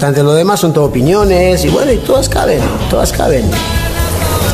Lo 0.00 0.32
demás 0.32 0.58
son 0.60 0.72
todo 0.72 0.86
opiniones 0.86 1.62
y 1.62 1.68
bueno, 1.68 1.92
y 1.92 1.98
todas 1.98 2.26
caben, 2.26 2.58
todas 2.88 3.12
caben. 3.12 3.44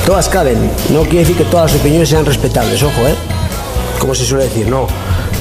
Todas 0.04 0.28
caben. 0.28 0.72
No 0.90 1.02
quiere 1.02 1.20
decir 1.20 1.36
que 1.36 1.44
todas 1.44 1.70
las 1.70 1.80
opiniones 1.80 2.08
sean 2.08 2.26
respetables, 2.26 2.82
ojo, 2.82 3.06
¿eh? 3.06 3.14
Como 4.00 4.12
se 4.12 4.24
suele 4.24 4.44
decir, 4.44 4.68
no. 4.68 4.88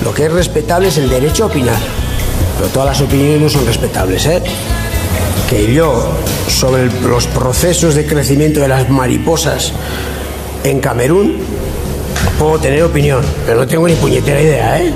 Lo 0.04 0.13
que 0.13 0.28
es 0.28 0.31
respetable 0.31 0.89
es 0.89 0.97
el 0.99 1.10
derecho 1.10 1.46
a 1.46 1.47
opinar. 1.47 1.79
Pero 2.57 2.70
todas 2.70 2.89
las 2.89 3.02
opiniones 3.02 3.41
no 3.41 3.49
son 3.49 3.65
respetables, 3.65 4.28
¿eh? 4.28 4.44
Que 5.49 5.73
yo, 5.73 6.08
sobre 6.50 6.86
los 7.02 7.26
procesos 7.26 7.96
de 7.96 8.06
crecimiento 8.06 8.60
de 8.60 8.68
las 8.68 8.88
mariposas 8.88 9.74
en 10.64 10.82
Camerún, 10.82 11.38
puedo 12.38 12.60
tener 12.60 12.84
opinión, 12.84 13.24
pero 13.48 13.60
no 13.60 13.68
tengo 13.68 13.88
ni 13.88 13.96
puñetera 13.96 14.40
idea, 14.40 14.80
¿eh? 14.80 14.94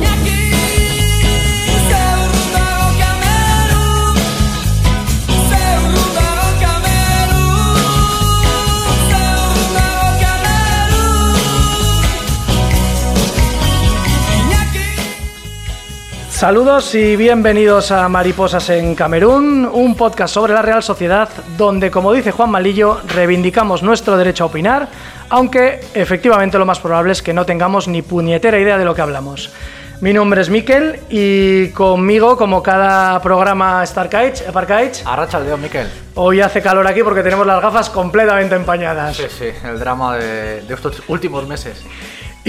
Saludos 16.40 16.96
y 16.96 17.18
bienvenidos 17.18 17.92
a 17.92 18.08
Mariposas 18.08 18.70
en 18.70 18.96
Camerún, 18.96 19.66
un 19.66 19.96
podcast 19.96 20.34
sobre 20.34 20.54
la 20.54 20.62
Real 20.62 20.82
Sociedad 20.82 21.28
donde, 21.58 21.92
como 21.92 22.14
dice 22.14 22.32
Juan 22.32 22.50
Malillo, 22.50 23.02
reivindicamos 23.14 23.84
nuestro 23.84 24.16
derecho 24.16 24.46
a 24.46 24.48
opinar, 24.48 24.88
aunque 25.28 25.82
efectivamente 25.94 26.58
lo 26.58 26.66
más 26.66 26.80
probable 26.80 27.12
es 27.12 27.22
que 27.22 27.34
no 27.34 27.46
tengamos 27.46 27.90
ni 27.90 28.02
puñetera 28.04 28.58
idea 28.58 28.78
de 28.78 28.86
lo 28.86 28.96
que 28.96 29.02
hablamos. 29.02 29.52
Mi 30.00 30.14
nombre 30.14 30.40
es 30.40 30.50
Miquel 30.50 31.02
y 31.10 31.72
conmigo, 31.72 32.38
como 32.38 32.64
cada 32.64 33.22
programa 33.22 33.86
Starkite, 33.86 34.48
Eparkite, 34.48 35.02
Arracha 35.04 35.40
el 35.40 35.44
dedo, 35.44 35.58
Miquel. 35.58 35.90
hoy 36.16 36.40
hace 36.40 36.62
calor 36.62 36.88
aquí 36.88 37.04
porque 37.04 37.22
tenemos 37.22 37.46
las 37.46 37.62
gafas 37.62 37.90
completamente 37.90 38.56
empañadas. 38.56 39.18
Sí, 39.18 39.26
sí, 39.28 39.50
el 39.66 39.78
drama 39.78 40.16
de, 40.16 40.62
de 40.62 40.74
estos 40.74 41.04
últimos 41.10 41.46
meses. 41.50 41.84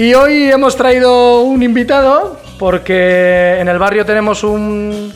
Y 0.01 0.15
hoy 0.15 0.49
hemos 0.49 0.75
traído 0.75 1.41
un 1.41 1.61
invitado 1.61 2.39
porque 2.57 3.59
en 3.59 3.67
el 3.67 3.77
barrio 3.77 4.03
tenemos 4.03 4.43
un, 4.43 5.13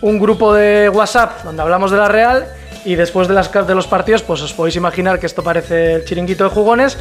un 0.00 0.18
grupo 0.18 0.52
de 0.52 0.88
WhatsApp 0.88 1.44
donde 1.44 1.62
hablamos 1.62 1.92
de 1.92 1.96
la 1.96 2.08
Real 2.08 2.48
y 2.84 2.96
después 2.96 3.28
de, 3.28 3.34
las, 3.34 3.52
de 3.52 3.74
los 3.76 3.86
partidos 3.86 4.24
pues 4.24 4.42
os 4.42 4.52
podéis 4.52 4.74
imaginar 4.74 5.20
que 5.20 5.26
esto 5.26 5.44
parece 5.44 5.92
el 5.92 6.04
chiringuito 6.04 6.42
de 6.42 6.50
jugones. 6.50 6.98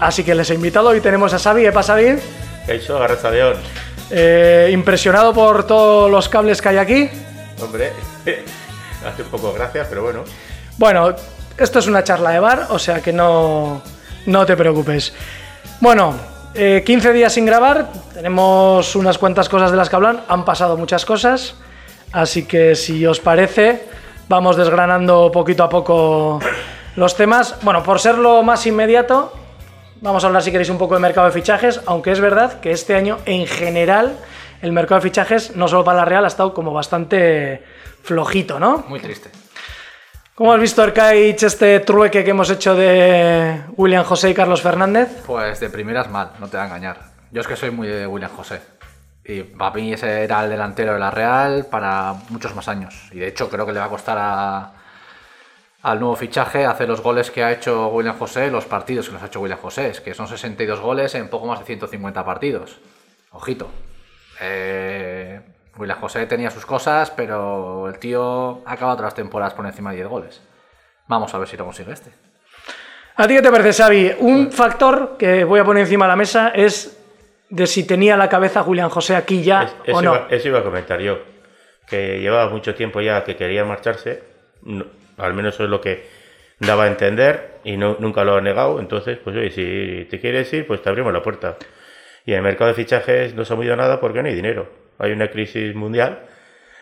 Así 0.00 0.24
que 0.24 0.34
les 0.34 0.50
he 0.50 0.54
invitado 0.54 0.92
y 0.96 1.00
tenemos 1.00 1.32
a 1.34 1.38
Xavi, 1.38 1.66
¿eh, 1.66 1.72
Xavi? 1.72 2.16
¿Qué 2.66 2.72
ha 2.72 2.74
hecho? 2.74 2.98
León. 3.30 3.54
Eh, 4.10 4.70
impresionado 4.72 5.32
por 5.32 5.68
todos 5.68 6.10
los 6.10 6.28
cables 6.28 6.60
que 6.60 6.70
hay 6.70 6.78
aquí. 6.78 7.10
Hombre, 7.62 7.92
hace 9.06 9.22
un 9.22 9.28
poco 9.28 9.52
gracias, 9.52 9.86
pero 9.88 10.02
bueno. 10.02 10.24
Bueno, 10.78 11.14
esto 11.56 11.78
es 11.78 11.86
una 11.86 12.02
charla 12.02 12.30
de 12.30 12.40
bar, 12.40 12.66
o 12.70 12.78
sea 12.80 13.00
que 13.00 13.12
no, 13.12 13.82
no 14.26 14.44
te 14.44 14.56
preocupes. 14.56 15.12
Bueno, 15.80 16.34
eh, 16.56 16.82
15 16.84 17.12
días 17.12 17.32
sin 17.32 17.46
grabar, 17.46 17.92
tenemos 18.14 18.96
unas 18.96 19.18
cuantas 19.18 19.48
cosas 19.48 19.70
de 19.70 19.76
las 19.76 19.88
que 19.88 19.96
hablan, 19.96 20.22
han 20.28 20.44
pasado 20.44 20.76
muchas 20.76 21.04
cosas, 21.04 21.56
así 22.12 22.46
que 22.46 22.74
si 22.74 23.04
os 23.06 23.20
parece, 23.20 23.84
vamos 24.28 24.56
desgranando 24.56 25.30
poquito 25.32 25.64
a 25.64 25.68
poco 25.68 26.40
los 26.96 27.16
temas. 27.16 27.56
Bueno, 27.62 27.82
por 27.82 28.00
ser 28.00 28.18
lo 28.18 28.42
más 28.42 28.66
inmediato, 28.66 29.32
vamos 30.00 30.24
a 30.24 30.28
hablar 30.28 30.42
si 30.42 30.50
queréis 30.50 30.70
un 30.70 30.78
poco 30.78 30.94
de 30.94 31.00
mercado 31.00 31.26
de 31.26 31.32
fichajes, 31.32 31.80
aunque 31.86 32.12
es 32.12 32.20
verdad 32.20 32.60
que 32.60 32.72
este 32.72 32.94
año 32.94 33.18
en 33.26 33.46
general 33.46 34.16
el 34.62 34.72
mercado 34.72 35.00
de 35.00 35.08
fichajes, 35.08 35.54
no 35.56 35.68
solo 35.68 35.84
para 35.84 35.98
la 35.98 36.04
Real, 36.04 36.24
ha 36.24 36.28
estado 36.28 36.54
como 36.54 36.72
bastante 36.72 37.62
flojito, 38.02 38.58
¿no? 38.58 38.84
Muy 38.88 39.00
triste. 39.00 39.30
¿Cómo 40.36 40.52
has 40.52 40.60
visto, 40.60 40.82
Arcaich, 40.82 41.42
este 41.44 41.80
trueque 41.80 42.22
que 42.22 42.32
hemos 42.32 42.50
hecho 42.50 42.74
de 42.74 43.58
William 43.78 44.04
José 44.04 44.28
y 44.28 44.34
Carlos 44.34 44.60
Fernández? 44.60 45.22
Pues 45.26 45.60
de 45.60 45.70
primeras 45.70 46.10
mal, 46.10 46.32
no 46.38 46.46
te 46.46 46.58
va 46.58 46.64
a 46.64 46.66
engañar. 46.66 46.98
Yo 47.30 47.40
es 47.40 47.46
que 47.46 47.56
soy 47.56 47.70
muy 47.70 47.88
de 47.88 48.06
William 48.06 48.30
José. 48.30 48.60
Y 49.24 49.44
para 49.44 49.74
mí 49.74 49.94
ese 49.94 50.24
era 50.24 50.44
el 50.44 50.50
delantero 50.50 50.92
de 50.92 50.98
la 50.98 51.10
Real 51.10 51.64
para 51.70 52.16
muchos 52.28 52.54
más 52.54 52.68
años. 52.68 53.08
Y 53.12 53.20
de 53.20 53.28
hecho 53.28 53.48
creo 53.48 53.64
que 53.64 53.72
le 53.72 53.78
va 53.78 53.86
a 53.86 53.88
costar 53.88 54.72
al 55.80 56.00
nuevo 56.00 56.14
fichaje 56.16 56.66
hacer 56.66 56.86
los 56.86 57.00
goles 57.00 57.30
que 57.30 57.42
ha 57.42 57.50
hecho 57.50 57.88
William 57.88 58.18
José, 58.18 58.50
los 58.50 58.66
partidos 58.66 59.06
que 59.06 59.14
los 59.14 59.22
ha 59.22 59.28
hecho 59.28 59.40
William 59.40 59.58
José. 59.58 59.88
Es 59.88 60.02
que 60.02 60.12
son 60.12 60.28
62 60.28 60.80
goles 60.80 61.14
en 61.14 61.30
poco 61.30 61.46
más 61.46 61.60
de 61.60 61.64
150 61.64 62.22
partidos. 62.26 62.78
Ojito. 63.30 63.70
Eh, 64.42 65.40
William 65.78 65.98
José 66.00 66.26
tenía 66.26 66.50
sus 66.50 66.64
cosas, 66.66 67.10
pero 67.10 67.88
el 67.88 67.98
tío 67.98 68.62
ha 68.66 68.72
acabado 68.72 68.94
otras 68.96 69.14
temporadas 69.14 69.54
por 69.54 69.66
encima 69.66 69.90
de 69.90 69.96
10 69.96 70.08
goles. 70.08 70.42
Vamos 71.08 71.32
a 71.34 71.38
ver 71.38 71.48
si 71.48 71.56
lo 71.56 71.64
consigue 71.64 71.92
este. 71.92 72.10
¿A 73.16 73.26
ti 73.26 73.34
qué 73.34 73.42
te 73.42 73.50
parece, 73.50 73.72
Xavi? 73.82 74.16
Un 74.20 74.52
factor 74.52 75.16
que 75.18 75.44
voy 75.44 75.60
a 75.60 75.64
poner 75.64 75.82
encima 75.84 76.04
de 76.04 76.08
la 76.10 76.16
mesa 76.16 76.48
es 76.54 76.98
de 77.48 77.66
si 77.66 77.86
tenía 77.86 78.16
la 78.16 78.28
cabeza 78.28 78.62
Julián 78.62 78.88
José 78.90 79.16
aquí 79.16 79.42
ya 79.42 79.62
Es- 79.62 79.72
o 79.72 79.84
eso, 79.84 80.02
no. 80.02 80.14
iba, 80.14 80.26
eso 80.30 80.48
iba 80.48 80.58
a 80.58 80.62
comentar 80.64 81.00
yo. 81.00 81.18
Que 81.86 82.18
llevaba 82.20 82.50
mucho 82.50 82.74
tiempo 82.74 83.00
ya 83.00 83.22
que 83.24 83.36
quería 83.36 83.64
marcharse. 83.64 84.22
no- 84.62 84.84
al 85.18 85.32
menos 85.32 85.54
eso 85.54 85.64
es 85.64 85.70
lo 85.70 85.80
que 85.80 86.04
daba 86.58 86.84
a 86.84 86.86
entender 86.88 87.58
y 87.64 87.76
no, 87.76 87.96
nunca 88.00 88.24
lo 88.24 88.34
ha 88.36 88.40
negado. 88.40 88.80
Entonces, 88.80 89.16
pues 89.22 89.36
oye, 89.36 89.50
si 89.50 90.06
te 90.10 90.18
quieres 90.20 90.52
ir, 90.52 90.66
pues 90.66 90.82
te 90.82 90.88
abrimos 90.88 91.12
la 91.12 91.22
puerta. 91.22 91.56
Y 92.24 92.32
en 92.32 92.38
el 92.38 92.42
mercado 92.42 92.68
de 92.68 92.74
fichajes 92.74 93.34
no 93.34 93.44
se 93.44 93.52
ha 93.52 93.56
movido 93.56 93.76
nada 93.76 94.00
porque 94.00 94.20
no 94.22 94.28
hay 94.28 94.34
dinero. 94.34 94.68
Hay 94.98 95.12
una 95.12 95.28
crisis 95.30 95.74
mundial 95.74 96.20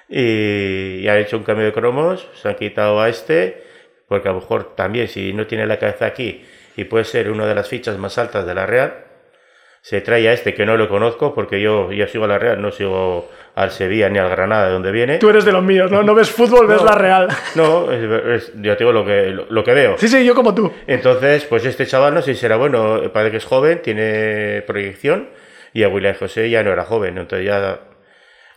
y, 0.08 1.00
y 1.00 1.08
han 1.08 1.18
hecho 1.18 1.36
un 1.36 1.44
cambio 1.44 1.66
de 1.66 1.72
cromos, 1.72 2.28
se 2.34 2.48
han 2.48 2.54
quitado 2.56 3.00
a 3.00 3.08
este, 3.08 3.62
porque 4.08 4.28
a 4.28 4.32
lo 4.32 4.40
mejor 4.40 4.74
también 4.76 5.08
si 5.08 5.32
no 5.32 5.46
tiene 5.46 5.66
la 5.66 5.78
cabeza 5.78 6.06
aquí 6.06 6.44
y 6.76 6.84
puede 6.84 7.04
ser 7.04 7.30
una 7.30 7.46
de 7.46 7.54
las 7.54 7.68
fichas 7.68 7.96
más 7.98 8.18
altas 8.18 8.46
de 8.46 8.54
la 8.54 8.66
Real, 8.66 8.94
se 9.80 10.00
trae 10.00 10.26
a 10.28 10.32
este 10.32 10.54
que 10.54 10.64
no 10.64 10.76
lo 10.78 10.88
conozco 10.88 11.34
porque 11.34 11.60
yo, 11.60 11.92
yo 11.92 12.06
sigo 12.06 12.24
a 12.24 12.28
la 12.28 12.38
Real, 12.38 12.60
no 12.62 12.70
sigo 12.70 13.30
al 13.54 13.70
Sevilla 13.70 14.08
ni 14.08 14.18
al 14.18 14.30
Granada 14.30 14.66
de 14.66 14.72
donde 14.72 14.90
viene. 14.90 15.18
Tú 15.18 15.28
eres 15.28 15.44
de 15.44 15.52
los 15.52 15.62
míos, 15.62 15.90
¿no? 15.90 16.02
No 16.02 16.14
ves 16.14 16.30
fútbol, 16.30 16.66
ves 16.66 16.78
No. 16.80 16.86
la 16.86 16.94
Real. 16.94 17.28
No, 17.54 17.92
es, 17.92 18.44
es- 18.44 18.52
yo 18.62 18.72
te 18.76 18.84
digo 18.84 18.92
lo 18.92 19.04
que, 19.04 19.26
lo, 19.26 19.44
lo 19.50 19.62
que 19.62 19.74
veo. 19.74 19.98
Sí, 19.98 20.08
sí, 20.08 20.24
yo 20.24 20.34
como 20.34 20.54
tú. 20.54 20.72
Entonces, 20.86 21.44
pues 21.44 21.64
este 21.66 21.86
chaval 21.86 22.14
no 22.14 22.22
sé 22.22 22.34
si 22.34 22.40
será 22.40 22.56
bueno, 22.56 23.02
parece 23.12 23.32
que 23.32 23.36
es 23.36 23.44
joven, 23.44 23.82
tiene 23.82 24.62
proyección 24.66 25.28
y 25.74 25.82
a 25.82 25.88
William 25.88 26.14
José 26.18 26.48
ya 26.48 26.62
no 26.62 26.72
era 26.72 26.84
joven, 26.84 27.18
entonces 27.18 27.46
ya 27.46 27.80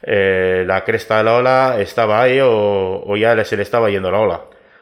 eh, 0.04 0.64
la 0.68 0.84
cresta 0.84 1.18
de 1.18 1.24
la 1.24 1.36
ola 1.36 1.76
estaba 1.80 2.22
ahí 2.22 2.40
o, 2.40 3.04
o 3.06 3.18
ya 3.18 3.44
se 3.46 3.58
le 3.58 3.64
estaba 3.64 3.90
yendo 3.90 4.12
la 4.12 4.20
ola. 4.20 4.42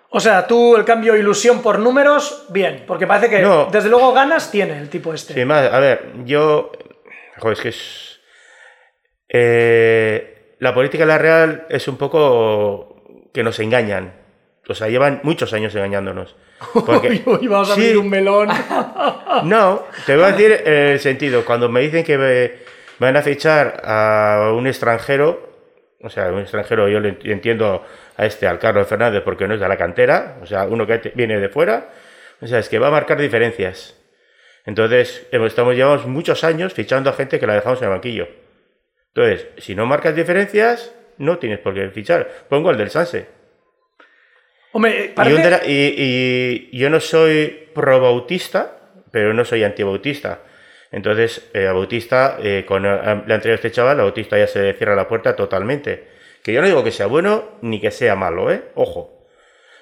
O 0.10 0.20
sea, 0.20 0.48
tú 0.48 0.76
el 0.78 0.86
cambio 0.86 1.16
ilusión 1.18 1.62
por 1.62 1.80
números, 1.80 2.46
bien, 2.50 2.84
porque 2.88 3.06
parece 3.08 3.30
que 3.30 3.42
No. 3.42 3.66
desde 3.72 3.90
luego 3.90 4.14
ganas 4.14 4.50
tiene 4.52 4.78
el 4.80 4.90
tipo 4.90 5.14
este. 5.14 5.46
Más, 5.46 5.72
a 5.72 5.80
ver, 5.80 6.12
yo. 6.24 6.72
Joder, 7.38 7.58
es 7.58 7.62
que 7.62 7.70
es. 7.70 8.20
eh, 9.30 10.56
la 10.60 10.74
política 10.74 11.04
de 11.04 11.08
la 11.08 11.18
Real 11.18 11.66
es 11.70 11.88
un 11.88 11.98
poco 11.98 13.04
que 13.34 13.44
nos 13.44 13.60
engañan. 13.60 14.14
O 14.68 14.74
sea, 14.74 14.88
llevan 14.88 15.20
muchos 15.24 15.52
años 15.54 15.76
engañándonos. 15.76 16.36
Porque, 16.86 17.10
Uy, 17.26 17.38
uy, 17.42 17.48
vamos 17.48 17.70
a 17.70 17.74
abrir 17.74 17.98
un 17.98 18.10
melón. 18.10 18.50
No, 19.44 19.84
te 20.06 20.16
voy 20.16 20.24
a 20.24 20.32
decir 20.32 20.52
el 20.66 21.00
sentido. 21.02 21.44
Cuando 21.44 21.68
me 21.68 21.82
dicen 21.82 22.06
que 22.06 22.18
me 22.18 22.52
van 23.00 23.16
a 23.18 23.22
fichar 23.22 23.82
a 23.84 24.52
un 24.56 24.68
extranjero, 24.68 25.50
o 26.02 26.10
sea, 26.10 26.32
un 26.32 26.40
extranjero, 26.42 26.88
yo 26.88 27.00
le 27.00 27.18
ent- 27.20 27.30
entiendo 27.32 27.86
a 28.18 28.26
este, 28.26 28.48
al 28.48 28.60
Carlos 28.60 28.88
Fernández, 28.88 29.22
porque 29.24 29.48
no 29.48 29.54
es 29.56 29.60
de 29.60 29.68
la 29.68 29.78
cantera, 29.78 30.38
o 30.42 30.46
sea, 30.46 30.66
uno 30.66 30.86
que 30.88 31.12
viene 31.16 31.40
de 31.40 31.50
fuera, 31.50 31.90
o 32.42 32.48
sea, 32.48 32.60
es 32.60 32.70
que 32.70 32.80
va 32.80 32.88
a 32.88 32.92
marcar 32.92 33.18
diferencias. 33.20 33.96
Entonces, 34.66 35.28
estamos, 35.32 35.76
llevamos 35.76 36.06
muchos 36.08 36.44
años 36.44 36.74
fichando 36.74 37.10
a 37.10 37.14
gente 37.14 37.40
que 37.40 37.48
la 37.48 37.54
dejamos 37.56 37.80
en 37.80 37.86
el 37.86 37.90
banquillo. 37.92 38.28
Entonces, 39.14 39.48
si 39.58 39.76
no 39.76 39.86
marcas 39.86 40.16
diferencias, 40.16 40.94
no 41.18 41.38
tienes 41.38 41.60
por 41.60 41.74
qué 41.74 41.90
fichar. 41.92 42.28
Pongo 42.50 42.72
el 42.72 42.78
del 42.78 42.90
Sanse. 42.90 43.28
Hombre, 44.74 45.06
Y, 45.06 45.08
parece... 45.10 45.72
y- 45.72 46.70
y 46.72 46.78
yo 46.78 46.90
no 46.90 47.00
soy 47.00 47.70
pro 47.74 48.00
bautista, 48.02 48.76
pero 49.12 49.34
no 49.34 49.46
soy 49.46 49.64
antibautista. 49.64 50.40
Entonces, 50.96 51.50
eh, 51.54 51.68
a 51.68 51.74
Bautista, 51.74 52.38
eh, 52.42 52.64
con 52.66 52.86
eh, 52.86 52.90
le 53.28 53.34
han 53.34 53.42
traído 53.42 53.52
a 53.52 53.56
este 53.56 53.70
chaval, 53.70 54.00
a 54.00 54.04
Bautista 54.04 54.38
ya 54.38 54.48
se 54.48 54.72
cierra 54.76 54.96
la 54.96 55.10
puerta 55.10 55.36
totalmente. 55.36 56.08
Que 56.42 56.54
yo 56.54 56.62
no 56.62 56.68
digo 56.68 56.86
que 56.86 56.92
sea 56.94 57.08
bueno 57.08 57.58
ni 57.62 57.82
que 57.82 57.92
sea 57.92 58.16
malo, 58.16 58.50
¿eh? 58.50 58.64
Ojo. 58.76 59.28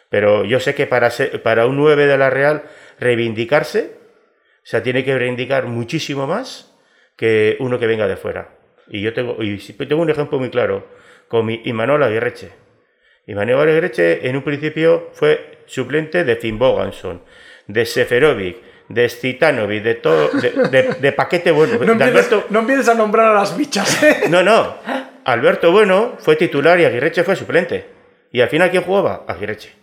Pero 0.09 0.43
yo 0.43 0.59
sé 0.59 0.73
que 0.73 0.87
para, 0.87 1.11
ser- 1.11 1.43
para 1.43 1.67
un 1.67 1.77
9 1.77 2.07
de 2.07 2.17
la 2.17 2.31
Real 2.31 2.63
reivindicarse, 2.99 3.91
o 3.95 4.65
sea, 4.65 4.81
tiene 4.81 5.03
que 5.03 5.15
reivindicar 5.15 5.67
muchísimo 5.67 6.25
más 6.25 6.75
que 7.15 7.57
uno 7.59 7.77
que 7.77 7.85
venga 7.85 8.07
de 8.07 8.17
fuera. 8.17 8.49
Y 8.87 9.01
yo 9.03 9.13
tengo, 9.13 9.37
y 9.43 9.57
tengo 9.59 10.01
un 10.01 10.09
ejemplo 10.09 10.39
muy 10.39 10.49
claro, 10.49 10.87
con 11.27 11.47
Imanol 11.47 12.01
Aguirreche. 12.01 12.49
Imanol 13.27 13.69
Aguirreche 13.69 14.27
en 14.27 14.35
un 14.35 14.41
principio 14.41 15.09
fue 15.13 15.59
suplente 15.67 16.23
de 16.23 16.37
Finn 16.37 16.57
Boganson, 16.57 17.21
de 17.67 17.85
Seferovic, 17.85 18.57
de 18.89 19.07
Stitanovic, 19.09 19.83
de 19.83 19.95
todo, 19.95 20.29
de, 20.29 20.49
de- 20.69 20.93
de 20.99 21.11
paquete 21.11 21.51
bueno. 21.51 21.73
No 21.79 21.85
de 21.85 21.91
empieces, 21.93 22.31
Alberto- 22.31 22.45
no 22.49 22.59
empieces 22.59 22.89
a 22.89 22.93
nombrar 22.93 23.27
a 23.31 23.33
las 23.33 23.55
bichas, 23.57 24.03
¿eh? 24.03 24.23
no, 24.29 24.43
no. 24.43 24.75
Alberto 25.25 25.71
Bueno 25.71 26.13
fue 26.19 26.35
titular 26.35 26.79
y 26.79 26.85
Aguirreche 26.85 27.23
fue 27.23 27.35
suplente. 27.35 27.85
Y 28.31 28.41
al 28.41 28.49
final, 28.49 28.69
¿quién 28.71 28.83
jugaba? 28.83 29.23
Aguirreche. 29.27 29.73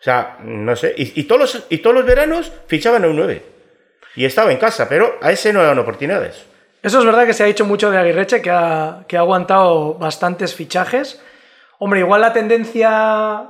O 0.00 0.04
sea, 0.04 0.38
no 0.44 0.76
sé. 0.76 0.94
Y, 0.96 1.20
y 1.20 1.24
todos, 1.24 1.40
los, 1.54 1.66
y 1.70 1.78
todos 1.78 1.96
los 1.96 2.04
veranos 2.06 2.52
fichaban 2.68 3.04
a 3.04 3.08
un 3.08 3.16
9. 3.16 3.42
Y 4.14 4.24
estaba 4.24 4.52
en 4.52 4.58
casa, 4.58 4.88
pero 4.88 5.16
a 5.20 5.32
ese 5.32 5.52
no 5.52 5.60
le 5.60 5.66
dan 5.66 5.78
oportunidades. 5.78 6.44
Eso 6.82 7.00
es 7.00 7.04
verdad 7.04 7.26
que 7.26 7.32
se 7.32 7.42
ha 7.42 7.46
dicho 7.46 7.64
mucho 7.64 7.90
de 7.90 7.98
Aguirreche, 7.98 8.40
que 8.40 8.50
ha, 8.50 9.04
que 9.08 9.16
ha 9.16 9.20
aguantado 9.20 9.94
bastantes 9.94 10.54
fichajes. 10.54 11.20
Hombre, 11.80 12.00
igual 12.00 12.20
la 12.20 12.32
tendencia 12.32 13.42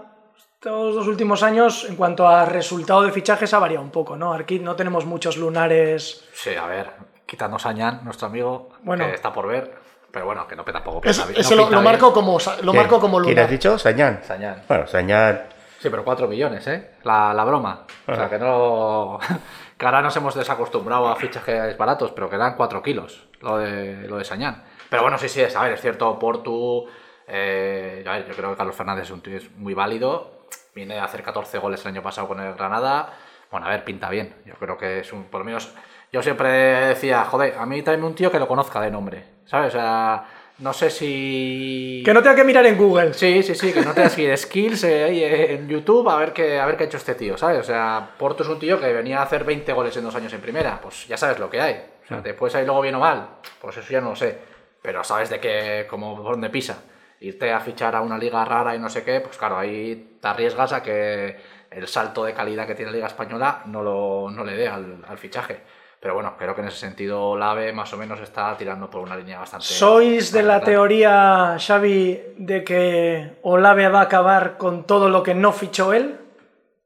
estos 0.60 0.92
dos 0.96 1.06
últimos 1.06 1.44
años 1.44 1.86
en 1.88 1.94
cuanto 1.94 2.26
a 2.26 2.44
resultado 2.44 3.02
de 3.02 3.12
fichajes 3.12 3.54
ha 3.54 3.60
variado 3.60 3.84
un 3.84 3.92
poco, 3.92 4.16
¿no? 4.16 4.32
Aquí 4.34 4.58
no 4.58 4.74
tenemos 4.74 5.04
muchos 5.06 5.36
lunares. 5.36 6.28
Sí, 6.32 6.50
a 6.56 6.66
ver, 6.66 6.90
quitando 7.24 7.60
Sañán, 7.60 8.00
nuestro 8.02 8.26
amigo, 8.26 8.70
Bueno. 8.82 9.06
que 9.06 9.14
está 9.14 9.32
por 9.32 9.46
ver, 9.46 9.72
pero 10.10 10.26
bueno, 10.26 10.48
que 10.48 10.56
no 10.56 10.64
tampoco 10.64 11.00
Eso, 11.04 11.28
bien, 11.28 11.40
eso 11.40 11.54
no 11.54 11.66
lo, 11.66 11.76
lo 11.76 11.82
marco 11.82 12.12
como, 12.12 12.38
lo 12.40 12.72
¿Quién? 12.72 12.76
marco 12.76 12.98
como 12.98 13.18
¿Quién 13.18 13.30
lunar. 13.30 13.44
has 13.44 13.50
dicho? 13.52 13.78
Sañán. 13.78 14.20
Sañán. 14.24 14.62
Bueno, 14.66 14.88
Sañán. 14.88 15.44
Sí, 15.78 15.90
pero 15.90 16.02
4 16.04 16.26
millones, 16.26 16.66
¿eh? 16.66 16.90
La, 17.04 17.32
la 17.32 17.44
broma. 17.44 17.86
O 18.08 18.12
sea, 18.12 18.24
Ajá. 18.24 18.30
que 18.30 18.38
no... 18.40 19.20
que 19.78 19.86
ahora 19.86 20.02
nos 20.02 20.16
hemos 20.16 20.34
desacostumbrado 20.34 21.06
a 21.06 21.14
fichajes 21.14 21.78
baratos, 21.78 22.10
pero 22.10 22.28
que 22.28 22.36
dan 22.36 22.56
4 22.56 22.82
kilos, 22.82 23.28
lo 23.42 23.58
de, 23.58 24.08
lo 24.08 24.16
de 24.16 24.24
Sañán. 24.24 24.64
Pero 24.90 25.02
bueno, 25.02 25.18
sí, 25.18 25.28
sí, 25.28 25.40
es, 25.40 25.54
a 25.54 25.62
ver, 25.62 25.74
es 25.74 25.80
cierto, 25.80 26.18
Portu... 26.18 26.84
eh, 27.28 28.02
a 28.04 28.10
ver, 28.14 28.26
yo 28.26 28.34
creo 28.34 28.50
que 28.50 28.56
Carlos 28.56 28.74
Fernández 28.74 29.04
es 29.04 29.12
un 29.12 29.20
tío 29.20 29.36
es 29.36 29.48
muy 29.52 29.72
válido. 29.74 30.36
Viene 30.78 31.00
a 31.00 31.04
hacer 31.04 31.24
14 31.24 31.58
goles 31.58 31.80
el 31.80 31.88
año 31.88 32.02
pasado 32.04 32.28
con 32.28 32.38
el 32.38 32.54
Granada. 32.54 33.12
Bueno, 33.50 33.66
a 33.66 33.70
ver, 33.70 33.82
pinta 33.82 34.08
bien. 34.10 34.32
Yo 34.44 34.54
creo 34.54 34.78
que 34.78 35.00
es 35.00 35.12
un... 35.12 35.24
Por 35.24 35.40
lo 35.40 35.44
menos... 35.44 35.74
Yo 36.12 36.22
siempre 36.22 36.48
decía, 36.50 37.24
joder, 37.24 37.56
a 37.58 37.66
mí 37.66 37.82
tráeme 37.82 38.06
un 38.06 38.14
tío 38.14 38.30
que 38.30 38.38
lo 38.38 38.46
conozca 38.46 38.80
de 38.80 38.88
nombre, 38.88 39.24
¿sabes? 39.44 39.74
O 39.74 39.78
sea, 39.78 40.24
no 40.58 40.72
sé 40.72 40.90
si... 40.90 42.00
Que 42.04 42.14
no 42.14 42.22
tenga 42.22 42.36
que 42.36 42.44
mirar 42.44 42.64
en 42.64 42.78
Google. 42.78 43.12
Sí, 43.12 43.42
sí, 43.42 43.56
sí, 43.56 43.72
que 43.72 43.80
no 43.80 43.92
tengas 43.92 44.14
que 44.14 44.22
ir 44.22 44.38
skills 44.38 44.84
eh, 44.84 45.54
en 45.54 45.68
YouTube 45.68 46.08
a 46.08 46.16
ver, 46.16 46.32
qué, 46.32 46.60
a 46.60 46.66
ver 46.66 46.76
qué 46.76 46.84
ha 46.84 46.86
hecho 46.86 46.96
este 46.96 47.16
tío, 47.16 47.36
¿sabes? 47.36 47.58
O 47.58 47.64
sea, 47.64 48.10
Porto 48.16 48.44
es 48.44 48.48
un 48.48 48.60
tío 48.60 48.78
que 48.78 48.92
venía 48.92 49.18
a 49.18 49.24
hacer 49.24 49.42
20 49.42 49.72
goles 49.72 49.96
en 49.96 50.04
dos 50.04 50.14
años 50.14 50.32
en 50.32 50.40
primera, 50.40 50.80
pues 50.80 51.08
ya 51.08 51.16
sabes 51.16 51.40
lo 51.40 51.50
que 51.50 51.60
hay. 51.60 51.74
O 52.04 52.06
sea, 52.06 52.20
después 52.20 52.54
ahí 52.54 52.64
luego 52.64 52.82
bien 52.82 52.94
o 52.94 53.00
mal, 53.00 53.30
pues 53.60 53.76
eso 53.78 53.90
ya 53.90 54.00
no 54.00 54.10
lo 54.10 54.16
sé. 54.16 54.38
Pero 54.80 55.02
sabes 55.02 55.28
de 55.28 55.40
qué, 55.40 55.88
como 55.90 56.22
por 56.22 56.30
dónde 56.34 56.50
pisa. 56.50 56.84
Irte 57.20 57.52
a 57.52 57.60
fichar 57.60 57.96
a 57.96 58.00
una 58.00 58.16
liga 58.16 58.44
rara 58.44 58.74
y 58.74 58.78
no 58.78 58.88
sé 58.88 59.02
qué, 59.02 59.20
pues 59.20 59.36
claro, 59.36 59.58
ahí 59.58 60.18
te 60.20 60.28
arriesgas 60.28 60.72
a 60.72 60.82
que 60.82 61.36
el 61.70 61.86
salto 61.88 62.24
de 62.24 62.32
calidad 62.32 62.66
que 62.66 62.74
tiene 62.74 62.90
la 62.90 62.96
liga 62.96 63.08
española 63.08 63.62
no, 63.66 63.82
lo, 63.82 64.30
no 64.30 64.44
le 64.44 64.56
dé 64.56 64.68
al, 64.68 65.04
al 65.06 65.18
fichaje. 65.18 65.60
Pero 66.00 66.14
bueno, 66.14 66.36
creo 66.38 66.54
que 66.54 66.60
en 66.60 66.68
ese 66.68 66.78
sentido 66.78 67.36
Lave 67.36 67.72
más 67.72 67.92
o 67.92 67.96
menos 67.96 68.20
está 68.20 68.56
tirando 68.56 68.88
por 68.88 69.00
una 69.02 69.16
línea 69.16 69.40
bastante... 69.40 69.66
¿Sois 69.66 70.30
de 70.30 70.44
la 70.44 70.60
teoría, 70.60 71.56
Xavi, 71.58 72.22
de 72.36 72.62
que 72.62 73.38
Olave 73.42 73.88
va 73.88 74.00
a 74.00 74.04
acabar 74.04 74.56
con 74.58 74.84
todo 74.84 75.08
lo 75.08 75.24
que 75.24 75.34
no 75.34 75.52
fichó 75.52 75.92
él? 75.92 76.20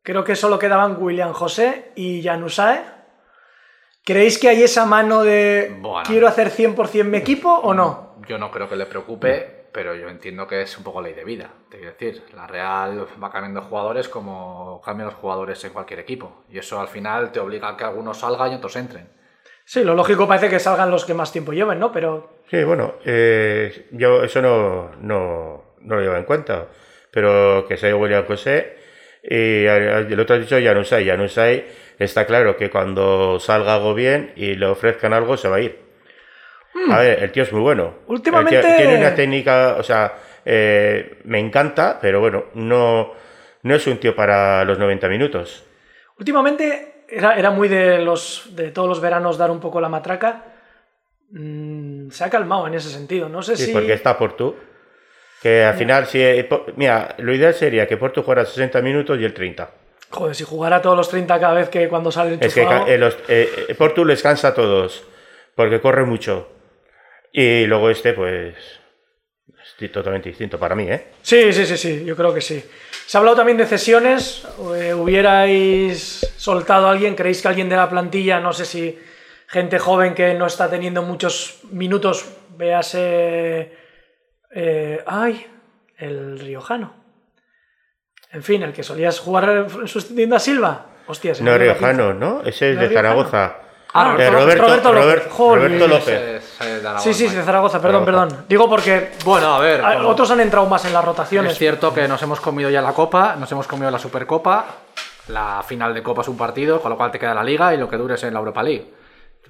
Creo 0.03 0.25
que 0.25 0.35
solo 0.35 0.59
quedaban 0.59 0.97
William 0.99 1.33
José 1.33 1.93
y 1.95 2.23
Janusae. 2.23 2.83
¿Creéis 4.03 4.39
que 4.39 4.49
hay 4.49 4.63
esa 4.63 4.87
mano 4.87 5.23
de 5.23 5.77
Bueno. 5.79 6.07
quiero 6.07 6.27
hacer 6.27 6.51
100% 6.51 7.05
mi 7.05 7.19
equipo 7.19 7.53
o 7.53 7.75
no? 7.75 8.17
Yo 8.27 8.39
no 8.39 8.51
creo 8.51 8.69
que 8.69 8.77
le 8.77 8.87
preocupe, 8.87 9.62
pero 9.73 9.95
yo 9.95 10.09
entiendo 10.09 10.47
que 10.47 10.63
es 10.63 10.77
un 10.77 10.85
poco 10.85 11.01
ley 11.01 11.15
de 11.15 11.25
vida. 11.25 11.51
Te 11.71 11.79
quiero 11.79 11.93
decir, 11.93 12.23
la 12.35 12.47
Real 12.47 13.07
va 13.23 13.31
cambiando 13.31 13.63
jugadores 13.63 14.09
como 14.09 14.81
cambian 14.85 15.07
los 15.07 15.17
jugadores 15.17 15.65
en 15.65 15.73
cualquier 15.73 16.01
equipo. 16.01 16.45
Y 16.51 16.59
eso 16.59 16.81
al 16.81 16.89
final 16.89 17.33
te 17.33 17.41
obliga 17.41 17.71
a 17.71 17.77
que 17.77 17.85
algunos 17.85 18.19
salgan 18.19 18.53
y 18.53 18.57
otros 18.57 18.77
entren. 18.77 19.09
Sí, 19.65 19.85
lo 19.85 19.95
lógico 19.95 20.27
parece 20.29 20.51
que 20.51 20.59
salgan 20.59 20.91
los 20.91 21.05
que 21.05 21.15
más 21.15 21.33
tiempo 21.33 21.53
lleven, 21.53 21.79
¿no? 21.79 21.93
Pero 21.93 22.43
Sí, 22.51 22.63
bueno, 22.65 22.97
eh, 23.05 23.87
yo 23.93 24.23
eso 24.23 24.43
no, 24.43 24.91
no, 25.01 25.77
no 25.81 25.95
lo 25.97 26.03
llevo 26.03 26.17
en 26.17 26.25
cuenta. 26.25 26.69
Pero 27.11 27.65
que 27.67 27.77
sea 27.77 27.97
William 27.97 28.27
José 28.27 28.77
y 29.23 29.65
el 29.65 30.21
otro 30.21 30.37
ha 30.37 30.39
dicho 30.39 30.59
Janusay. 30.63 31.07
Janusay 31.07 31.67
está 31.99 32.27
claro 32.27 32.57
que 32.57 32.71
cuando 32.71 33.39
salga 33.39 33.77
algo 33.77 33.95
bien 33.95 34.33
y 34.37 34.55
le 34.55 34.67
ofrezcan 34.67 35.13
algo 35.13 35.37
se 35.37 35.49
va 35.49 35.57
a 35.57 35.61
ir. 35.61 35.79
A 36.91 36.99
ver, 37.01 37.23
el 37.23 37.33
tío 37.33 37.43
es 37.43 37.53
muy 37.53 37.61
bueno. 37.61 37.95
Últimamente- 38.07 38.57
El 38.59 38.65
tío 38.67 38.77
tiene 38.77 38.99
una 38.99 39.15
técnica, 39.15 39.77
o 39.79 39.83
sea, 39.83 40.15
eh, 40.45 41.19
me 41.25 41.39
encanta, 41.39 41.99
pero 42.01 42.21
bueno, 42.21 42.45
no, 42.55 43.13
no 43.63 43.75
es 43.75 43.87
un 43.87 43.99
tío 43.99 44.15
para 44.17 44.65
los 44.65 44.79
90 44.79 45.09
minutos. 45.09 45.65
últimamente 46.19 47.05
era, 47.09 47.37
era 47.37 47.51
muy 47.51 47.69
de, 47.69 47.99
los, 47.99 48.49
de 48.57 48.71
todos 48.71 48.89
los 48.89 49.01
veranos 49.01 49.37
dar 49.39 49.51
un 49.51 49.61
poco 49.61 49.81
la 49.81 49.89
matraca. 49.89 50.45
Mm, 51.31 52.11
se 52.11 52.25
ha 52.25 52.31
calmado 52.31 52.67
en 52.67 52.75
ese 52.75 52.91
sentido. 52.91 53.29
No 53.29 53.43
sé 53.43 53.57
Sí, 53.57 53.67
si... 53.67 53.73
porque 53.73 53.93
está 53.95 54.17
Portu. 54.17 54.55
Que 55.43 55.65
al 55.65 55.75
final, 55.75 56.07
si, 56.07 56.21
eh, 56.23 56.49
mira, 56.77 57.17
lo 57.19 57.35
ideal 57.35 57.53
sería 57.55 57.89
que 57.89 57.97
Portu 57.97 58.23
jugara 58.23 58.45
60 58.45 58.81
minutos 58.81 59.19
y 59.19 59.25
el 59.25 59.35
30. 59.35 59.69
Joder, 60.11 60.35
si 60.37 60.45
jugara 60.45 60.81
todos 60.81 60.97
los 60.97 61.09
30 61.09 61.41
cada 61.41 61.55
vez 61.55 61.69
que 61.69 61.89
cuando 61.89 62.13
sale 62.13 62.39
Es 62.41 62.55
que 62.55 62.63
eh, 62.63 62.99
los, 62.99 63.19
eh, 63.29 63.67
eh, 63.69 63.75
Portu 63.75 64.05
les 64.05 64.23
cansa 64.23 64.49
a 64.49 64.55
todos, 64.55 65.03
porque 65.57 65.81
corre 65.81 66.05
mucho. 66.05 66.49
Y 67.33 67.65
luego 67.67 67.89
este, 67.91 68.13
pues, 68.13 68.55
es 69.81 69.93
totalmente 69.93 70.29
distinto 70.29 70.59
para 70.59 70.75
mí, 70.75 70.87
¿eh? 70.89 71.09
Sí, 71.23 71.53
sí, 71.53 71.65
sí, 71.67 71.77
sí, 71.77 72.05
yo 72.05 72.15
creo 72.15 72.33
que 72.35 72.41
sí. 72.41 72.63
Se 73.07 73.17
ha 73.17 73.21
hablado 73.21 73.39
también 73.39 73.57
de 73.59 73.67
cesiones. 73.67 74.47
eh, 74.77 74.93
¿Hubierais 74.95 76.35
soltado 76.37 76.87
a 76.87 76.91
alguien? 76.93 77.15
¿Creéis 77.15 77.43
que 77.43 77.49
alguien 77.49 77.69
de 77.69 77.77
la 77.77 77.89
plantilla, 77.89 78.39
no 78.41 78.53
sé 78.53 78.65
si 78.65 78.99
gente 79.49 79.79
joven 79.79 80.15
que 80.15 80.35
no 80.35 80.47
está 80.47 80.71
teniendo 80.71 81.03
muchos 81.03 81.61
minutos, 81.71 82.25
véase. 82.57 83.73
eh, 84.55 85.03
ay, 85.07 85.47
el 85.97 86.39
Riojano. 86.39 86.95
En 88.31 88.43
fin, 88.43 88.63
el 88.63 88.73
que 88.73 88.83
solías 88.83 89.19
jugar 89.21 89.67
sustituyendo 89.87 90.37
a 90.37 90.39
Silva. 90.39 90.87
Hostia, 91.07 91.33
No 91.41 91.59
Riojano, 91.59 92.15
¿no? 92.15 92.43
Ese 92.45 92.71
es 92.71 92.77
No 92.77 92.83
de 92.83 92.89
Riojano. 92.89 93.09
Zaragoza. 93.09 93.59
Ah, 93.95 94.17
Eh, 94.19 94.31
Ro- 94.31 94.41
Roberto, 94.41 94.63
Roberto 94.67 94.93
López. 94.93 95.29
Roberto 95.39 95.89
López. 95.89 96.61
Aragón, 96.61 97.01
Sí, 97.03 97.13
sí, 97.15 97.29
de 97.29 97.43
Zaragoza, 97.43 97.81
perdón, 97.83 98.05
Zaragoza. 98.07 98.29
perdón. 98.29 98.47
Digo 98.49 98.69
porque 98.69 99.13
Bueno, 99.25 99.55
a 99.55 99.61
ver. 99.61 99.83
otros 100.05 100.31
han 100.31 100.41
entrado 100.41 100.67
más 100.67 100.85
en 100.87 100.93
las 100.95 101.05
rotaciones. 101.05 101.53
Es 101.53 101.59
cierto 101.59 101.93
que 101.93 102.09
nos 102.09 102.23
hemos 102.23 102.41
comido 102.41 102.71
ya 102.71 102.81
la 102.81 102.93
Copa, 102.93 103.37
nos 103.37 103.51
hemos 103.53 103.67
comido 103.67 103.91
la 103.91 103.99
Supercopa, 103.99 104.65
la 105.29 105.63
final 105.67 105.93
de 105.93 106.03
Copa 106.03 106.23
es 106.23 106.29
un 106.29 106.39
partido, 106.39 106.81
con 106.81 106.91
lo 106.91 106.97
cual 106.97 107.11
te 107.11 107.19
queda 107.19 107.35
la 107.35 107.45
Liga 107.45 107.75
y 107.75 107.77
lo 107.77 107.89
que 107.89 107.97
dures 107.97 108.23
en 108.25 108.33
la 108.33 108.41
Europa 108.41 108.63
League. 108.63 108.93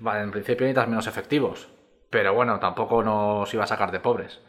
En 0.05 0.31
principio 0.33 0.65
necesitas 0.67 0.89
menos 0.89 1.07
efectivos, 1.07 1.69
pero 2.11 2.35
bueno, 2.35 2.59
tampoco 2.59 3.03
nos 3.05 3.53
iba 3.55 3.63
a 3.65 3.67
sacar 3.69 3.93
de 3.93 4.01
pobres. 4.01 4.41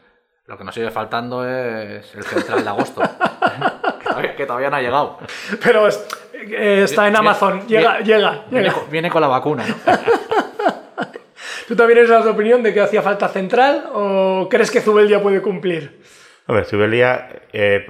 Lo 0.48 0.58
que 0.58 0.64
nos 0.64 0.74
sigue 0.74 0.90
faltando 0.90 1.48
es 1.48 2.14
el 2.16 2.24
central 2.24 2.64
de 2.64 2.70
agosto, 2.70 3.02
que, 4.00 4.04
todavía, 4.10 4.36
que 4.36 4.46
todavía 4.46 4.70
no 4.70 4.76
ha 4.78 4.82
llegado. 4.82 5.18
Pero 5.64 5.88
es- 5.88 6.04
está 6.52 7.08
en 7.08 7.16
Amazon. 7.16 7.68
Llega, 7.68 7.98
viene- 8.00 8.06
llega, 8.06 8.46
Viene, 8.50 8.68
llega. 8.68 8.74
con- 8.80 8.90
viene 8.92 9.10
con 9.10 9.22
la 9.22 9.28
vacuna, 9.28 9.66
¿no? 9.68 9.76
¿Tú 11.68 11.76
también 11.76 12.00
eres 12.00 12.10
de 12.10 12.20
la 12.20 12.30
opinión 12.32 12.62
de 12.62 12.74
que 12.74 12.82
hacía 12.82 13.02
falta 13.02 13.28
central 13.30 13.90
o 13.94 14.48
crees 14.50 14.70
que 14.70 14.82
Zubeldia 14.82 15.22
puede 15.22 15.42
cumplir? 15.42 16.02
Hombre, 16.46 16.66
Zubelia 16.66 17.30
eh, 17.54 17.88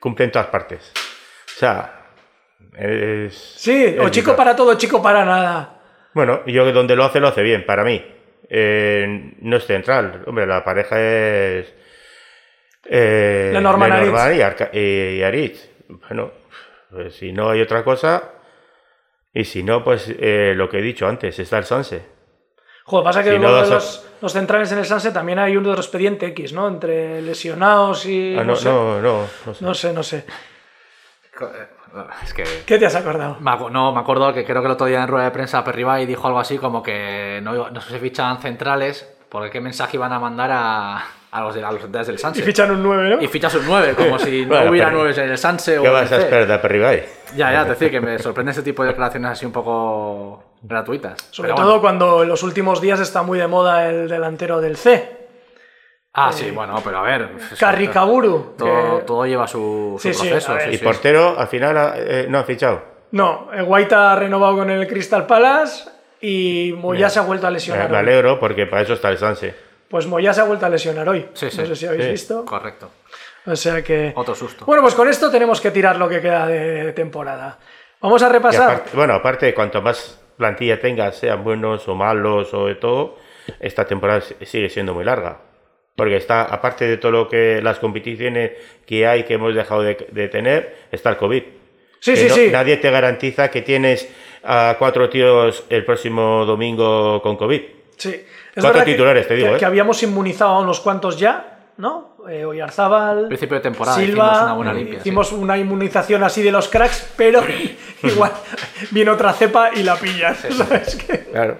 cumple 0.00 0.24
en 0.24 0.32
todas 0.32 0.48
partes. 0.48 0.92
O 1.56 1.58
sea, 1.58 2.00
es... 2.76 3.34
Sí, 3.56 3.96
o 4.00 4.08
chico 4.08 4.34
para 4.34 4.56
todo, 4.56 4.74
chico 4.74 5.00
para 5.00 5.24
nada. 5.24 5.80
Bueno, 6.14 6.44
yo 6.46 6.70
donde 6.72 6.96
lo 6.96 7.04
hace, 7.04 7.20
lo 7.20 7.28
hace 7.28 7.42
bien, 7.42 7.64
para 7.64 7.84
mí. 7.84 8.04
Eh, 8.48 9.34
no 9.40 9.56
es 9.56 9.64
central. 9.66 10.22
Hombre, 10.26 10.46
la 10.46 10.62
pareja 10.64 11.00
es. 11.00 11.72
Eh, 12.86 13.50
Lenormand 13.52 13.94
Lenormand 13.94 14.36
y, 14.36 14.40
Arca- 14.42 14.70
y 14.72 15.22
Aritz. 15.22 15.70
Bueno, 16.08 16.32
pues 16.94 17.16
si 17.16 17.32
no 17.32 17.50
hay 17.50 17.60
otra 17.60 17.82
cosa. 17.84 18.30
Y 19.32 19.44
si 19.44 19.62
no, 19.62 19.82
pues 19.82 20.08
eh, 20.18 20.52
lo 20.54 20.68
que 20.68 20.78
he 20.78 20.82
dicho 20.82 21.06
antes, 21.08 21.38
está 21.38 21.58
el 21.58 21.64
Sanse. 21.64 22.06
Joder, 22.84 23.04
pasa 23.04 23.22
que 23.24 23.32
Si 23.32 23.38
no 23.38 23.48
a- 23.48 23.64
los, 23.66 24.06
los 24.20 24.32
centrales 24.32 24.70
en 24.72 24.78
el 24.78 24.84
Sanse 24.84 25.10
también 25.10 25.38
hay 25.38 25.56
un 25.56 25.66
otro 25.66 25.80
expediente 25.80 26.26
X, 26.26 26.52
¿no? 26.52 26.68
Entre 26.68 27.20
lesionados 27.22 28.06
y. 28.06 28.34
Ah, 28.38 28.44
no, 28.44 28.52
no, 28.52 28.56
sé. 28.56 28.68
no, 28.68 29.00
no, 29.00 29.26
no 29.46 29.54
sé. 29.54 29.64
no 29.64 29.74
sé, 29.74 29.92
no 29.92 30.02
sé. 30.02 30.24
Es 32.22 32.32
que... 32.34 32.44
¿Qué 32.66 32.78
te 32.78 32.86
has 32.86 32.94
acordado? 32.94 33.36
Me 33.40 33.50
acu- 33.50 33.70
no, 33.70 33.92
me 33.92 34.00
acuerdo 34.00 34.32
que 34.32 34.44
creo 34.44 34.60
que 34.62 34.66
el 34.66 34.72
otro 34.72 34.86
día 34.86 35.02
en 35.02 35.08
rueda 35.08 35.24
de 35.26 35.30
prensa 35.30 35.64
Perribay 35.64 36.06
dijo 36.06 36.26
algo 36.26 36.38
así 36.38 36.58
como 36.58 36.82
que 36.82 37.40
no, 37.42 37.80
se 37.80 37.98
fichaban 37.98 38.38
centrales 38.40 39.10
porque 39.28 39.50
qué 39.50 39.60
mensaje 39.60 39.96
iban 39.96 40.12
a 40.12 40.18
mandar 40.20 40.50
a, 40.52 41.04
a 41.36 41.40
los, 41.40 41.54
de, 41.54 41.64
a 41.64 41.72
los 41.72 41.80
centrales 41.82 42.06
del 42.06 42.14
Y 42.16 42.18
Sanse. 42.18 42.42
fichan 42.42 42.70
un 42.70 42.80
9, 42.82 43.08
¿no? 43.16 43.20
Y 43.22 43.26
fichas 43.26 43.52
un 43.56 43.66
9, 43.66 43.94
como 43.94 44.18
si 44.20 44.42
no 44.46 44.54
Bueno, 44.54 44.70
hubiera 44.70 44.86
pero- 44.88 44.98
9 45.02 45.14
en 45.24 45.30
el 45.30 45.38
Sanse 45.38 45.78
o 45.78 45.82
¿Qué 45.82 45.88
en 45.88 45.94
vas 45.94 46.12
a 46.12 46.16
esperar 46.18 46.46
de 46.46 46.58
Perribay? 46.58 47.04
Ya, 47.36 47.52
ya, 47.52 47.64
te 47.64 47.70
decir 47.70 47.90
que 47.90 48.00
me 48.00 48.18
sorprende 48.20 48.52
ese 48.52 48.62
tipo 48.62 48.82
de 48.82 48.90
declaraciones 48.90 49.32
así 49.32 49.44
un 49.44 49.50
poco 49.52 50.44
gratuitas. 50.62 51.18
Sobre 51.32 51.48
Pero 51.48 51.56
todo 51.56 51.66
bueno. 51.66 51.80
cuando 51.80 52.22
en 52.22 52.28
los 52.28 52.42
últimos 52.44 52.80
días 52.80 53.00
está 53.00 53.22
muy 53.22 53.38
de 53.40 53.48
moda 53.48 53.88
el 53.88 54.08
delantero 54.08 54.60
del 54.60 54.76
C, 54.76 55.24
Ah, 56.16 56.30
sí, 56.30 56.52
bueno, 56.52 56.80
pero 56.84 56.98
a 56.98 57.02
ver. 57.02 57.28
Carricaburu. 57.58 58.54
Todo, 58.56 58.98
que- 59.00 59.04
todo 59.04 59.26
lleva 59.26 59.48
su, 59.48 59.98
su 60.00 60.12
Sí, 60.12 60.16
proceso. 60.16 60.52
a 60.52 60.54
ver. 60.54 60.68
sí, 60.68 60.74
Y 60.74 60.78
sí. 60.78 60.84
portero, 60.84 61.34
al 61.36 61.48
final, 61.48 61.94
eh, 61.96 62.26
no 62.28 62.38
ha 62.38 62.44
fichado. 62.44 62.84
No, 63.10 63.48
eh, 63.52 63.62
Guaita 63.62 64.12
ha 64.12 64.16
renovado 64.16 64.58
con 64.58 64.70
el 64.70 64.86
Crystal 64.86 65.26
Palace 65.26 65.90
y 66.20 66.72
Moya 66.78 67.08
se 67.10 67.18
ha 67.18 67.22
vuelto 67.22 67.48
a 67.48 67.50
lesionar. 67.50 67.90
Me 67.90 67.96
hoy. 67.96 68.02
alegro 68.02 68.38
porque 68.38 68.66
para 68.66 68.82
eso 68.82 68.92
está 68.92 69.08
el 69.08 69.18
Sanse. 69.18 69.56
Pues 69.94 70.08
Moya 70.08 70.34
se 70.34 70.40
ha 70.40 70.44
vuelto 70.44 70.66
a 70.66 70.68
lesionar 70.68 71.08
hoy. 71.08 71.24
Sí, 71.34 71.48
sí, 71.52 71.58
no 71.58 71.66
sé 71.66 71.76
si 71.76 71.86
habéis 71.86 72.04
sí. 72.06 72.10
visto. 72.10 72.44
Correcto. 72.44 72.90
O 73.46 73.54
sea 73.54 73.80
que. 73.84 74.12
Otro 74.16 74.34
susto. 74.34 74.64
Bueno, 74.64 74.82
pues 74.82 74.92
con 74.92 75.06
esto 75.06 75.30
tenemos 75.30 75.60
que 75.60 75.70
tirar 75.70 75.94
lo 75.98 76.08
que 76.08 76.20
queda 76.20 76.48
de 76.48 76.92
temporada. 76.94 77.60
Vamos 78.00 78.20
a 78.24 78.28
repasar. 78.28 78.70
aparte- 78.72 78.90
bueno, 78.96 79.14
aparte, 79.14 79.54
cuanto 79.54 79.80
más 79.82 80.20
plantilla 80.36 80.80
tengas, 80.80 81.14
sean 81.16 81.44
buenos 81.44 81.86
o 81.86 81.94
malos 81.94 82.52
o 82.54 82.66
de 82.66 82.74
todo, 82.74 83.18
esta 83.60 83.84
temporada 83.86 84.20
si- 84.20 84.34
sigue 84.44 84.68
siendo 84.68 84.94
muy 84.94 85.04
larga. 85.04 85.38
Porque 85.94 86.16
está, 86.16 86.42
aparte 86.42 86.88
de 86.88 86.96
todo 86.96 87.12
lo 87.12 87.28
que 87.28 87.60
las 87.62 87.78
competiciones 87.78 88.50
que 88.84 89.06
hay 89.06 89.22
que 89.22 89.34
hemos 89.34 89.54
dejado 89.54 89.82
de, 89.82 90.08
de 90.10 90.26
tener, 90.26 90.88
está 90.90 91.10
el 91.10 91.18
COVID. 91.18 91.42
Sí, 92.00 92.14
Que 92.14 92.16
sí, 92.16 92.26
no- 92.30 92.34
sí. 92.34 92.48
Nadie 92.50 92.78
te 92.78 92.90
garantiza 92.90 93.48
que 93.48 93.62
tienes 93.62 94.08
a 94.42 94.74
cuatro 94.76 95.08
tíos 95.08 95.62
el 95.70 95.84
próximo 95.84 96.44
domingo 96.44 97.22
con 97.22 97.36
COVID. 97.36 97.62
Sí. 97.96 98.24
Es 98.54 98.62
Cuatro 98.62 98.68
verdad 98.72 98.84
que- 98.84 98.92
titulares, 98.92 99.28
te 99.28 99.34
digo, 99.34 99.48
que, 99.48 99.54
¿eh? 99.54 99.58
que 99.58 99.64
habíamos 99.64 100.02
inmunizado 100.02 100.52
a 100.54 100.60
unos 100.60 100.80
cuantos 100.80 101.18
ya, 101.18 101.58
¿no? 101.76 102.14
Eh, 102.28 102.44
Oyarzábal, 102.44 103.26
Principio 103.28 103.56
de 103.56 103.60
temporada 103.62 103.96
Silva, 103.96 104.24
hicimos 104.26 104.42
una 104.44 104.52
buena 104.54 104.72
limpia, 104.72 104.98
hicimos 105.00 105.32
una 105.32 105.58
inmunización 105.58 106.22
así 106.22 106.42
de 106.42 106.52
los 106.52 106.68
cracks, 106.68 107.12
pero 107.16 107.42
igual 108.02 108.32
viene 108.92 109.10
otra 109.10 109.32
cepa 109.32 109.70
y 109.74 109.82
la 109.82 109.96
pillan. 109.96 110.34
¿sabes 110.56 110.96
qué? 110.96 111.24
Claro. 111.30 111.58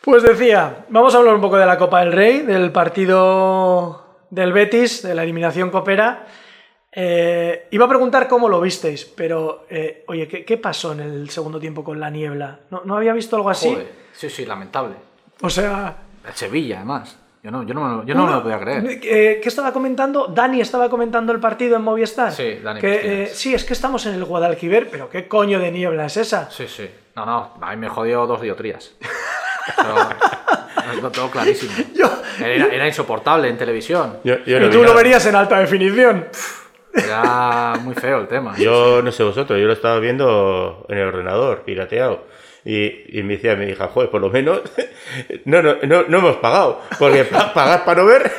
Pues 0.00 0.22
decía, 0.22 0.84
vamos 0.90 1.14
a 1.14 1.18
hablar 1.18 1.34
un 1.34 1.40
poco 1.40 1.56
de 1.56 1.64
la 1.66 1.78
Copa 1.78 2.00
del 2.00 2.12
Rey, 2.12 2.40
del 2.42 2.70
partido 2.70 4.04
del 4.30 4.52
Betis, 4.52 5.02
de 5.02 5.14
la 5.14 5.22
eliminación 5.22 5.70
copera. 5.70 6.26
Eh, 6.92 7.66
iba 7.72 7.86
a 7.86 7.88
preguntar 7.88 8.28
cómo 8.28 8.48
lo 8.48 8.60
visteis, 8.60 9.04
pero 9.04 9.66
eh, 9.70 10.04
oye, 10.06 10.28
¿qué, 10.28 10.44
qué 10.44 10.58
pasó 10.58 10.92
en 10.92 11.00
el 11.00 11.30
segundo 11.30 11.58
tiempo 11.58 11.82
con 11.82 11.98
la 11.98 12.10
niebla? 12.10 12.60
¿No, 12.70 12.82
no 12.84 12.96
había 12.96 13.12
visto 13.12 13.34
algo 13.34 13.50
así? 13.50 13.70
Joder, 13.70 13.88
sí, 14.12 14.30
sí, 14.30 14.44
lamentable. 14.46 14.94
O 15.44 15.50
sea, 15.50 15.94
El 16.26 16.34
Sevilla, 16.34 16.76
además. 16.78 17.18
Yo 17.42 17.50
no, 17.50 17.62
yo 17.64 17.74
no, 17.74 17.82
me 17.82 17.96
lo- 17.96 18.04
yo 18.06 18.14
no 18.14 18.26
me 18.26 18.32
lo 18.32 18.42
podía 18.42 18.58
creer. 18.58 18.82
eh, 19.02 19.38
¿Qué 19.42 19.48
estaba 19.50 19.70
comentando? 19.72 20.28
Dani 20.28 20.62
estaba 20.62 20.88
comentando 20.88 21.30
el 21.32 21.40
partido 21.40 21.76
en 21.76 21.82
Movistar. 21.82 22.32
Sí, 22.32 22.60
Dani 22.62 22.80
Que, 22.80 23.24
eh, 23.24 23.26
sí, 23.26 23.52
es 23.54 23.64
que 23.64 23.74
estamos 23.74 24.06
en 24.06 24.14
el 24.14 24.24
Guadalquivir, 24.24 24.88
pero 24.90 25.10
¿qué 25.10 25.28
coño 25.28 25.58
de 25.58 25.70
niebla 25.70 26.06
es 26.06 26.16
esa? 26.16 26.50
Sí, 26.50 26.66
sí. 26.66 26.88
No, 27.14 27.26
no, 27.26 27.52
a 27.60 27.70
mí 27.72 27.76
me 27.76 27.90
jodió 27.90 28.26
dos 28.26 28.40
diotrías. 28.40 28.92
Pero, 29.76 31.02
lo 31.02 31.10
tengo 31.10 31.30
clarísimo. 31.30 31.72
Yo- 31.94 32.10
Era, 32.42 32.66
era 32.66 32.86
insoportable 32.86 33.48
en 33.48 33.58
televisión. 33.58 34.18
Yo, 34.24 34.38
yo 34.46 34.58
y 34.66 34.70
tú 34.70 34.82
lo 34.82 34.94
verías 34.94 35.24
en 35.26 35.36
alta 35.36 35.58
definición. 35.58 36.26
Era 36.94 37.74
muy 37.82 37.94
feo 37.94 38.20
el 38.20 38.28
tema. 38.28 38.56
Yo 38.56 39.02
no 39.02 39.12
sé 39.12 39.22
vosotros, 39.22 39.58
yo 39.60 39.66
lo 39.66 39.72
estaba 39.74 39.98
viendo 39.98 40.86
en 40.88 40.98
el 40.98 41.08
ordenador, 41.08 41.62
pirateado. 41.62 42.24
Y, 42.64 43.18
y 43.18 43.22
me 43.22 43.34
decía 43.34 43.56
mi 43.56 43.66
hija, 43.66 43.88
joder, 43.88 44.08
por 44.10 44.20
lo 44.20 44.30
menos 44.30 44.62
no, 45.44 45.62
no, 45.62 45.76
no, 45.82 46.04
no 46.08 46.18
hemos 46.18 46.36
pagado. 46.36 46.80
Porque 46.98 47.24
pa- 47.24 47.52
pagar 47.52 47.84
para 47.84 48.00
no 48.02 48.06
ver, 48.08 48.32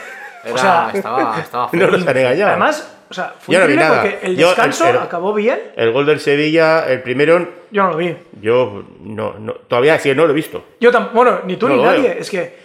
Era- 0.44 0.53
o 0.53 0.58
sea, 0.58 0.91
estaba, 0.94 1.39
estaba 1.39 1.70
no 1.74 1.88
nos 1.88 2.08
han 2.08 2.17
engañado. 2.17 2.51
Además, 2.51 2.91
o 3.08 3.13
sea, 3.13 3.36
fue 3.39 3.53
Yo 3.53 3.60
no 3.60 3.65
porque 3.88 4.20
el 4.24 4.36
Yo, 4.36 4.50
el- 4.50 4.55
descanso 4.55 4.88
el- 4.88 4.98
acabó 4.98 5.34
bien. 5.34 5.60
el 5.75 5.91
gol 5.91 6.05
del 6.08 6.20
Sevilla, 6.20 6.89
el 6.91 7.01
primero, 7.03 7.48
Yo 7.70 7.84
no 7.84 7.91
lo 7.91 7.98
vi. 7.98 8.15
yo 8.41 8.84
no, 9.01 9.36
no, 9.38 9.53
todavía 9.53 10.00
sí, 10.00 10.13
no 10.15 10.25
lo 10.25 10.32
he 10.32 10.36
visto. 10.36 10.63
Yo 10.79 10.91
tampoco, 10.91 11.15
bueno, 11.17 11.41
ni 11.46 11.55
tú 11.58 11.67
No 11.70 11.75
ni 11.75 11.84
nadie. 11.84 12.01
veo. 12.10 12.20
Es 12.20 12.29
que, 12.32 12.55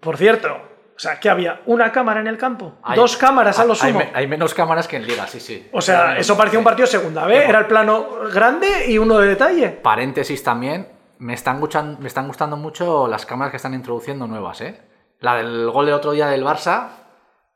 por 0.00 0.16
cierto, 0.16 0.58
o 0.96 0.98
sea, 0.98 1.20
que 1.20 1.28
había 1.28 1.60
una 1.66 1.92
cámara 1.92 2.20
en 2.20 2.26
el 2.26 2.38
campo, 2.38 2.74
Hay- 2.82 2.96
dos 2.96 3.16
cámaras 3.18 3.58
a 3.58 3.64
lo 3.66 3.74
sumo. 3.74 4.00
Hay, 4.14 4.26
menos 4.26 4.54
cámaras 4.54 4.88
que 4.88 4.96
en 4.96 5.06
Liga, 5.06 5.26
sí, 5.26 5.40
sí. 5.40 5.68
O 5.72 5.80
sea, 5.82 6.16
eso 6.16 6.36
parecía 6.36 6.58
un 6.58 6.64
partido 6.64 6.86
segunda 6.86 7.26
B, 7.26 7.36
era 7.44 7.58
el 7.58 7.66
plano 7.66 8.06
grande 8.32 8.86
y 8.88 8.96
uno 8.98 9.18
de 9.18 9.28
detalle. 9.28 9.68
Paréntesis 9.70 10.42
también, 10.42 10.88
me 11.18 11.34
están, 11.34 11.60
gustan- 11.60 11.98
me 12.00 12.08
están 12.08 12.26
gustando 12.26 12.56
mucho 12.56 13.08
las 13.08 13.26
cámaras 13.26 13.50
que 13.50 13.56
están 13.58 13.74
introduciendo 13.74 14.26
nuevas, 14.26 14.60
¿eh? 14.62 14.80
La 15.20 15.34
del 15.36 15.70
gol 15.70 15.86
del 15.86 15.94
otro 15.94 16.12
día 16.12 16.28
del 16.28 16.44
Barça. 16.44 16.88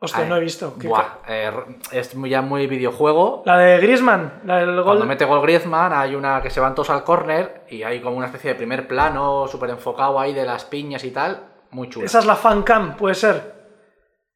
Hostia, 0.03 0.23
ay, 0.25 0.29
no 0.31 0.37
he 0.37 0.41
visto. 0.41 0.77
¿Qué 0.81 0.89
buah, 0.89 1.05
eh, 1.29 1.53
es 1.93 2.13
ya 2.15 2.41
muy 2.41 2.67
videojuego. 2.67 3.43
La 3.45 3.59
de 3.59 3.79
Griezmann, 3.81 4.41
la 4.47 4.57
del 4.57 4.83
Cuando 4.83 5.01
gol. 5.01 5.07
mete 5.07 5.27
gol 5.27 5.43
Griezmann, 5.43 5.93
hay 5.93 6.15
una 6.15 6.41
que 6.41 6.49
se 6.49 6.59
van 6.59 6.75
todos 6.75 6.89
al 6.89 7.05
córner 7.05 7.65
y 7.69 7.83
hay 7.83 8.01
como 8.01 8.17
una 8.17 8.25
especie 8.27 8.51
de 8.53 8.55
primer 8.57 8.89
plano 8.89 9.47
súper 9.47 9.69
enfocado 9.69 10.19
ahí 10.19 10.33
de 10.33 10.47
las 10.47 10.65
piñas 10.65 11.05
y 11.05 11.11
tal. 11.11 11.50
Muy 11.73 11.89
chulo. 11.89 12.07
Esa 12.07 12.19
es 12.21 12.27
la 12.27 12.37
fan 12.37 12.63
cam, 12.63 12.97
puede 12.97 13.15
ser. 13.15 13.61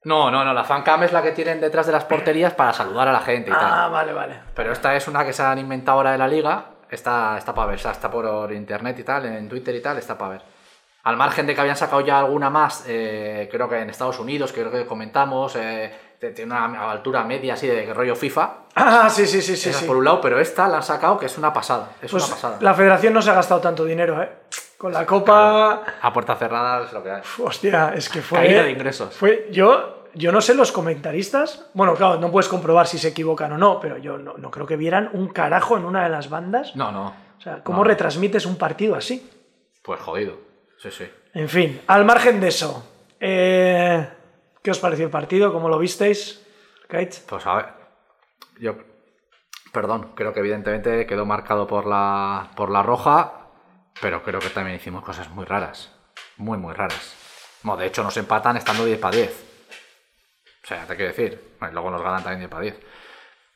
No, 0.05 0.31
no, 0.31 0.45
no, 0.45 0.53
la 0.53 0.64
fancam 0.64 1.03
es 1.05 1.12
la 1.12 1.23
que 1.23 1.33
tienen 1.33 1.61
detrás 1.61 1.87
de 1.87 1.93
las 1.93 2.05
porterías 2.05 2.53
para 2.53 2.73
saludar 2.75 3.09
a 3.09 3.12
la 3.12 3.21
gente 3.21 3.50
y 3.50 3.55
Ah, 3.55 3.59
tal. 3.59 3.91
vale, 3.93 4.12
vale. 4.12 4.41
Pero 4.55 4.73
esta 4.73 4.95
es 4.95 5.09
una 5.09 5.25
que 5.25 5.33
se 5.33 5.43
han 5.43 5.59
inventado 5.59 5.97
ahora 5.99 6.12
de 6.12 6.19
la 6.19 6.29
liga. 6.29 6.64
Está, 6.91 7.37
está 7.38 7.55
para 7.55 7.69
ver, 7.69 7.76
o 7.76 7.79
sea, 7.83 7.93
está 7.93 8.11
por 8.11 8.53
internet 8.53 8.99
y 8.99 9.03
tal, 9.03 9.25
en 9.25 9.49
Twitter 9.49 9.75
y 9.75 9.81
tal, 9.81 9.97
está 9.99 10.17
para 10.19 10.33
ver. 10.33 10.43
Al 11.05 11.17
margen 11.17 11.47
de 11.47 11.55
que 11.55 11.61
habían 11.61 11.76
sacado 11.76 12.03
ya 12.03 12.19
alguna 12.19 12.50
más, 12.50 12.85
eh, 12.87 13.49
creo 13.50 13.69
que 13.69 13.79
en 13.81 13.91
Estados 13.91 14.19
Unidos, 14.19 14.53
que 14.53 14.61
creo 14.61 14.73
que 14.73 14.87
comentamos, 14.87 15.57
eh, 15.57 15.93
tiene 16.21 16.45
una 16.55 16.91
altura 16.91 17.25
media 17.25 17.55
así 17.55 17.67
de 17.67 17.93
rollo 17.93 18.14
FIFA. 18.14 18.50
Ah, 18.76 19.09
sí, 19.09 19.25
sí, 19.26 19.41
sí, 19.41 19.57
sí. 19.57 19.71
Esa 19.71 19.81
sí. 19.81 19.87
por 19.87 19.97
un 19.97 20.05
lado, 20.05 20.21
pero 20.21 20.38
esta 20.41 20.67
la 20.69 20.79
han 20.79 20.83
sacado 20.83 21.17
que 21.17 21.26
es 21.26 21.38
una 21.38 21.53
pasada. 21.53 21.91
Es 22.03 22.11
Pues 22.11 22.25
una 22.26 22.35
pasada. 22.35 22.57
la 22.61 22.75
federación 22.75 23.12
no 23.14 23.23
se 23.23 23.31
ha 23.31 23.35
gastado 23.35 23.61
tanto 23.61 23.85
dinero, 23.85 24.21
¿eh? 24.23 24.29
Con 24.85 24.93
la 24.93 25.07
copa. 25.07 25.83
A 26.03 26.12
puerta 26.12 26.37
cerrada 26.37 26.85
es 26.85 26.93
lo 26.93 27.03
que 27.03 27.11
hay. 27.11 27.23
Hostia, 27.43 27.95
es 27.95 28.11
que 28.11 28.21
fue. 28.21 28.38
Caída 28.41 28.64
de 28.64 28.71
ingresos. 28.73 29.14
Fue. 29.17 29.49
Yo, 29.50 30.05
yo 30.12 30.31
no 30.31 30.43
sé 30.43 30.55
los 30.55 30.73
comentaristas. 30.73 31.71
Bueno, 31.73 31.95
claro, 31.95 32.21
no 32.21 32.31
puedes 32.31 32.50
comprobar 32.50 32.87
si 32.87 32.99
se 32.99 33.09
equivocan 33.09 33.50
o 33.53 33.57
no, 33.57 33.81
pero 33.81 33.97
yo 33.97 34.19
no, 34.19 34.35
no 34.37 34.50
creo 34.50 34.67
que 34.67 34.76
vieran 34.76 35.09
un 35.14 35.29
carajo 35.29 35.79
en 35.79 35.87
una 35.87 36.03
de 36.05 36.11
las 36.11 36.29
bandas. 36.29 36.76
No, 36.76 36.93
no. 36.93 37.14
O 37.38 37.41
sea, 37.41 37.62
¿cómo 37.64 37.79
No. 37.79 37.85
retransmites 37.85 38.45
un 38.45 38.57
partido 38.59 38.95
así? 38.95 39.26
Pues 39.83 40.00
jodido. 40.00 40.37
Sí, 40.76 40.91
sí. 40.91 41.11
En 41.33 41.49
fin, 41.49 41.81
al 41.87 42.05
margen 42.05 42.38
de 42.38 42.49
eso. 42.49 42.87
eh, 43.21 44.07
¿Qué 44.62 44.71
os 44.71 44.79
pareció 44.81 45.07
el 45.07 45.11
partido? 45.11 45.50
¿Cómo 45.50 45.71
lo 45.71 45.79
visteis? 45.79 46.45
Kate? 46.88 47.23
Pues 47.26 47.47
a 47.47 47.55
ver, 47.55 47.67
yo, 48.61 48.75
perdón, 49.73 50.11
creo 50.14 50.35
que 50.35 50.41
evidentemente 50.41 51.07
quedó 51.07 51.25
marcado 51.25 51.67
por 51.67 51.87
la, 51.87 52.50
por 52.55 52.71
la 52.71 52.83
roja, 52.83 53.43
pero 54.00 54.22
creo 54.22 54.40
que 54.40 54.50
también 54.50 54.76
hicimos 54.76 55.04
cosas 55.04 55.28
muy 55.30 55.44
raras, 55.44 55.92
muy, 56.36 56.58
muy 56.58 56.74
raras. 56.74 57.16
No, 57.62 57.76
de 57.76 57.86
hecho 57.86 58.02
nos 58.02 58.16
empatan 58.16 58.56
estando 58.56 58.84
10 58.84 58.98
para 58.98 59.16
10. 59.16 59.44
O 60.62 60.66
sea, 60.66 60.86
te 60.86 60.96
quiero 60.96 61.12
decir, 61.12 61.56
bueno, 61.58 61.74
luego 61.74 61.90
nos 61.90 62.02
ganan 62.02 62.22
también 62.22 62.40
10 62.40 62.50
para 62.50 62.62
10. 62.62 62.80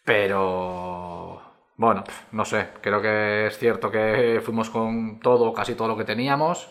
Pero, 0.05 1.43
bueno, 1.77 2.05
no 2.33 2.45
sé, 2.45 2.69
creo 2.81 3.03
que 3.03 3.47
es 3.47 3.59
cierto 3.59 3.91
que 3.91 4.41
fuimos 4.43 4.71
con 4.71 5.21
todo, 5.21 5.53
casi 5.53 5.75
todo 5.75 5.89
lo 5.89 5.97
que 5.97 6.05
teníamos, 6.05 6.71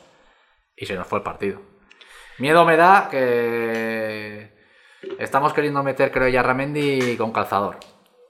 y 0.76 0.86
se 0.86 0.96
nos 0.96 1.08
fue 1.08 1.20
el 1.20 1.24
partido. 1.24 1.62
Miedo 2.40 2.66
me 2.66 2.78
da 2.78 3.08
que 3.10 4.56
estamos 5.20 5.54
queriendo 5.54 5.82
meter, 5.84 6.12
creo, 6.12 6.28
ya 6.28 6.44
Ramendi 6.44 7.18
con 7.18 7.32
calzador. 7.32 7.78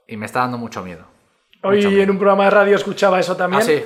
Y 0.06 0.16
me 0.16 0.26
está 0.26 0.40
dando 0.40 0.56
mucho 0.56 0.82
miedo. 0.82 1.06
Hoy 1.62 1.84
Mucho 1.84 1.88
en 1.90 2.10
un 2.10 2.18
programa 2.18 2.44
de 2.44 2.50
radio 2.50 2.76
escuchaba 2.76 3.20
eso 3.20 3.36
también. 3.36 3.62
Ah, 3.62 3.64
sí. 3.64 3.84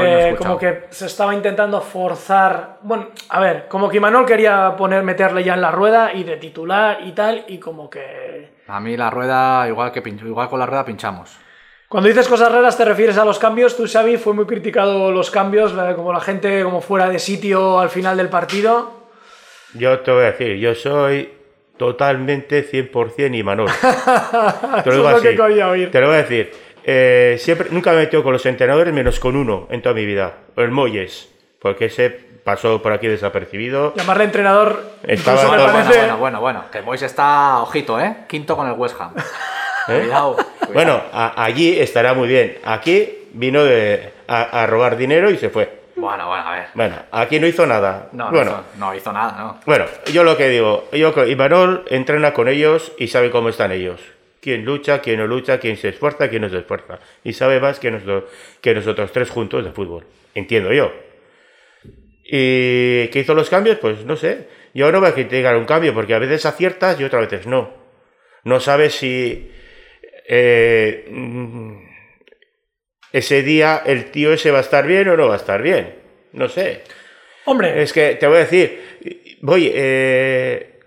Que 0.00 0.36
como 0.36 0.58
que 0.58 0.84
se 0.90 1.06
estaba 1.06 1.34
intentando 1.34 1.80
forzar. 1.80 2.78
Bueno, 2.82 3.08
a 3.28 3.40
ver, 3.40 3.66
como 3.68 3.88
que 3.88 3.96
Imanol 3.98 4.26
quería 4.26 4.74
poner, 4.76 5.02
meterle 5.02 5.44
ya 5.44 5.54
en 5.54 5.60
la 5.60 5.70
rueda 5.70 6.12
y 6.12 6.24
de 6.24 6.36
titular 6.36 6.98
y 7.04 7.12
tal, 7.12 7.44
y 7.48 7.58
como 7.58 7.88
que. 7.88 8.54
A 8.66 8.80
mí 8.80 8.96
la 8.96 9.10
rueda, 9.10 9.66
igual 9.68 9.92
que 9.92 10.02
igual 10.08 10.48
con 10.48 10.58
la 10.58 10.66
rueda 10.66 10.84
pinchamos. 10.84 11.36
Cuando 11.88 12.08
dices 12.08 12.26
cosas 12.26 12.50
raras 12.50 12.76
te 12.76 12.84
refieres 12.84 13.18
a 13.18 13.24
los 13.24 13.38
cambios. 13.38 13.76
Tú, 13.76 13.86
Xavi, 13.86 14.16
fue 14.16 14.32
muy 14.34 14.46
criticado 14.46 15.12
los 15.12 15.30
cambios, 15.30 15.72
la- 15.74 15.94
como 15.94 16.12
la 16.12 16.20
gente 16.20 16.64
como 16.64 16.80
fuera 16.80 17.08
de 17.08 17.18
sitio 17.18 17.78
al 17.78 17.88
final 17.90 18.16
del 18.16 18.28
partido. 18.28 18.90
Yo 19.74 20.00
te 20.00 20.10
voy 20.10 20.22
a 20.22 20.26
decir, 20.32 20.56
yo 20.56 20.74
soy 20.74 21.32
totalmente 21.76 22.62
100% 22.64 23.34
Imanol. 23.36 23.68
Te 24.84 24.90
Eso 24.90 24.90
lo 24.90 24.90
es 24.90 24.96
digo 24.96 25.10
lo 25.10 25.20
que 25.20 25.28
así. 25.28 25.36
quería 25.36 25.68
oír. 25.68 25.90
Te 25.90 26.00
lo 26.00 26.06
voy 26.08 26.16
a 26.16 26.18
decir. 26.18 26.52
Eh, 26.86 27.36
siempre, 27.38 27.68
nunca 27.70 27.90
me 27.92 27.98
he 27.98 28.00
metido 28.00 28.22
con 28.22 28.32
los 28.32 28.44
entrenadores 28.46 28.92
menos 28.92 29.18
con 29.20 29.36
uno 29.36 29.66
en 29.70 29.80
toda 29.82 29.94
mi 29.94 30.04
vida. 30.04 30.34
El 30.56 30.70
Moyes. 30.70 31.28
Porque 31.58 31.86
ese 31.86 32.10
pasó 32.44 32.82
por 32.82 32.92
aquí 32.92 33.06
desapercibido. 33.08 33.94
Llamarle 33.96 34.24
entrenador 34.24 34.82
Estaba 35.02 35.40
todo- 35.40 35.48
Bueno, 35.48 35.66
parece... 35.72 35.98
bueno, 35.98 36.18
bueno, 36.18 36.40
bueno. 36.40 36.64
Que 36.70 36.82
Mois 36.82 37.00
está, 37.02 37.60
ojito, 37.62 37.98
¿eh? 37.98 38.16
Quinto 38.28 38.54
con 38.56 38.66
el 38.66 38.74
West 38.74 38.96
Ham. 39.00 39.12
¿Eh? 39.88 40.00
Cuidado, 40.00 40.36
cuidado. 40.36 40.72
Bueno, 40.74 41.02
a- 41.12 41.42
allí 41.42 41.78
estará 41.78 42.12
muy 42.14 42.28
bien. 42.28 42.58
Aquí 42.64 43.28
vino 43.32 43.64
de, 43.64 44.12
a, 44.28 44.62
a 44.62 44.66
robar 44.66 44.96
dinero 44.98 45.30
y 45.30 45.38
se 45.38 45.48
fue. 45.48 45.84
Bueno, 45.96 46.26
bueno, 46.28 46.46
a 46.48 46.52
ver. 46.54 46.64
Bueno, 46.74 46.96
aquí 47.12 47.40
no 47.40 47.46
hizo 47.46 47.66
nada. 47.66 48.08
No, 48.12 48.24
no, 48.26 48.30
bueno, 48.32 48.50
hizo, 48.50 48.64
no 48.78 48.94
hizo 48.94 49.12
nada, 49.12 49.36
¿no? 49.38 49.60
bueno, 49.64 49.86
yo 50.12 50.24
lo 50.24 50.36
que 50.36 50.48
digo, 50.48 50.88
yo 50.92 51.14
que 51.14 51.28
Imanol 51.28 51.84
entrena 51.88 52.34
con 52.34 52.48
ellos 52.48 52.92
y 52.98 53.08
sabe 53.08 53.30
cómo 53.30 53.48
están 53.48 53.72
ellos. 53.72 54.00
Quién 54.44 54.62
lucha, 54.66 55.00
quién 55.00 55.18
no 55.20 55.26
lucha, 55.26 55.58
quién 55.58 55.78
se 55.78 55.88
esfuerza, 55.88 56.28
quién 56.28 56.42
no 56.42 56.50
se 56.50 56.58
esfuerza. 56.58 56.98
Y 57.24 57.32
sabe 57.32 57.60
más 57.60 57.80
que, 57.80 57.90
nosotros- 57.90 58.24
que 58.60 58.74
nosotros 58.74 59.10
tres 59.10 59.30
juntos 59.30 59.64
de 59.64 59.72
fútbol. 59.72 60.04
Entiendo 60.34 60.70
yo. 60.70 60.92
¿Y 62.26 63.08
qué 63.08 63.20
hizo 63.20 63.32
los 63.34 63.48
cambios? 63.48 63.78
Pues 63.78 64.04
no 64.04 64.16
sé. 64.16 64.48
Yo 64.74 64.92
no 64.92 65.00
voy 65.00 65.08
a 65.08 65.14
criticar 65.14 65.56
un 65.56 65.64
cambio 65.64 65.94
porque 65.94 66.12
a 66.14 66.18
veces 66.18 66.44
aciertas 66.44 67.00
y 67.00 67.04
otras 67.04 67.30
veces 67.30 67.46
no. 67.46 67.72
No 68.44 68.60
sabes 68.60 68.94
si 68.96 69.50
eh, 70.28 71.06
mm, 71.10 71.76
ese 73.12 73.42
día 73.42 73.82
el 73.86 74.10
tío 74.10 74.32
ese 74.34 74.50
va 74.50 74.58
a 74.58 74.62
estar 74.62 74.86
bien 74.86 75.08
o 75.08 75.16
no 75.16 75.28
va 75.28 75.34
a 75.34 75.38
estar 75.38 75.62
bien. 75.62 75.94
No 76.32 76.48
sé. 76.50 76.82
Hombre, 77.46 77.82
Es 77.82 77.92
que 77.94 78.14
te 78.16 78.26
voy 78.26 78.36
a 78.36 78.40
decir, 78.40 79.38
voy, 79.42 79.70
eh, 79.74 80.80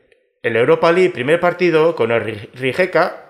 en 0.43 0.53
la 0.53 0.59
Europa 0.59 0.91
League, 0.91 1.09
primer 1.11 1.39
partido, 1.39 1.95
con 1.95 2.11
el 2.11 2.21
Ri- 2.23 2.49
Rijeka, 2.53 3.26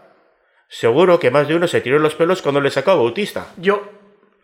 seguro 0.70 1.20
que 1.20 1.32
más 1.32 1.48
de 1.48 1.56
uno 1.56 1.68
se 1.68 1.82
tiró 1.82 2.00
los 2.00 2.16
pelos 2.16 2.42
cuando 2.42 2.62
le 2.62 2.70
sacó 2.72 2.92
a 2.92 2.96
Bautista. 2.96 3.48
Yo 3.58 3.84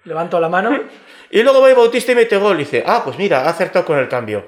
levanto 0.06 0.40
la 0.40 0.50
mano. 0.50 0.80
Y 1.32 1.42
luego 1.42 1.62
va 1.62 1.74
Bautista 1.74 2.12
y 2.12 2.16
mete 2.16 2.38
gol 2.38 2.58
y 2.58 2.60
dice, 2.60 2.84
ah, 2.86 3.02
pues 3.04 3.18
mira, 3.18 3.42
ha 3.42 3.50
acertado 3.50 3.84
con 3.86 3.98
el 3.98 4.08
cambio. 4.08 4.46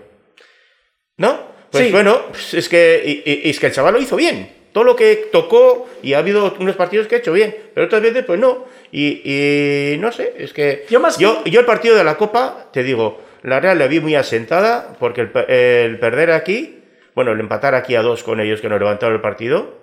¿No? 1.17 1.39
Pues 1.71 1.85
Sí. 1.87 1.91
bueno, 1.91 2.27
pues 2.29 2.53
es 2.53 2.69
que, 2.69 3.01
y- 3.03 3.23
y- 3.31 3.41
y 3.47 3.49
es 3.49 3.59
que 3.59 3.65
el 3.67 3.71
chaval 3.73 3.93
lo 3.95 3.99
hizo 3.99 4.15
bien. 4.15 4.53
Todo 4.71 4.83
lo 4.83 4.95
que 4.95 5.29
tocó 5.31 5.89
y 6.03 6.13
ha 6.13 6.19
habido 6.19 6.53
unos 6.59 6.75
partidos 6.75 7.07
que 7.07 7.15
ha 7.15 7.17
hecho 7.17 7.33
bien, 7.33 7.55
pero 7.73 7.87
otras 7.87 8.03
veces 8.03 8.23
pues 8.23 8.39
no. 8.39 8.65
Y, 8.91 9.21
y 9.25 9.97
no 9.97 10.11
sé, 10.11 10.35
es 10.37 10.53
que 10.53 10.85
Yo 10.87 10.99
más 10.99 11.17
yo, 11.17 11.43
que- 11.43 11.49
yo 11.49 11.59
el 11.61 11.65
partido 11.65 11.95
de 11.95 12.03
la 12.03 12.17
Copa, 12.17 12.69
te 12.71 12.83
digo, 12.83 13.19
la 13.41 13.59
Real 13.59 13.79
la 13.79 13.87
vi 13.87 13.99
muy 13.99 14.13
asentada 14.15 14.95
porque 14.99 15.21
el, 15.21 15.31
pe- 15.31 15.85
el 15.85 15.97
perder 15.97 16.31
aquí, 16.33 16.83
bueno, 17.15 17.31
el 17.31 17.39
empatar 17.39 17.73
aquí 17.73 17.95
a 17.95 18.03
dos 18.03 18.21
con 18.23 18.39
ellos 18.41 18.61
que 18.61 18.69
nos 18.69 18.77
levantaron 18.79 19.15
el 19.15 19.21
partido, 19.21 19.79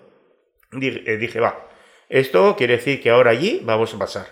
dije, 0.70 1.02
eh, 1.06 1.16
dije, 1.16 1.40
va, 1.40 1.66
esto 2.20 2.54
quiere 2.56 2.76
decir 2.76 3.00
que 3.02 3.10
ahora 3.10 3.30
allí 3.30 3.60
vamos 3.64 3.94
a 3.94 3.98
pasar. 3.98 4.26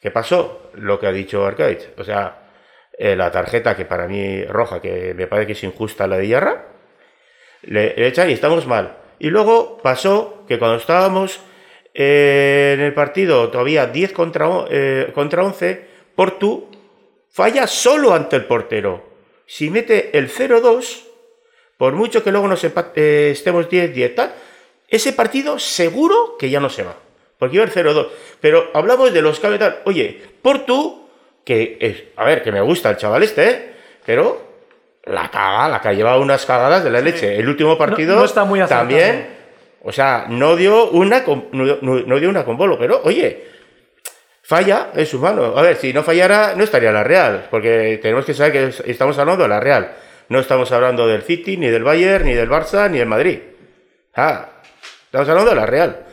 ¿Qué 0.00 0.10
pasó? 0.10 0.70
Lo 0.74 0.98
que 1.00 1.06
ha 1.06 1.12
dicho 1.12 1.44
Arcade. 1.44 1.94
O 1.98 2.04
sea, 2.04 2.48
eh, 2.98 3.16
la 3.16 3.30
tarjeta 3.30 3.76
que 3.76 3.84
para 3.84 4.06
mí 4.06 4.44
roja, 4.44 4.80
que 4.80 5.12
me 5.14 5.26
parece 5.26 5.46
que 5.48 5.52
es 5.54 5.64
injusta 5.64 6.06
la 6.06 6.16
de 6.18 6.28
Yarra, 6.28 6.66
le, 7.62 8.06
echan 8.06 8.30
y 8.30 8.34
estamos 8.34 8.66
mal. 8.66 8.96
Y 9.18 9.30
luego 9.30 9.78
pasó 9.78 10.44
que 10.46 10.58
cuando 10.58 10.76
estábamos 10.76 11.40
eh, 11.94 12.74
en 12.76 12.80
el 12.84 12.94
partido 12.94 13.50
todavía 13.50 13.86
10 13.86 14.12
contra, 14.12 14.48
eh, 14.70 15.10
contra 15.14 15.42
11, 15.44 15.86
Portu 16.14 16.70
falla 17.30 17.66
solo 17.66 18.14
ante 18.14 18.36
el 18.36 18.44
portero. 18.44 19.04
Si 19.46 19.70
mete 19.70 20.16
el 20.16 20.28
0-2, 20.30 21.04
por 21.78 21.94
mucho 21.94 22.22
que 22.22 22.30
luego 22.32 22.48
nos 22.48 22.64
empa- 22.64 22.92
eh, 22.94 23.30
estemos 23.32 23.68
10-10 23.68 24.14
tal, 24.14 24.34
ese 24.88 25.12
partido 25.12 25.58
seguro 25.58 26.36
que 26.38 26.50
ya 26.50 26.60
no 26.60 26.68
se 26.70 26.82
va. 26.82 26.94
Porque 27.38 27.56
iba 27.56 27.64
el 27.64 27.72
0-2. 27.72 28.08
Pero 28.40 28.70
hablamos 28.72 29.12
de 29.12 29.20
los 29.22 29.38
cambios 29.40 29.60
tal. 29.60 29.80
Oye, 29.84 30.20
Portu, 30.40 31.08
que 31.44 31.76
es, 31.80 32.04
a 32.16 32.24
ver, 32.24 32.42
que 32.42 32.50
me 32.52 32.60
gusta 32.60 32.90
el 32.90 32.96
chaval 32.96 33.22
este, 33.22 33.48
¿eh? 33.50 33.70
pero 34.04 34.44
la 35.04 35.30
caga, 35.30 35.68
la 35.68 35.80
que 35.80 35.88
ha 35.88 35.92
llevado 35.92 36.20
unas 36.20 36.44
cagadas 36.46 36.82
de 36.82 36.90
la 36.90 37.00
leche. 37.00 37.36
El 37.36 37.48
último 37.48 37.76
partido 37.76 38.16
no 38.16 38.24
está 38.24 38.44
muy 38.44 38.60
acertado. 38.60 38.88
también, 38.88 39.28
o 39.82 39.92
sea, 39.92 40.26
no 40.28 40.56
dio 40.56 40.90
una 40.90 41.22
con, 41.24 41.48
no, 41.52 42.18
dio 42.18 42.28
una 42.28 42.44
con 42.44 42.56
bolo, 42.56 42.78
pero 42.78 43.00
oye, 43.04 43.44
falla, 44.42 44.90
es 44.94 45.12
humano. 45.14 45.54
A 45.56 45.62
ver, 45.62 45.76
si 45.76 45.92
no 45.92 46.02
fallara, 46.02 46.54
no 46.56 46.64
estaría 46.64 46.90
la 46.92 47.04
Real, 47.04 47.46
porque 47.50 47.98
tenemos 48.02 48.24
que 48.24 48.34
saber 48.34 48.52
que 48.52 48.64
es- 48.68 48.80
estamos 48.86 49.18
hablando 49.18 49.42
de 49.44 49.48
la 49.48 49.60
Real. 49.60 49.92
No 50.28 50.40
estamos 50.40 50.72
hablando 50.72 51.06
del 51.06 51.22
City, 51.22 51.56
ni 51.56 51.68
del 51.68 51.84
Bayern, 51.84 52.24
ni 52.24 52.34
del 52.34 52.48
Barça, 52.50 52.90
ni 52.90 52.98
del 52.98 53.06
Madrid. 53.08 53.38
Ah, 54.14 54.48
estamos 55.06 55.28
hablando 55.28 55.50
de 55.50 55.56
la 55.56 55.66
Real. 55.66 56.06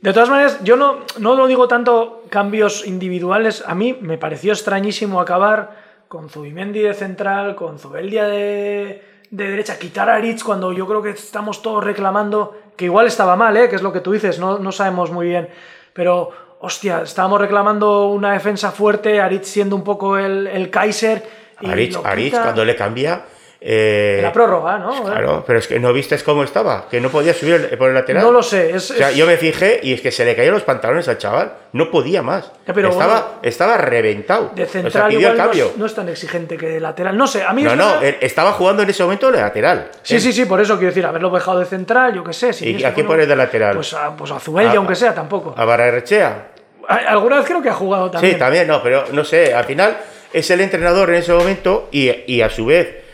De 0.00 0.12
todas 0.12 0.28
maneras, 0.28 0.62
yo 0.62 0.76
no, 0.76 1.00
no 1.18 1.34
lo 1.34 1.46
digo 1.46 1.66
tanto 1.66 2.24
cambios 2.28 2.86
individuales. 2.86 3.64
A 3.66 3.74
mí 3.74 3.96
me 4.00 4.18
pareció 4.18 4.52
extrañísimo 4.52 5.20
acabar 5.20 5.84
con 6.08 6.28
Zubimendi 6.28 6.80
de 6.80 6.94
central, 6.94 7.56
con 7.56 7.78
Zubeldia 7.78 8.24
de, 8.24 9.02
de 9.30 9.50
derecha, 9.50 9.78
quitar 9.78 10.08
a 10.08 10.16
Aritz 10.16 10.44
cuando 10.44 10.72
yo 10.72 10.86
creo 10.86 11.02
que 11.02 11.10
estamos 11.10 11.62
todos 11.62 11.82
reclamando, 11.82 12.56
que 12.76 12.84
igual 12.84 13.06
estaba 13.06 13.36
mal, 13.36 13.56
¿eh? 13.56 13.68
que 13.68 13.76
es 13.76 13.82
lo 13.82 13.92
que 13.92 14.00
tú 14.00 14.12
dices, 14.12 14.38
no, 14.38 14.58
no 14.58 14.70
sabemos 14.70 15.10
muy 15.10 15.26
bien. 15.26 15.48
Pero, 15.92 16.30
hostia, 16.60 17.02
estábamos 17.02 17.40
reclamando 17.40 18.08
una 18.08 18.32
defensa 18.32 18.70
fuerte, 18.70 19.20
Aritz 19.20 19.48
siendo 19.48 19.74
un 19.74 19.82
poco 19.82 20.18
el, 20.18 20.46
el 20.46 20.70
Kaiser. 20.70 21.24
Y 21.60 21.70
Aritz, 21.70 21.96
Aritz, 22.04 22.38
cuando 22.38 22.64
le 22.64 22.76
cambia. 22.76 23.24
Eh, 23.68 24.20
la 24.22 24.32
prórroga, 24.32 24.78
¿no? 24.78 25.02
Claro, 25.02 25.42
pero 25.44 25.58
es 25.58 25.66
que 25.66 25.80
no 25.80 25.92
vistes 25.92 26.22
cómo 26.22 26.44
estaba, 26.44 26.86
que 26.88 27.00
no 27.00 27.08
podía 27.08 27.34
subir 27.34 27.76
por 27.76 27.88
el 27.88 27.94
lateral. 27.94 28.22
No 28.22 28.30
lo 28.30 28.40
sé. 28.40 28.70
Es, 28.76 28.92
O 28.92 28.94
sea, 28.94 29.10
es- 29.10 29.16
yo 29.16 29.26
me 29.26 29.36
fijé 29.36 29.80
y 29.82 29.92
es 29.92 30.00
que 30.00 30.12
se 30.12 30.24
le 30.24 30.36
caían 30.36 30.54
los 30.54 30.62
pantalones 30.62 31.08
al 31.08 31.18
chaval. 31.18 31.52
No 31.72 31.90
podía 31.90 32.22
más. 32.22 32.52
Pero 32.72 32.90
estaba, 32.90 33.14
bueno, 33.14 33.26
estaba 33.42 33.76
reventado. 33.76 34.52
de 34.54 34.62
o 34.62 34.66
sea, 34.66 34.82
central 34.82 35.08
pidió 35.08 35.20
igual 35.32 35.32
el 35.32 35.58
no 35.58 35.64
es, 35.66 35.76
no 35.78 35.86
es 35.86 35.94
tan 35.96 36.08
exigente 36.08 36.56
que 36.56 36.68
de 36.68 36.80
lateral. 36.80 37.16
No 37.16 37.26
sé, 37.26 37.42
a 37.42 37.52
mí 37.52 37.64
No, 37.64 37.74
no, 37.74 38.00
estaba 38.20 38.52
jugando 38.52 38.84
en 38.84 38.90
ese 38.90 39.02
momento 39.02 39.32
de 39.32 39.40
lateral. 39.40 39.90
Sí, 40.02 40.20
sí, 40.20 40.32
sí, 40.32 40.44
por 40.44 40.60
eso 40.60 40.74
quiero 40.76 40.90
decir, 40.90 41.04
haberlo 41.04 41.30
dejado 41.30 41.58
de 41.58 41.66
central, 41.66 42.14
yo 42.14 42.22
qué 42.22 42.32
sé. 42.32 42.52
Si 42.52 42.70
¿Y 42.70 42.84
a 42.84 42.94
quién 42.94 43.06
pones 43.06 43.26
de 43.26 43.34
lateral? 43.34 43.74
Pues 43.74 43.92
a, 43.94 44.14
pues 44.16 44.30
a 44.30 44.38
Zubeldia, 44.38 44.74
A- 44.74 44.76
aunque 44.76 44.94
sea, 44.94 45.12
tampoco. 45.12 45.54
A 45.56 45.64
Bararechea. 45.64 46.48
A- 46.88 46.94
Alguna 46.94 47.38
vez 47.38 47.46
creo 47.46 47.60
que 47.60 47.68
ha 47.68 47.74
jugado 47.74 48.10
también. 48.12 48.34
Sí, 48.34 48.38
también, 48.38 48.68
no, 48.68 48.80
pero 48.82 49.04
no 49.12 49.24
sé, 49.24 49.52
al 49.52 49.64
final 49.64 49.96
es 50.32 50.48
el 50.50 50.60
entrenador 50.60 51.10
en 51.10 51.16
ese 51.16 51.32
momento 51.32 51.88
y, 51.90 52.10
y 52.32 52.42
a 52.42 52.48
su 52.48 52.66
vez 52.66 53.05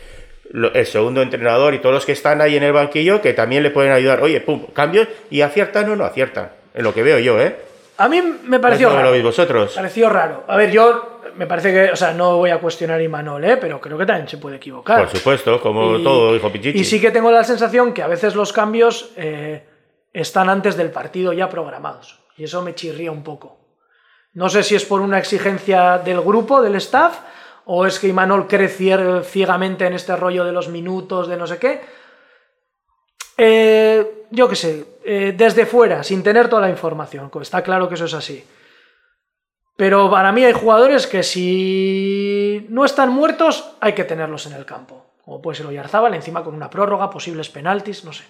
el 0.53 0.85
segundo 0.85 1.21
entrenador 1.21 1.73
y 1.73 1.79
todos 1.79 1.95
los 1.95 2.05
que 2.05 2.11
están 2.11 2.39
ahí 2.41 2.55
en 2.55 2.63
el 2.63 2.71
banquillo 2.73 3.21
que 3.21 3.33
también 3.33 3.63
le 3.63 3.71
pueden 3.71 3.91
ayudar. 3.91 4.21
Oye, 4.21 4.39
pum, 4.41 4.67
cambios 4.73 5.07
y 5.29 5.41
aciertan 5.41 5.89
o 5.89 5.95
no 5.95 6.05
aciertan. 6.05 6.51
En 6.73 6.83
lo 6.83 6.93
que 6.93 7.03
veo 7.03 7.19
yo, 7.19 7.39
¿eh? 7.41 7.55
A 7.97 8.07
mí 8.07 8.21
me 8.45 8.59
pareció 8.59 8.87
¿Cómo 8.87 8.97
lo 8.97 9.01
raro. 9.03 9.11
veis 9.11 9.23
vosotros? 9.23 9.73
Pareció 9.75 10.09
raro. 10.09 10.43
A 10.47 10.57
ver, 10.57 10.71
yo 10.71 11.19
me 11.35 11.45
parece 11.47 11.71
que, 11.71 11.91
o 11.91 11.95
sea, 11.95 12.13
no 12.13 12.37
voy 12.37 12.49
a 12.51 12.57
cuestionar 12.59 12.99
a 12.99 13.03
Imanol, 13.03 13.43
¿eh? 13.45 13.57
pero 13.57 13.79
creo 13.81 13.97
que 13.97 14.05
también 14.05 14.27
se 14.27 14.37
puede 14.37 14.55
equivocar. 14.57 14.99
Por 15.07 15.17
supuesto, 15.17 15.59
como 15.61 15.97
Y- 15.97 16.03
todo, 16.03 16.35
hijo 16.35 16.51
Pichichi. 16.51 16.79
Y 16.79 16.83
sí 16.83 16.99
que 17.01 17.11
tengo 17.11 17.31
la 17.31 17.43
sensación 17.43 17.93
que 17.93 18.01
a 18.03 18.07
veces 18.07 18.35
los 18.35 18.51
cambios 18.53 19.11
eh, 19.17 19.63
están 20.11 20.49
antes 20.49 20.75
del 20.77 20.89
partido 20.91 21.33
ya 21.33 21.49
programados. 21.49 22.19
Y 22.37 22.43
eso 22.43 22.61
me 22.63 22.73
chirría 22.75 23.11
un 23.11 23.23
poco. 23.23 23.59
No 24.33 24.49
sé 24.49 24.63
si 24.63 24.75
es 24.75 24.85
por 24.85 25.01
una 25.01 25.19
exigencia 25.19 25.99
del 25.99 26.21
grupo, 26.21 26.61
del 26.61 26.75
staff, 26.75 27.19
o 27.65 27.85
es 27.85 27.99
que 27.99 28.07
Imanol 28.07 28.47
cree 28.47 28.69
ciegamente 29.23 29.85
en 29.85 29.93
este 29.93 30.15
rollo 30.15 30.43
de 30.43 30.51
los 30.51 30.69
minutos, 30.69 31.27
de 31.27 31.37
no 31.37 31.47
sé 31.47 31.57
qué. 31.57 31.81
Eh, 33.37 34.25
yo 34.29 34.47
qué 34.47 34.55
sé, 34.55 34.85
eh, 35.03 35.33
desde 35.35 35.65
fuera, 35.65 36.03
sin 36.03 36.23
tener 36.23 36.49
toda 36.49 36.61
la 36.63 36.69
información, 36.69 37.31
está 37.41 37.61
claro 37.61 37.87
que 37.87 37.95
eso 37.95 38.05
es 38.05 38.13
así. 38.13 38.45
Pero 39.75 40.09
para 40.11 40.31
mí 40.31 40.45
hay 40.45 40.53
jugadores 40.53 41.07
que 41.07 41.23
si 41.23 42.65
no 42.69 42.85
están 42.85 43.09
muertos, 43.09 43.75
hay 43.79 43.93
que 43.93 44.03
tenerlos 44.03 44.45
en 44.45 44.53
el 44.53 44.65
campo. 44.65 45.05
Como 45.25 45.41
puede 45.41 45.57
ser 45.57 45.65
Oyarzábal, 45.65 46.13
encima 46.13 46.43
con 46.43 46.53
una 46.53 46.69
prórroga, 46.69 47.09
posibles 47.09 47.49
penaltis, 47.49 48.03
no 48.03 48.13
sé. 48.13 48.23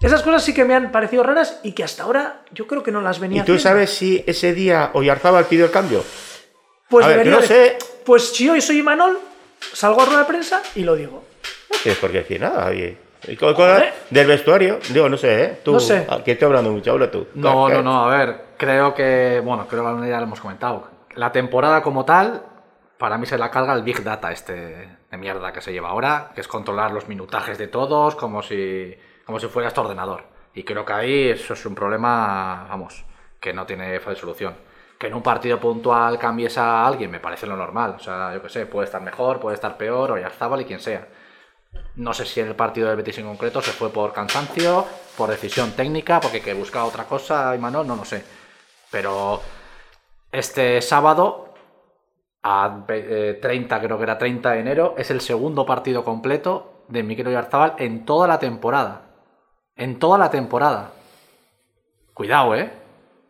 Esas 0.00 0.22
cosas 0.22 0.44
sí 0.44 0.54
que 0.54 0.64
me 0.64 0.74
han 0.74 0.92
parecido 0.92 1.24
raras 1.24 1.58
y 1.64 1.72
que 1.72 1.82
hasta 1.82 2.04
ahora 2.04 2.42
yo 2.52 2.68
creo 2.68 2.84
que 2.84 2.92
no 2.92 3.00
las 3.00 3.18
venía 3.18 3.42
¿Y 3.42 3.44
tú 3.44 3.54
haciendo. 3.54 3.62
sabes 3.70 3.90
si 3.90 4.22
ese 4.28 4.54
día 4.54 4.90
Oyarzábal 4.92 5.46
pidió 5.46 5.64
el 5.64 5.72
cambio? 5.72 6.04
Pues 6.88 7.04
A 7.04 7.08
ver, 7.08 7.18
debería 7.18 7.34
no 7.36 7.40
de- 7.42 7.46
sé. 7.46 7.78
Pues 8.04 8.30
si 8.34 8.48
hoy 8.48 8.60
soy 8.60 8.78
Imanol, 8.78 9.18
salgo 9.60 10.00
a 10.00 10.06
rueda 10.06 10.20
de 10.20 10.24
prensa 10.26 10.62
y 10.74 10.82
lo 10.84 10.94
digo. 10.94 11.24
No 11.70 11.78
tienes 11.82 11.98
por 11.98 12.10
qué 12.10 12.18
decir 12.18 12.40
nada, 12.40 12.66
oye. 12.68 12.96
Del 14.10 14.26
vestuario, 14.26 14.78
digo, 14.90 15.08
no 15.08 15.16
sé, 15.16 15.42
¿eh? 15.44 15.60
Tú, 15.64 15.72
No 15.72 15.80
sé. 15.80 16.06
ah, 16.08 16.20
que 16.24 16.32
estoy 16.32 16.46
hablando 16.46 16.70
mucho, 16.70 16.92
habla 16.92 17.10
tú. 17.10 17.26
No, 17.34 17.66
¿Qué? 17.66 17.74
no, 17.74 17.82
no, 17.82 18.04
a 18.10 18.16
ver, 18.16 18.44
creo 18.56 18.94
que, 18.94 19.42
bueno, 19.44 19.66
creo 19.68 19.82
que 20.00 20.08
ya 20.08 20.18
lo 20.18 20.22
hemos 20.22 20.40
comentado. 20.40 20.88
La 21.16 21.32
temporada 21.32 21.82
como 21.82 22.04
tal, 22.04 22.42
para 22.96 23.18
mí 23.18 23.26
se 23.26 23.36
la 23.36 23.50
carga 23.50 23.74
el 23.74 23.82
Big 23.82 24.02
Data 24.04 24.30
este 24.32 24.54
de 25.10 25.16
mierda 25.16 25.52
que 25.52 25.60
se 25.60 25.72
lleva 25.72 25.90
ahora, 25.90 26.30
que 26.34 26.40
es 26.40 26.48
controlar 26.48 26.92
los 26.92 27.08
minutajes 27.08 27.58
de 27.58 27.66
todos 27.66 28.14
como 28.14 28.42
si, 28.42 28.94
como 29.26 29.40
si 29.40 29.48
fuera 29.48 29.68
este 29.68 29.80
ordenador. 29.80 30.22
Y 30.54 30.62
creo 30.62 30.84
que 30.84 30.92
ahí 30.92 31.28
eso 31.30 31.54
es 31.54 31.66
un 31.66 31.74
problema, 31.74 32.66
vamos, 32.68 33.04
que 33.40 33.52
no 33.52 33.66
tiene 33.66 33.98
fácil 34.00 34.20
solución. 34.20 34.54
Que 34.98 35.06
en 35.06 35.14
un 35.14 35.22
partido 35.22 35.60
puntual 35.60 36.18
cambies 36.18 36.58
a 36.58 36.84
alguien 36.86 37.10
me 37.10 37.20
parece 37.20 37.46
lo 37.46 37.56
normal. 37.56 37.94
O 37.96 37.98
sea, 38.00 38.34
yo 38.34 38.42
qué 38.42 38.48
sé, 38.48 38.66
puede 38.66 38.86
estar 38.86 39.00
mejor, 39.00 39.38
puede 39.38 39.54
estar 39.54 39.76
peor, 39.76 40.10
o 40.12 40.18
Yarzábal 40.18 40.62
y 40.62 40.64
quien 40.64 40.80
sea. 40.80 41.06
No 41.96 42.12
sé 42.14 42.24
si 42.24 42.40
en 42.40 42.48
el 42.48 42.56
partido 42.56 42.88
del 42.88 42.96
Betis 42.96 43.18
en 43.18 43.26
concreto 43.26 43.60
se 43.62 43.70
fue 43.72 43.90
por 43.90 44.12
cansancio, 44.12 44.84
por 45.16 45.30
decisión 45.30 45.72
técnica, 45.72 46.18
porque 46.20 46.40
que 46.40 46.54
buscaba 46.54 46.84
otra 46.86 47.04
cosa, 47.04 47.54
Imanol, 47.54 47.86
no 47.86 47.94
lo 47.96 48.04
sé. 48.04 48.24
Pero 48.90 49.40
este 50.32 50.80
sábado, 50.82 51.54
a 52.42 52.82
ve- 52.86 53.30
eh, 53.30 53.34
30, 53.34 53.80
creo 53.80 53.98
que 53.98 54.02
era 54.04 54.18
30 54.18 54.52
de 54.52 54.60
enero, 54.60 54.94
es 54.98 55.10
el 55.10 55.20
segundo 55.20 55.64
partido 55.66 56.04
completo 56.04 56.84
de 56.88 57.02
Mikel 57.02 57.28
Oyarzabal 57.28 57.74
en 57.78 58.04
toda 58.04 58.26
la 58.26 58.38
temporada. 58.38 59.02
En 59.76 59.98
toda 59.98 60.18
la 60.18 60.30
temporada. 60.30 60.90
Cuidado, 62.14 62.54
¿eh? 62.56 62.72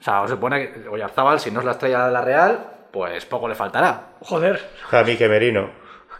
O 0.00 0.02
sea, 0.02 0.22
se 0.22 0.34
supone 0.34 0.70
que 0.72 0.88
Oyarzabal, 0.88 1.40
si 1.40 1.50
no 1.50 1.60
es 1.60 1.66
la 1.66 1.72
estrella 1.72 2.06
de 2.06 2.12
la 2.12 2.20
Real, 2.20 2.58
pues 2.92 3.24
poco 3.26 3.48
le 3.48 3.54
faltará. 3.54 4.10
Joder. 4.20 4.60
Javi 4.88 5.16
que 5.16 5.28
Merino. 5.28 5.70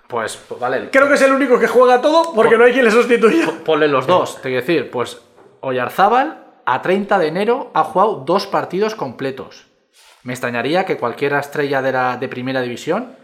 Pues, 0.09 0.37
pues 0.49 0.59
vale, 0.61 0.89
Creo 0.91 1.07
que 1.07 1.15
es 1.15 1.23
el 1.23 1.33
único 1.33 1.59
que 1.59 1.67
juega 1.69 2.01
todo 2.01 2.33
porque 2.35 2.57
no 2.57 2.65
hay 2.65 2.73
quien 2.73 2.85
le 2.87 2.91
sustituya. 2.91 3.47
Ponle 3.65 3.89
los 3.89 4.07
dos, 4.07 4.37
te 4.37 4.49
quiero 4.49 4.61
decir, 4.63 4.91
pues 4.91 5.21
Oyarzábal 5.61 6.45
a 6.65 6.83
30 6.83 7.19
de 7.19 7.27
enero 7.29 7.71
ha 7.75 7.85
jugado 7.85 8.15
dos 8.27 8.47
partidos 8.47 8.95
completos. 8.95 9.67
Me 10.23 10.33
extrañaría 10.33 10.85
que 10.87 10.97
cualquier 10.97 11.35
estrella 11.35 11.83
de, 11.83 11.93
la, 11.93 12.17
de 12.17 12.29
primera 12.29 12.61
división, 12.63 13.17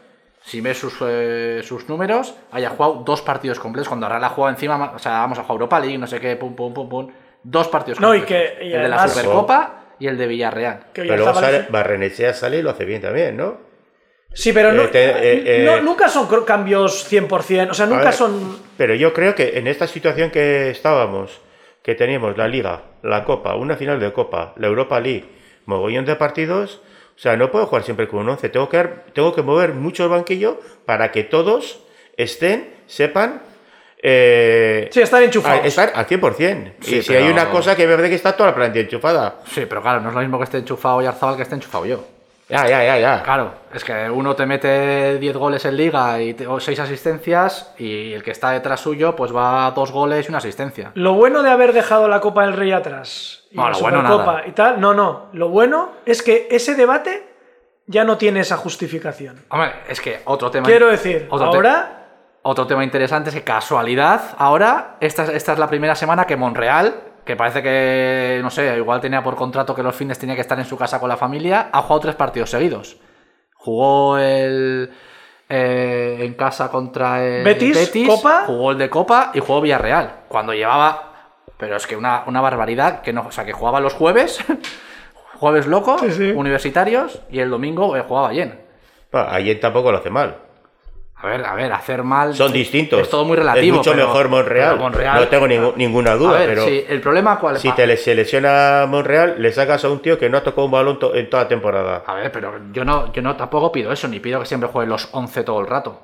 si 0.42 0.60
ves 0.60 0.78
sus, 0.78 0.94
eh, 1.00 1.62
sus 1.64 1.88
números, 1.88 2.34
haya 2.52 2.70
jugado 2.70 3.02
dos 3.04 3.22
partidos 3.22 3.58
completos. 3.58 3.88
Cuando 3.88 4.08
Real 4.08 4.22
ha 4.24 4.28
jugado 4.28 4.54
encima, 4.54 4.92
o 4.94 4.98
sea, 4.98 5.12
vamos 5.20 5.38
a 5.38 5.42
jugar 5.42 5.54
Europa 5.54 5.80
League, 5.80 5.98
no 5.98 6.06
sé 6.06 6.20
qué, 6.20 6.36
pum, 6.36 6.54
pum, 6.54 6.72
pum, 6.74 6.88
pum. 6.88 7.10
Dos 7.42 7.68
partidos 7.68 7.98
No, 8.00 8.14
y 8.14 8.20
completos. 8.20 8.58
que- 8.58 8.64
y 8.66 8.72
el 8.74 8.82
de 8.82 8.88
la 8.88 9.08
Supercopa 9.08 9.72
y 9.98 10.07
el 10.07 10.16
de 10.18 10.26
Villarreal. 10.26 10.87
Que 10.92 11.02
Pero 11.02 11.16
luego 11.16 11.35
sale, 11.40 11.66
Barrenechea 11.70 12.33
sale 12.35 12.59
y 12.59 12.62
lo 12.62 12.70
hace 12.70 12.85
bien 12.85 13.00
también, 13.02 13.37
¿no? 13.37 13.59
Sí, 14.33 14.52
pero 14.52 14.72
no, 14.72 14.83
Eh, 14.85 14.88
te- 14.88 15.04
eh, 15.11 15.42
eh, 15.62 15.64
no- 15.64 15.80
nunca 15.83 16.09
son 16.09 16.26
cambios 16.44 17.04
100%. 17.09 17.70
O 17.70 17.74
sea, 17.74 17.87
nunca 17.87 18.04
ver, 18.07 18.12
son. 18.12 18.59
Pero 18.76 18.94
yo 18.94 19.12
creo 19.12 19.35
que 19.35 19.59
en 19.59 19.66
esta 19.68 19.87
situación 19.87 20.30
que 20.30 20.70
estábamos, 20.70 21.40
que 21.83 21.94
teníamos 21.94 22.37
la 22.37 22.48
Liga, 22.48 22.83
la 23.02 23.24
Copa, 23.24 23.54
una 23.54 23.76
final 23.76 24.00
de 24.00 24.12
Copa, 24.12 24.52
la 24.57 24.66
Europa 24.66 24.98
League, 24.98 25.26
mogollón 25.66 26.04
de 26.04 26.16
partidos, 26.16 26.80
o 27.14 27.18
sea, 27.18 27.37
no 27.37 27.52
puedo 27.52 27.66
jugar 27.66 27.85
siempre 27.85 28.09
con 28.09 28.20
un 28.20 28.30
11. 28.30 28.48
Tengo 28.48 28.68
que, 28.68 28.83
tengo 29.12 29.33
que 29.35 29.42
mover 29.42 29.72
mucho 29.72 30.02
el 30.04 30.11
banquillo 30.11 30.61
para 30.85 31.12
que 31.12 31.22
todos 31.22 31.85
estén, 32.16 32.74
sepan. 32.87 33.40
Eh, 34.06 34.88
Sí, 34.92 35.00
están 35.00 35.22
enchufados. 35.22 35.64
a- 35.64 35.66
estar 35.66 35.92
al 35.94 36.04
100%. 36.06 36.72
Sí, 36.80 36.96
y 36.96 37.02
si 37.02 37.08
pero- 37.08 37.24
hay 37.24 37.32
una 37.32 37.48
cosa 37.48 37.74
que 37.74 37.86
me 37.86 37.94
parece 37.94 38.10
que 38.10 38.16
está 38.16 38.36
toda 38.36 38.50
la 38.50 38.54
plantilla 38.54 38.84
enchufada. 38.84 39.36
Sí, 39.46 39.64
pero 39.66 39.80
claro, 39.80 40.00
no 40.02 40.10
es 40.10 40.14
lo 40.14 40.20
mismo 40.20 40.36
que 40.36 40.44
esté 40.44 40.58
enchufado 40.58 41.00
Yarzabal 41.00 41.36
que 41.36 41.42
esté 41.42 41.54
enchufado 41.54 41.86
yo. 41.86 42.04
Ya, 42.50 42.68
ya, 42.68 42.84
ya, 42.84 42.98
ya. 42.98 43.22
Claro, 43.22 43.54
es 43.72 43.82
que 43.82 44.10
uno 44.10 44.36
te 44.36 44.44
mete 44.44 45.18
10 45.18 45.34
goles 45.38 45.64
en 45.64 45.78
liga 45.78 46.20
y 46.20 46.36
6 46.58 46.78
asistencias 46.78 47.72
y 47.78 48.12
el 48.12 48.22
que 48.22 48.32
está 48.32 48.50
detrás 48.50 48.80
suyo 48.80 49.16
pues 49.16 49.34
va 49.34 49.64
a 49.66 49.70
2 49.70 49.90
goles 49.90 50.26
y 50.26 50.28
una 50.28 50.36
asistencia. 50.38 50.90
Lo 50.94 51.14
bueno 51.14 51.42
de 51.42 51.48
haber 51.50 51.72
dejado 51.72 52.06
la 52.06 52.20
Copa 52.20 52.42
del 52.44 52.52
Rey 52.52 52.72
atrás 52.72 53.44
y 53.50 53.56
No, 53.56 53.62
la 53.64 53.70
lo 53.70 53.78
bueno 53.80 54.00
Supercopa 54.02 54.32
nada. 54.34 54.46
y 54.46 54.50
tal, 54.52 54.78
no, 54.78 54.92
no. 54.92 55.28
Lo 55.32 55.48
bueno 55.48 55.92
es 56.04 56.20
que 56.22 56.46
ese 56.50 56.74
debate 56.74 57.26
ya 57.86 58.04
no 58.04 58.18
tiene 58.18 58.40
esa 58.40 58.58
justificación. 58.58 59.42
Hombre, 59.48 59.70
es 59.88 60.02
que 60.02 60.20
otro 60.26 60.50
tema... 60.50 60.66
Quiero 60.66 60.88
decir, 60.88 61.26
otro 61.30 61.48
te- 61.50 61.56
ahora 61.56 62.03
Otro 62.46 62.66
tema 62.66 62.85
interesante 62.85 63.30
es 63.30 63.35
que 63.37 63.42
casualidad, 63.42 64.20
ahora, 64.38 64.96
esta, 65.00 65.22
es- 65.24 65.30
esta 65.30 65.52
es 65.54 65.59
la 65.59 65.66
primera 65.68 65.94
semana 65.94 66.26
que 66.26 66.37
Monreal, 66.37 66.94
que 67.24 67.37
parece 67.37 67.62
que, 67.62 68.38
no 68.42 68.50
sé, 68.50 68.76
igual 68.76 69.00
tenía 69.00 69.22
por 69.22 69.35
contrato 69.35 69.74
que 69.74 69.83
los 69.83 69.94
fines 69.96 70.18
tenía 70.18 70.35
que 70.35 70.42
estar 70.42 70.59
en 70.59 70.66
su 70.66 70.76
casa 70.76 71.00
con 71.00 71.09
la 71.09 71.16
familia, 71.16 71.70
ha 71.72 71.80
jugado 71.80 72.00
tres 72.00 72.14
partidos 72.16 72.50
seguidos. 72.50 72.98
Jugó 73.57 74.18
el... 74.18 74.90
eh, 75.48 76.18
en 76.20 76.35
casa 76.35 76.70
contra 76.70 77.24
el 77.24 77.44
Betis, 77.44 78.07
Copa. 78.07 78.42
jugó 78.46 78.72
el 78.72 78.78
de 78.78 78.90
Copa 78.90 79.30
y 79.33 79.40
jugó 79.40 79.61
Villarreal. 79.62 80.11
Cuando 80.28 80.52
llevaba... 80.52 81.12
Pero 81.57 81.76
es 81.76 81.87
que 81.87 81.96
una, 81.96 82.24
una 82.26 82.42
barbaridad, 82.42 83.00
que 83.00 83.12
no, 83.14 83.22
o 83.28 83.33
sea, 83.33 83.44
que 83.46 83.52
jugaba 83.54 83.80
los 83.80 83.94
jueves, 83.94 84.38
jueves 85.37 85.66
loco, 85.66 85.98
Sí, 86.00 86.11
sí. 86.11 86.30
universitarios, 86.33 87.22
y 87.30 87.38
el 87.40 87.48
domingo 87.48 87.96
eh, 87.96 88.04
jugaba 88.07 88.28
bien. 88.30 88.61
Ayer 89.12 89.61
tampoco 89.61 89.92
lo 89.92 89.98
hace 89.98 90.11
mal. 90.11 90.37
A 91.24 91.28
ver, 91.28 91.44
a 91.46 91.54
ver, 91.54 91.72
hacer 91.72 92.02
mal. 92.02 92.34
Son 92.34 92.52
distintos. 92.52 93.00
Es 93.00 93.08
todo 93.08 93.24
muy 93.24 93.37
relativo. 93.37 93.64
Es 93.66 93.78
mucho 93.78 93.92
pero- 93.92 94.06
mejor 94.08 94.28
Monreal. 94.28 94.78
Monreal- 94.78 95.20
No 95.20 95.28
tengo 95.28 95.46
ningú- 95.46 95.72
ninguna 95.74 96.14
duda. 96.16 96.37
A 96.37 96.38
ver, 96.40 96.48
pero 96.50 96.64
sí, 96.66 96.84
el 96.87 97.00
problema 97.00 97.38
cuál 97.38 97.56
es. 97.56 97.62
si 97.62 97.72
te 97.72 97.87
le- 97.87 97.96
se 97.96 98.14
lesiona 98.14 98.84
Monreal, 98.87 99.37
le 99.38 99.50
sacas 99.52 99.82
a 99.84 99.88
un 99.88 100.00
tío 100.00 100.18
que 100.18 100.28
no 100.28 100.37
ha 100.37 100.42
tocado 100.42 100.66
un 100.66 100.70
balón 100.72 100.98
to- 100.98 101.14
en 101.14 101.30
toda 101.30 101.48
temporada. 101.48 102.02
A 102.06 102.14
ver, 102.14 102.30
pero 102.30 102.52
yo 102.72 102.84
no, 102.84 103.10
yo 103.12 103.22
no 103.22 103.37
tampoco 103.37 103.72
pido 103.72 103.90
eso, 103.90 104.06
ni 104.06 104.20
pido 104.20 104.38
que 104.40 104.46
siempre 104.46 104.68
juegue 104.68 104.88
los 104.90 105.08
11 105.12 105.42
todo 105.44 105.60
el 105.60 105.66
rato. 105.66 106.02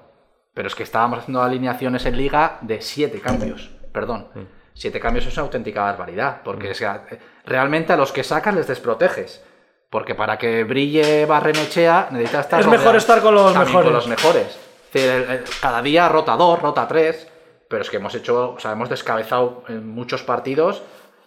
Pero 0.54 0.68
es 0.68 0.74
que 0.74 0.82
estábamos 0.84 1.18
haciendo 1.20 1.42
alineaciones 1.42 2.06
en 2.06 2.16
liga 2.16 2.56
de 2.62 2.80
7 2.80 3.20
cambios. 3.20 3.70
Perdón. 3.92 4.28
Mm. 4.34 4.40
7 4.72 4.98
cambios 5.00 5.26
es 5.26 5.34
una 5.34 5.42
auténtica 5.42 5.82
barbaridad. 5.82 6.38
Porque 6.42 6.70
es 6.70 6.78
que, 6.78 6.86
eh, 6.86 7.18
realmente 7.44 7.92
a 7.92 7.96
los 7.98 8.10
que 8.10 8.24
sacas 8.24 8.54
les 8.54 8.66
desproteges. 8.66 9.44
Porque 9.90 10.14
para 10.14 10.38
que 10.38 10.62
brille 10.64 11.26
Barrenechea 11.26 12.08
necesitas 12.12 12.46
estar. 12.46 12.60
Es 12.60 12.66
mejor 12.68 12.94
estar 12.96 13.20
con 13.20 13.34
los 13.34 13.54
mejores. 13.56 13.84
Con 13.84 13.92
los 13.92 14.06
mejores. 14.06 14.58
Decir, 14.92 15.44
cada 15.60 15.82
día 15.82 16.08
rota 16.08 16.36
dos, 16.36 16.60
rota 16.60 16.86
tres. 16.88 17.28
Pero 17.68 17.82
es 17.82 17.90
que 17.90 17.98
hemos 17.98 18.14
hecho, 18.14 18.54
o 18.56 18.58
sea, 18.58 18.72
hemos 18.72 18.88
descabezado 18.88 19.62
en 19.68 19.86
muchos 19.88 20.24
partidos 20.24 20.82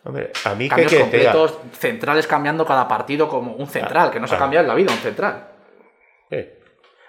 Hombre, 0.05 0.31
a 0.43 0.53
mí 0.55 0.67
cambios 0.67 0.91
que 0.91 0.99
completos, 0.99 1.57
centrales 1.79 2.27
cambiando 2.27 2.65
cada 2.65 2.87
partido 2.87 3.29
como 3.29 3.53
un 3.53 3.67
central, 3.67 4.11
que 4.11 4.19
no 4.19 4.27
se 4.27 4.33
ha 4.35 4.37
ah. 4.37 4.39
cambiado 4.41 4.63
en 4.63 4.67
la 4.67 4.75
vida 4.75 4.91
un 4.91 4.97
central. 4.97 5.47
Sí. 6.29 6.45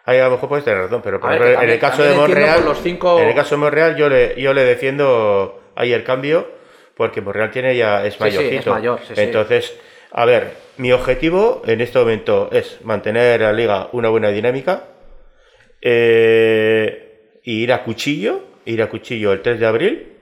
Ahí 0.05 0.19
a 0.19 0.27
lo 0.27 0.33
mejor 0.33 0.49
puedes 0.49 0.65
tener 0.65 0.83
razón, 0.83 1.01
pero 1.03 1.19
por 1.19 1.31
ver, 1.31 1.43
ejemplo, 1.43 1.63
en 1.63 1.71
el 1.71 1.79
caso 1.81 2.03
de 2.03 2.15
Monreal, 2.15 2.65
los 2.65 2.81
cinco- 2.81 3.19
en 3.19 3.29
el 3.29 3.35
caso 3.35 3.57
de 3.57 3.61
Monreal 3.63 3.97
yo 3.97 4.09
le, 4.09 4.41
yo 4.41 4.53
le 4.53 4.63
defiendo 4.63 5.61
ahí 5.75 5.93
el 5.93 6.05
cambio 6.05 6.47
porque 6.97 7.21
Monreal 7.21 7.51
tiene 7.51 7.75
ya 7.77 8.05
es 8.05 8.15
sí, 8.15 8.21
mayorcito. 8.21 8.61
es 8.61 8.67
mayor, 8.67 9.01
sí. 9.03 9.15
Entonces, 9.17 9.77
a 10.13 10.25
ver, 10.27 10.53
mi 10.77 10.93
objetivo 10.93 11.63
en 11.67 11.81
este 11.81 11.99
momento 11.99 12.51
es 12.53 12.79
mantener 12.85 13.43
a 13.43 13.47
la 13.47 13.53
liga 13.53 13.89
una 13.91 14.11
buena 14.11 14.29
dinámica, 14.29 14.85
eh, 15.85 17.41
ir 17.45 17.73
a 17.73 17.85
cuchillo, 17.85 18.43
ir 18.65 18.83
a 18.83 18.89
cuchillo 18.89 19.33
el 19.33 19.43
3 19.43 19.61
de 19.61 19.67
abril. 19.67 20.13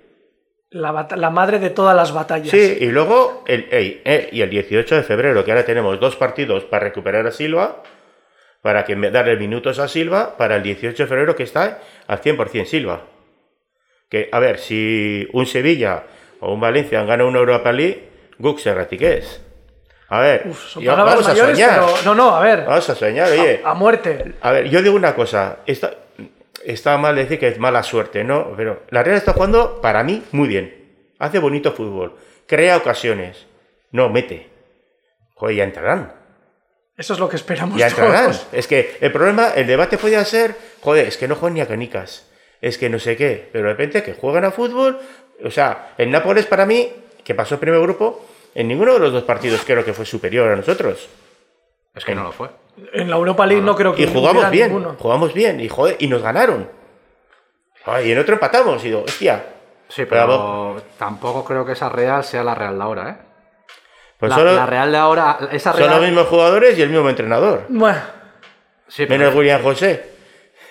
la, 0.70 1.06
la 1.16 1.30
madre 1.30 1.58
de 1.60 1.70
todas 1.70 1.94
las 1.94 2.12
batallas. 2.12 2.50
Sí, 2.50 2.78
y 2.80 2.86
luego 2.86 3.44
el, 3.46 3.68
eh, 3.70 4.28
y 4.32 4.40
el 4.42 4.50
18 4.50 4.96
de 4.96 5.02
febrero, 5.04 5.44
que 5.44 5.52
ahora 5.52 5.64
tenemos 5.64 6.00
dos 6.00 6.16
partidos 6.16 6.64
para 6.64 6.84
recuperar 6.86 7.26
a 7.26 7.30
Silva, 7.30 7.82
para 8.60 8.84
que 8.84 8.96
darle 8.96 9.36
minutos 9.36 9.78
a 9.78 9.86
Silva, 9.88 10.36
para 10.36 10.56
el 10.56 10.62
18 10.62 11.04
de 11.04 11.08
febrero 11.08 11.36
que 11.36 11.44
está 11.44 11.80
al 12.06 12.20
100% 12.20 12.64
Silva. 12.64 13.06
Que, 14.08 14.28
a 14.32 14.40
ver, 14.40 14.58
si 14.58 15.28
un 15.32 15.46
Sevilla 15.46 16.04
o 16.40 16.52
un 16.52 16.60
Valencia 16.60 17.00
han 17.00 17.06
ganado 17.06 17.28
una 17.28 17.38
Europa 17.38 17.72
League, 17.72 18.08
Guk 18.38 18.58
se. 18.58 18.72
A 20.14 20.20
ver, 20.20 20.42
Uf, 20.46 20.68
son 20.72 20.82
yo- 20.82 20.90
palabras 20.90 21.14
vamos 21.26 21.28
a 21.40 21.46
soñar. 21.46 21.70
pero 21.80 21.94
no, 22.04 22.14
no, 22.14 22.36
a 22.36 22.40
ver, 22.42 22.64
Vamos 22.66 22.90
a 22.90 22.94
soñar, 22.94 23.30
oye. 23.30 23.62
a 23.64 23.72
muerte. 23.72 24.34
A 24.42 24.50
ver, 24.52 24.68
yo 24.68 24.82
digo 24.82 24.94
una 24.94 25.14
cosa, 25.14 25.60
está, 25.64 25.94
está 26.64 26.98
mal 26.98 27.16
decir 27.16 27.38
que 27.38 27.48
es 27.48 27.58
mala 27.58 27.82
suerte, 27.82 28.22
¿no? 28.22 28.52
Pero 28.54 28.82
la 28.90 29.02
Real 29.02 29.16
está 29.16 29.32
jugando, 29.32 29.80
para 29.80 30.02
mí, 30.04 30.22
muy 30.32 30.48
bien. 30.48 31.14
Hace 31.18 31.38
bonito 31.38 31.72
fútbol, 31.72 32.16
crea 32.46 32.76
ocasiones, 32.76 33.46
no 33.90 34.10
mete. 34.10 34.50
Joder, 35.34 35.56
ya 35.56 35.64
entrarán, 35.64 36.12
Eso 36.98 37.14
es 37.14 37.18
lo 37.18 37.28
que 37.30 37.36
esperamos 37.36 37.78
ya 37.78 37.86
entrarán. 37.88 38.24
todos. 38.26 38.46
Es 38.52 38.66
que 38.68 38.98
el 39.00 39.10
problema, 39.12 39.48
el 39.56 39.66
debate 39.66 39.96
podía 39.96 40.22
ser, 40.26 40.54
joder, 40.82 41.06
es 41.08 41.16
que 41.16 41.26
no 41.26 41.36
juegan 41.36 41.54
ni 41.54 41.62
a 41.62 41.66
canicas, 41.66 42.28
es 42.60 42.76
que 42.76 42.90
no 42.90 42.98
sé 42.98 43.16
qué, 43.16 43.48
pero 43.50 43.64
de 43.64 43.70
repente 43.70 44.02
que 44.02 44.12
juegan 44.12 44.44
a 44.44 44.50
fútbol, 44.50 45.00
o 45.42 45.50
sea, 45.50 45.94
el 45.96 46.10
Nápoles 46.10 46.44
para 46.44 46.66
mí, 46.66 46.92
que 47.24 47.34
pasó 47.34 47.54
el 47.54 47.60
primer 47.60 47.80
grupo, 47.80 48.28
en 48.54 48.68
ninguno 48.68 48.94
de 48.94 48.98
los 49.00 49.12
dos 49.12 49.22
partidos 49.24 49.62
creo 49.66 49.84
que 49.84 49.92
fue 49.92 50.04
superior 50.06 50.50
a 50.50 50.56
nosotros. 50.56 51.08
Es 51.94 52.04
que 52.04 52.14
no 52.14 52.22
lo 52.24 52.32
fue. 52.32 52.48
En 52.94 53.10
la 53.10 53.16
Europa 53.16 53.44
League 53.46 53.62
no 53.62 53.76
creo 53.76 53.94
que 53.94 54.02
Y 54.04 54.06
jugamos 54.12 54.50
bien, 54.50 54.68
ninguno. 54.68 54.96
jugamos 54.98 55.34
bien, 55.34 55.60
y, 55.60 55.68
joder, 55.68 55.96
y 55.98 56.08
nos 56.08 56.22
ganaron. 56.22 56.68
Ay, 57.84 58.08
y 58.08 58.12
en 58.12 58.18
otro 58.18 58.34
empatamos, 58.34 58.82
y 58.84 58.88
digo, 58.88 59.02
hostia. 59.04 59.44
Sí, 59.88 60.04
Pero 60.06 60.08
pero 60.08 60.82
tampoco 60.98 61.44
creo 61.44 61.66
que 61.66 61.72
esa 61.72 61.88
Real 61.90 62.24
sea 62.24 62.42
la 62.42 62.54
Real 62.54 62.78
de 62.78 62.82
ahora, 62.84 63.10
¿eh? 63.10 63.16
Pues 64.18 64.30
la, 64.30 64.36
solo- 64.36 64.54
la 64.54 64.64
Real 64.66 64.90
de 64.92 64.98
ahora, 64.98 65.38
esa 65.50 65.72
son 65.72 65.80
Real... 65.80 65.90
los 65.96 66.00
mismos 66.02 66.26
jugadores 66.28 66.78
y 66.78 66.82
el 66.82 66.88
mismo 66.90 67.08
entrenador. 67.10 67.64
Bueno, 67.68 67.98
Sí, 68.88 69.04
pero- 69.06 69.18
Menos 69.18 69.34
William 69.34 69.62
José, 69.62 70.11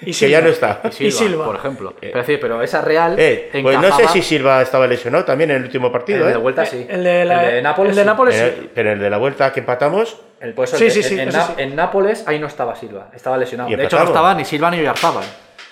y 0.02 0.06
que 0.08 0.14
Silva. 0.14 0.32
ya 0.32 0.42
no 0.42 0.50
está. 0.50 0.82
y 0.84 0.92
Silva, 0.92 1.08
y 1.08 1.12
Silva. 1.12 1.46
por 1.46 1.56
ejemplo. 1.56 1.94
Pero, 2.00 2.18
decir, 2.20 2.40
pero 2.40 2.62
esa 2.62 2.82
Real 2.82 3.16
Eh, 3.18 3.50
pues 3.62 3.80
no 3.80 3.96
sé 3.98 4.08
si 4.10 4.22
Silva 4.22 4.62
estaba 4.62 4.88
lesionado 4.88 5.24
también 5.26 5.52
en 5.52 5.58
el 5.58 5.64
último 5.64 5.88
El 5.88 5.92
partido. 5.94 6.26
de 6.26 6.34
¿eh? 6.34 6.38
vuelta 6.38 6.66
sí. 6.66 6.86
El 6.90 7.04
de 7.04 7.26
la- 7.26 7.62
Nápoles 7.62 7.92
el 7.92 7.96
de 7.96 8.02
sí. 8.02 8.06
Nápoles 8.08 8.36
sí. 8.36 8.42
el- 8.42 8.70
pero 8.74 8.92
el 8.94 9.00
de 9.00 9.10
la 9.10 9.18
vuelta 9.18 9.52
que 9.54 9.60
empatamos, 9.62 10.18
El- 10.40 10.54
por 10.54 10.66
eso 10.66 10.78
Sí, 10.78 10.86
el- 10.86 10.92
sí, 10.92 11.00
en, 11.00 11.32
sí, 11.32 11.40
en 11.58 11.70
sí. 11.70 11.76
Nápoles 11.76 12.28
ahí 12.28 12.40
no 12.40 12.48
estaba 12.48 12.76
Silva, 12.76 13.10
estaba 13.16 13.38
lesionado. 13.38 13.70
Y 13.70 13.76
De 13.76 13.86
hecho 13.86 13.98
no 14.00 14.06
estaba 14.06 14.34
ni 14.34 14.44
Silva 14.46 14.72
ni 14.72 14.80
Oyarzabal, 14.80 15.24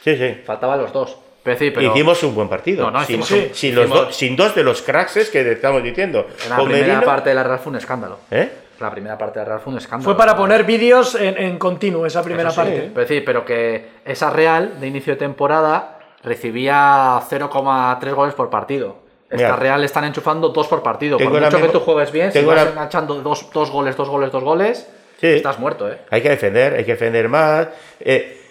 sí, 0.04 0.16
sí. 0.16 0.42
faltaban 0.46 0.80
los 0.80 0.94
dos. 0.94 1.18
Pero, 1.42 1.58
sí, 1.58 1.72
pero 1.72 1.92
Hicimos 1.92 2.22
un 2.24 2.36
buen 2.36 2.50
partido. 2.50 2.84
No, 2.86 2.92
no, 3.00 3.06
sin, 3.06 3.22
un- 3.22 3.26
sin 3.54 3.74
los 3.74 3.86
hicimos- 3.86 4.16
sin 4.16 4.36
dos 4.36 4.54
de 4.54 4.64
los 4.64 4.82
cracks 4.82 5.30
que 5.30 5.52
estamos 5.54 5.82
diciendo. 5.82 6.28
en 6.44 6.50
la 6.50 6.56
Con 6.58 6.66
primera 6.66 6.88
Merino- 6.96 7.06
parte 7.06 7.30
de 7.30 7.36
la 7.36 7.44
Real 7.44 7.60
fue 7.60 7.72
un 7.72 7.78
escándalo. 7.78 8.20
¿Eh? 8.30 8.50
La 8.80 8.92
primera 8.92 9.18
parte 9.18 9.40
de 9.40 9.46
la 9.46 9.50
Real 9.50 9.60
fue 9.62 9.74
un 9.74 9.80
escándalo. 9.80 10.04
Fue 10.06 10.18
para 10.18 10.36
poner 10.38 10.64
vídeos 10.64 11.16
en, 11.16 11.38
en 11.38 11.58
continuo 11.58 12.06
esa 12.06 12.24
primera 12.24 12.50
sí, 12.52 12.56
parte. 12.56 12.92
Pero, 12.94 13.08
sí, 13.08 13.22
pero 13.22 13.46
que 13.46 13.90
esa 14.06 14.30
Real 14.30 14.80
de 14.80 14.88
inicio 14.88 15.14
de 15.14 15.20
temporada 15.20 16.00
recibía 16.24 17.20
0,3 17.30 18.14
goles 18.14 18.34
por 18.34 18.50
partido. 18.50 18.98
Esta 19.30 19.36
Mira. 19.38 19.56
Real 19.58 19.84
están 19.84 20.06
enchufando 20.06 20.50
dos 20.50 20.68
por 20.68 20.82
partido. 20.82 21.18
Tengo 21.18 21.32
por 21.32 21.42
mucho 21.42 21.62
que 21.62 21.68
tú 21.70 21.80
juegues 21.82 22.12
bien, 22.12 22.32
si 22.32 22.40
tengo 22.40 22.52
vas 22.52 22.64
la- 22.64 22.72
enganchando 22.72 23.16
dos, 23.22 23.50
dos 23.54 23.70
goles, 23.70 23.96
dos 23.96 24.10
goles, 24.10 24.32
dos 24.32 24.44
goles, 24.44 24.90
Sí. 25.20 25.28
estás 25.28 25.60
muerto, 25.60 25.92
¿eh? 25.92 26.00
Hay 26.10 26.22
que 26.22 26.30
defender, 26.30 26.74
hay 26.74 26.84
que 26.86 26.94
defender 26.94 27.30
más. 27.30 27.68
Eh, 28.00 28.42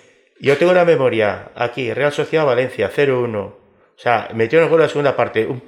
yo 0.40 0.56
tengo 0.56 0.70
una 0.70 0.84
memoria 0.84 1.48
aquí, 1.56 1.92
Real 1.92 2.12
Sociedad 2.12 2.44
Valencia, 2.46 2.90
0-1. 2.94 3.38
O 3.46 3.54
sea, 3.96 4.28
metió 4.34 4.60
el 4.62 4.68
gol 4.68 4.78
en 4.80 4.82
la 4.84 4.88
segunda 4.88 5.16
parte, 5.16 5.46
un 5.46 5.60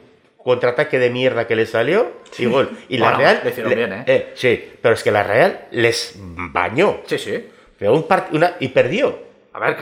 contraataque 0.45 0.99
de 0.99 1.11
mierda 1.11 1.47
que 1.47 1.55
le 1.57 1.67
salió 1.67 2.13
y 2.39 2.47
gol. 2.47 2.71
Y 2.89 2.99
la 2.99 3.07
Bueno, 3.07 3.19
Real. 3.19 3.41
le 3.45 3.51
hicieron 3.51 3.75
bien, 3.75 4.05
¿eh? 4.07 4.33
Sí, 4.35 4.73
pero 4.81 4.95
es 4.95 5.03
que 5.03 5.11
la 5.11 5.23
Real 5.23 5.67
les 5.73 6.15
bañó. 6.17 7.01
Sí, 7.07 7.19
sí. 7.19 7.49
Pero 7.79 7.95
un 7.95 8.07
part- 8.07 8.29
una, 8.33 8.55
y 8.61 8.69
perdió. 8.69 9.19
A 9.53 9.59
ver, 9.59 9.77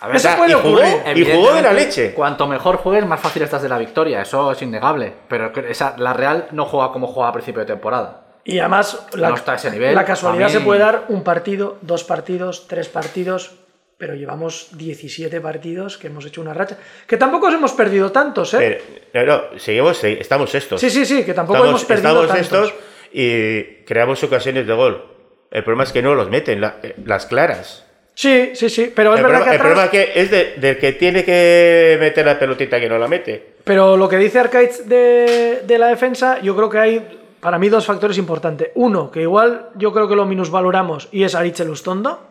a 0.00 0.06
ver, 0.08 0.16
Eso 0.16 0.28
puede 0.36 0.50
y 0.50 0.54
jugó, 0.54 0.74
ocurrir. 0.76 1.16
y 1.18 1.32
jugó 1.32 1.54
de 1.54 1.62
la 1.62 1.72
leche. 1.72 2.12
Cuanto 2.12 2.46
mejor 2.46 2.76
juegues, 2.76 3.06
más 3.06 3.20
fácil 3.20 3.42
estás 3.42 3.62
de 3.62 3.68
la 3.68 3.78
victoria. 3.78 4.20
Eso 4.22 4.52
es 4.52 4.60
innegable. 4.60 5.12
Pero 5.28 5.52
que 5.52 5.70
esa, 5.70 5.94
la 5.98 6.12
Real 6.12 6.48
no 6.52 6.66
juega 6.66 6.92
como 6.92 7.06
juega 7.06 7.30
a 7.30 7.32
principio 7.32 7.60
de 7.60 7.66
temporada. 7.66 8.20
Y 8.44 8.58
además, 8.58 9.06
la, 9.14 9.30
No 9.30 9.36
está 9.36 9.52
a 9.52 9.54
ese 9.56 9.70
nivel, 9.70 9.94
la 9.94 10.04
casualidad 10.04 10.48
mí- 10.48 10.52
se 10.52 10.60
puede 10.60 10.80
dar 10.80 11.04
un 11.08 11.22
partido, 11.24 11.78
dos 11.80 12.04
partidos, 12.04 12.66
tres 12.68 12.88
partidos, 12.88 13.54
pero 13.96 14.14
llevamos 14.14 14.68
17 14.76 15.40
partidos 15.40 15.96
que 15.98 16.08
hemos 16.08 16.24
hecho 16.26 16.40
una 16.40 16.52
racha. 16.54 16.76
Que 17.06 17.16
tampoco 17.16 17.48
hemos 17.48 17.72
perdido 17.72 18.10
tantos, 18.12 18.52
¿eh? 18.54 18.80
Pero, 19.12 19.26
no, 19.52 19.58
seguimos, 19.58 20.02
segui- 20.02 20.18
estamos 20.20 20.54
estos. 20.54 20.80
sí, 20.80 20.90
sí, 20.90 21.04
sí, 21.06 21.24
que 21.24 21.34
tampoco 21.34 21.58
estamos, 21.58 21.70
hemos 21.82 21.84
perdido 21.84 22.24
estamos 22.24 22.48
tantos. 22.50 22.68
estos 22.70 22.84
y 23.12 23.62
creamos 23.84 24.22
ocasiones 24.24 24.66
de 24.66 24.72
gol. 24.74 25.04
El 25.50 25.62
problema 25.62 25.84
es 25.84 25.92
que 25.92 26.02
no 26.02 26.14
los 26.14 26.28
meten, 26.30 26.60
la- 26.60 26.76
eh, 26.82 26.94
las 27.04 27.26
claras. 27.26 27.86
Sí, 28.16 28.50
sí, 28.54 28.68
sí, 28.70 28.92
pero 28.94 29.12
es 29.14 29.20
el 29.20 29.26
verdad 29.26 29.40
problema, 29.44 29.50
que 29.50 29.56
el 29.56 29.60
problema 29.60 29.84
es 29.84 29.90
que 29.90 30.20
es 30.20 30.30
de- 30.30 30.54
del 30.60 30.78
que 30.78 30.92
tiene 30.92 31.24
que 31.24 31.96
meter 32.00 32.24
la 32.26 32.38
pelotita 32.38 32.78
que 32.80 32.88
no 32.88 32.98
la 32.98 33.08
mete. 33.08 33.54
Pero 33.64 33.96
lo 33.96 34.08
que 34.08 34.16
dice 34.18 34.38
Arcaiz 34.38 34.84
de, 34.86 35.62
de 35.66 35.78
la 35.78 35.88
defensa, 35.88 36.40
yo 36.40 36.54
creo 36.56 36.68
que 36.70 36.78
hay 36.78 37.18
para 37.40 37.58
mí 37.58 37.68
dos 37.68 37.84
factores 37.86 38.16
importantes. 38.18 38.70
Uno, 38.74 39.10
que 39.10 39.22
igual 39.22 39.70
yo 39.76 39.92
creo 39.92 40.08
que 40.08 40.14
lo 40.16 40.26
minusvaloramos 40.26 41.08
y 41.12 41.24
es 41.24 41.34
Aritz 41.34 41.60
Lustondo, 41.60 42.28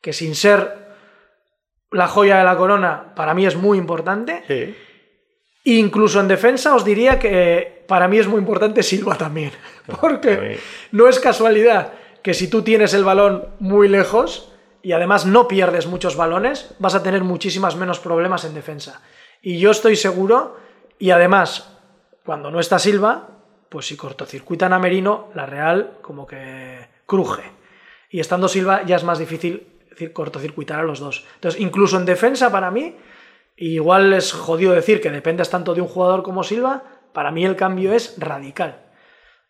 que 0.00 0.12
sin 0.12 0.34
ser 0.34 0.88
la 1.90 2.08
joya 2.08 2.38
de 2.38 2.44
la 2.44 2.56
corona, 2.56 3.14
para 3.14 3.34
mí 3.34 3.46
es 3.46 3.56
muy 3.56 3.78
importante. 3.78 4.42
Sí. 4.46 4.74
Incluso 5.64 6.20
en 6.20 6.28
defensa 6.28 6.74
os 6.74 6.84
diría 6.84 7.18
que 7.18 7.84
para 7.86 8.08
mí 8.08 8.18
es 8.18 8.26
muy 8.28 8.38
importante 8.38 8.82
Silva 8.82 9.16
también. 9.16 9.50
a 9.88 9.90
mí- 9.92 9.98
Porque 10.00 10.58
no 10.92 11.08
es 11.08 11.18
casualidad 11.20 11.92
que 12.22 12.34
si 12.34 12.48
tú 12.48 12.62
tienes 12.62 12.94
el 12.94 13.04
balón 13.04 13.46
muy 13.58 13.88
lejos 13.88 14.52
y 14.82 14.92
además 14.92 15.26
no 15.26 15.48
pierdes 15.48 15.86
muchos 15.86 16.16
balones, 16.16 16.74
vas 16.78 16.94
a 16.94 17.02
tener 17.02 17.22
muchísimas 17.24 17.76
menos 17.76 17.98
problemas 17.98 18.44
en 18.44 18.54
defensa. 18.54 19.02
Y 19.42 19.58
yo 19.58 19.70
estoy 19.70 19.96
seguro, 19.96 20.56
y 20.98 21.10
además, 21.10 21.76
cuando 22.24 22.50
no 22.50 22.60
está 22.60 22.78
Silva, 22.78 23.28
pues 23.68 23.86
si 23.86 23.96
cortocircuitan 23.96 24.72
a 24.72 24.78
Merino, 24.78 25.28
la 25.34 25.44
Real 25.46 25.98
como 26.02 26.26
que 26.26 26.88
cruje. 27.06 27.42
Y 28.10 28.20
estando 28.20 28.48
Silva 28.48 28.82
ya 28.84 28.96
es 28.96 29.04
más 29.04 29.18
difícil 29.18 29.66
cortocircuitar 30.08 30.80
a 30.80 30.82
los 30.82 30.98
dos. 31.00 31.26
Entonces, 31.34 31.60
incluso 31.60 31.96
en 31.96 32.04
defensa 32.04 32.50
para 32.50 32.70
mí, 32.70 32.96
igual 33.56 34.12
es 34.12 34.32
jodido 34.32 34.72
decir 34.72 35.00
que 35.00 35.10
dependes 35.10 35.50
tanto 35.50 35.74
de 35.74 35.80
un 35.80 35.88
jugador 35.88 36.22
como 36.22 36.42
Silva, 36.42 36.82
para 37.12 37.30
mí 37.30 37.44
el 37.44 37.56
cambio 37.56 37.92
es 37.92 38.14
radical. 38.18 38.80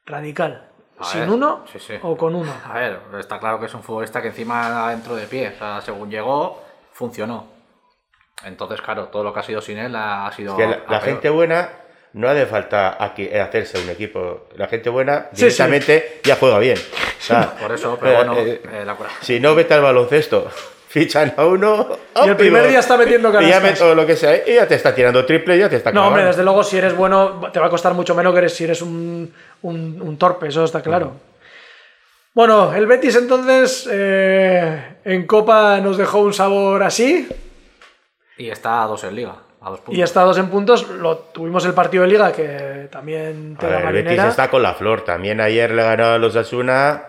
Radical. 0.06 0.68
A 0.98 1.04
Sin 1.04 1.20
ver, 1.20 1.30
uno 1.30 1.64
sí, 1.72 1.78
sí. 1.78 1.94
o 2.02 2.16
con 2.16 2.34
uno. 2.34 2.52
A 2.64 2.74
ver, 2.74 3.00
está 3.18 3.38
claro 3.38 3.58
que 3.58 3.66
es 3.66 3.74
un 3.74 3.82
futbolista 3.82 4.20
que 4.20 4.28
encima 4.28 4.90
dentro 4.90 5.14
de 5.14 5.26
pie. 5.26 5.48
O 5.54 5.58
sea, 5.58 5.80
según 5.80 6.10
llegó, 6.10 6.62
funcionó. 6.92 7.46
Entonces, 8.44 8.80
claro, 8.80 9.08
todo 9.08 9.24
lo 9.24 9.32
que 9.32 9.40
ha 9.40 9.42
sido 9.42 9.60
sin 9.60 9.78
él 9.78 9.94
ha 9.96 10.30
sido. 10.32 10.56
Que 10.56 10.82
la, 10.88 11.00
gente 11.00 11.30
buena 11.30 11.70
no 12.14 12.28
hace 12.28 12.46
falta 12.46 12.96
aquí 13.02 13.28
hacerse 13.32 13.78
un 13.82 13.88
equipo. 13.90 14.48
La 14.56 14.66
gente 14.68 14.90
buena 14.90 15.28
Sí, 15.32 15.42
directamente 15.44 16.20
ya 16.24 16.36
juega 16.36 16.58
bien. 16.58 16.76
O 16.78 17.22
sea, 17.22 17.54
Por 17.54 17.72
eso, 17.72 17.96
pero 18.00 18.12
eh, 18.12 18.16
bueno, 18.16 18.36
eh, 18.38 18.60
eh, 18.72 18.82
la- 18.84 18.96
si 19.20 19.38
no 19.40 19.54
vete 19.54 19.74
al 19.74 19.82
baloncesto, 19.82 20.50
fichan 20.88 21.32
a 21.36 21.44
uno. 21.46 21.88
Y 22.24 22.28
el 22.28 22.36
primer 22.36 22.68
día 22.68 22.80
está 22.80 22.96
metiendo 22.96 23.28
y 23.28 23.32
ya 23.32 23.38
canastas. 23.38 23.62
meto 23.62 23.94
lo 23.94 24.06
que 24.06 24.16
sea, 24.16 24.36
y 24.48 24.54
ya 24.54 24.66
te 24.66 24.74
está 24.74 24.92
tirando 24.94 25.24
triple, 25.24 25.56
ya 25.58 25.68
te 25.68 25.76
está 25.76 25.92
No, 25.92 26.08
hombre, 26.08 26.24
desde 26.24 26.42
luego 26.42 26.64
si 26.64 26.78
eres 26.78 26.96
bueno 26.96 27.48
te 27.52 27.60
va 27.60 27.66
a 27.66 27.70
costar 27.70 27.94
mucho 27.94 28.14
menos 28.14 28.32
que 28.32 28.38
eres- 28.40 28.54
si 28.54 28.64
eres 28.64 28.82
un, 28.82 29.32
un- 29.62 30.02
un 30.02 30.18
torpe, 30.18 30.48
eso 30.48 30.64
está 30.64 30.82
claro. 30.82 31.12
Bueno, 32.32 32.72
el 32.74 32.86
Betis 32.86 33.16
entonces 33.16 33.88
eh, 33.90 34.96
en 35.04 35.26
Copa 35.26 35.78
nos 35.80 35.96
dejó 35.96 36.20
un 36.20 36.32
sabor 36.32 36.82
así 36.84 37.28
Y 38.38 38.50
está 38.50 38.82
a 38.82 38.86
dos 38.86 39.02
en 39.04 39.16
liga, 39.16 39.34
a 39.62 39.70
dos 39.70 39.80
puntos. 39.80 39.98
y 39.98 40.02
está 40.02 40.22
a 40.22 40.24
dos 40.24 40.38
en 40.38 40.48
puntos. 40.48 40.88
Lo, 40.88 41.16
tuvimos 41.18 41.64
el 41.66 41.74
partido 41.74 42.02
de 42.04 42.08
Liga 42.10 42.32
que 42.32 42.88
también 42.90 43.54
A 43.58 43.60
te 43.60 43.66
ver, 43.66 43.74
la 43.74 43.88
el 43.88 43.94
Betis 43.94 44.04
marinera. 44.04 44.28
está 44.28 44.48
con 44.50 44.62
la 44.62 44.74
flor. 44.74 45.02
También 45.02 45.40
ayer 45.40 45.70
le 45.72 45.82
ganó 45.82 46.06
a 46.06 46.18
los 46.18 46.34
Asuna. 46.36 47.04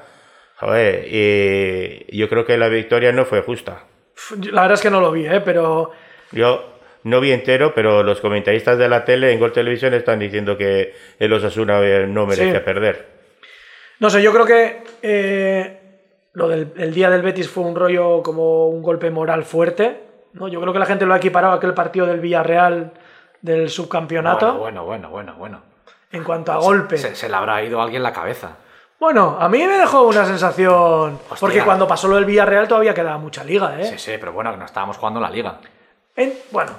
Joder, 0.60 1.08
y 1.10 2.18
yo 2.18 2.30
creo 2.30 2.46
que 2.46 2.58
la 2.58 2.68
victoria 2.68 3.12
no 3.12 3.26
fue 3.26 3.42
justa. 3.42 3.84
La 4.52 4.62
verdad 4.62 4.76
es 4.76 4.82
que 4.82 4.92
no 4.92 5.02
lo 5.02 5.12
vi, 5.12 5.26
¿eh? 5.26 5.42
pero 5.44 5.92
Yo 6.32 6.64
no 7.04 7.20
vi 7.20 7.32
entero, 7.32 7.74
pero 7.74 8.04
los 8.04 8.22
comentaristas 8.22 8.78
de 8.78 8.88
la 8.88 9.04
tele 9.04 9.32
en 9.32 9.40
Gol 9.40 9.54
Televisión 9.54 9.94
están 9.96 10.20
diciendo 10.20 10.56
que 10.58 10.94
el 11.18 11.34
Osasuna 11.34 11.80
eh, 11.82 12.06
no 12.08 12.28
merece 12.28 12.54
Sí. 12.54 12.60
perder. 12.64 13.08
no 14.00 14.10
sé, 14.12 14.22
yo 14.22 14.32
creo 14.32 14.46
que 14.46 14.84
eh, 15.02 15.80
lo 16.34 16.48
del 16.48 16.68
el 16.78 16.94
día 16.94 17.10
del 17.10 17.24
Betis 17.24 17.50
fue 17.50 17.64
un 17.64 17.76
rollo 17.76 18.22
como 18.22 18.68
un 18.68 18.84
golpe 18.84 19.10
moral 19.10 19.44
fuerte. 19.44 20.11
¿No? 20.34 20.48
Yo 20.48 20.60
creo 20.62 20.74
que 20.74 20.80
la 20.80 20.86
gente 20.86 21.06
lo 21.06 21.14
ha 21.14 21.18
equiparado 21.18 21.54
a 21.54 21.58
aquel 21.58 21.74
partido 21.74 22.06
del 22.06 22.20
Villarreal 22.20 22.92
del 23.42 23.70
subcampeonato. 23.70 24.58
Bueno, 24.58 24.86
bueno, 24.86 25.10
bueno, 25.10 25.10
bueno. 25.10 25.36
bueno. 25.38 25.62
En 26.12 26.24
cuanto 26.24 26.52
a 26.52 26.58
golpe. 26.58 26.98
Se, 26.98 27.16
se 27.16 27.30
le 27.30 27.36
habrá 27.36 27.64
ido 27.64 27.80
a 27.80 27.84
alguien 27.86 28.04
la 28.04 28.12
cabeza. 28.12 28.52
Bueno, 29.00 29.38
a 29.40 29.48
mí 29.50 29.60
me 29.66 29.78
dejó 29.78 30.04
una 30.04 30.26
sensación. 30.26 31.16
Hostia. 31.24 31.38
Porque 31.40 31.64
cuando 31.64 31.88
pasó 31.88 32.08
lo 32.08 32.16
del 32.16 32.26
Villarreal 32.26 32.68
todavía 32.68 32.94
quedaba 32.94 33.18
mucha 33.18 33.44
liga, 33.44 33.80
¿eh? 33.80 33.86
Sí, 33.86 33.98
sí, 33.98 34.12
pero 34.20 34.32
bueno, 34.34 34.52
que 34.52 34.58
no 34.58 34.66
estábamos 34.66 34.98
jugando 34.98 35.20
la 35.20 35.30
liga. 35.32 35.58
En- 36.16 36.34
bueno, 36.52 36.74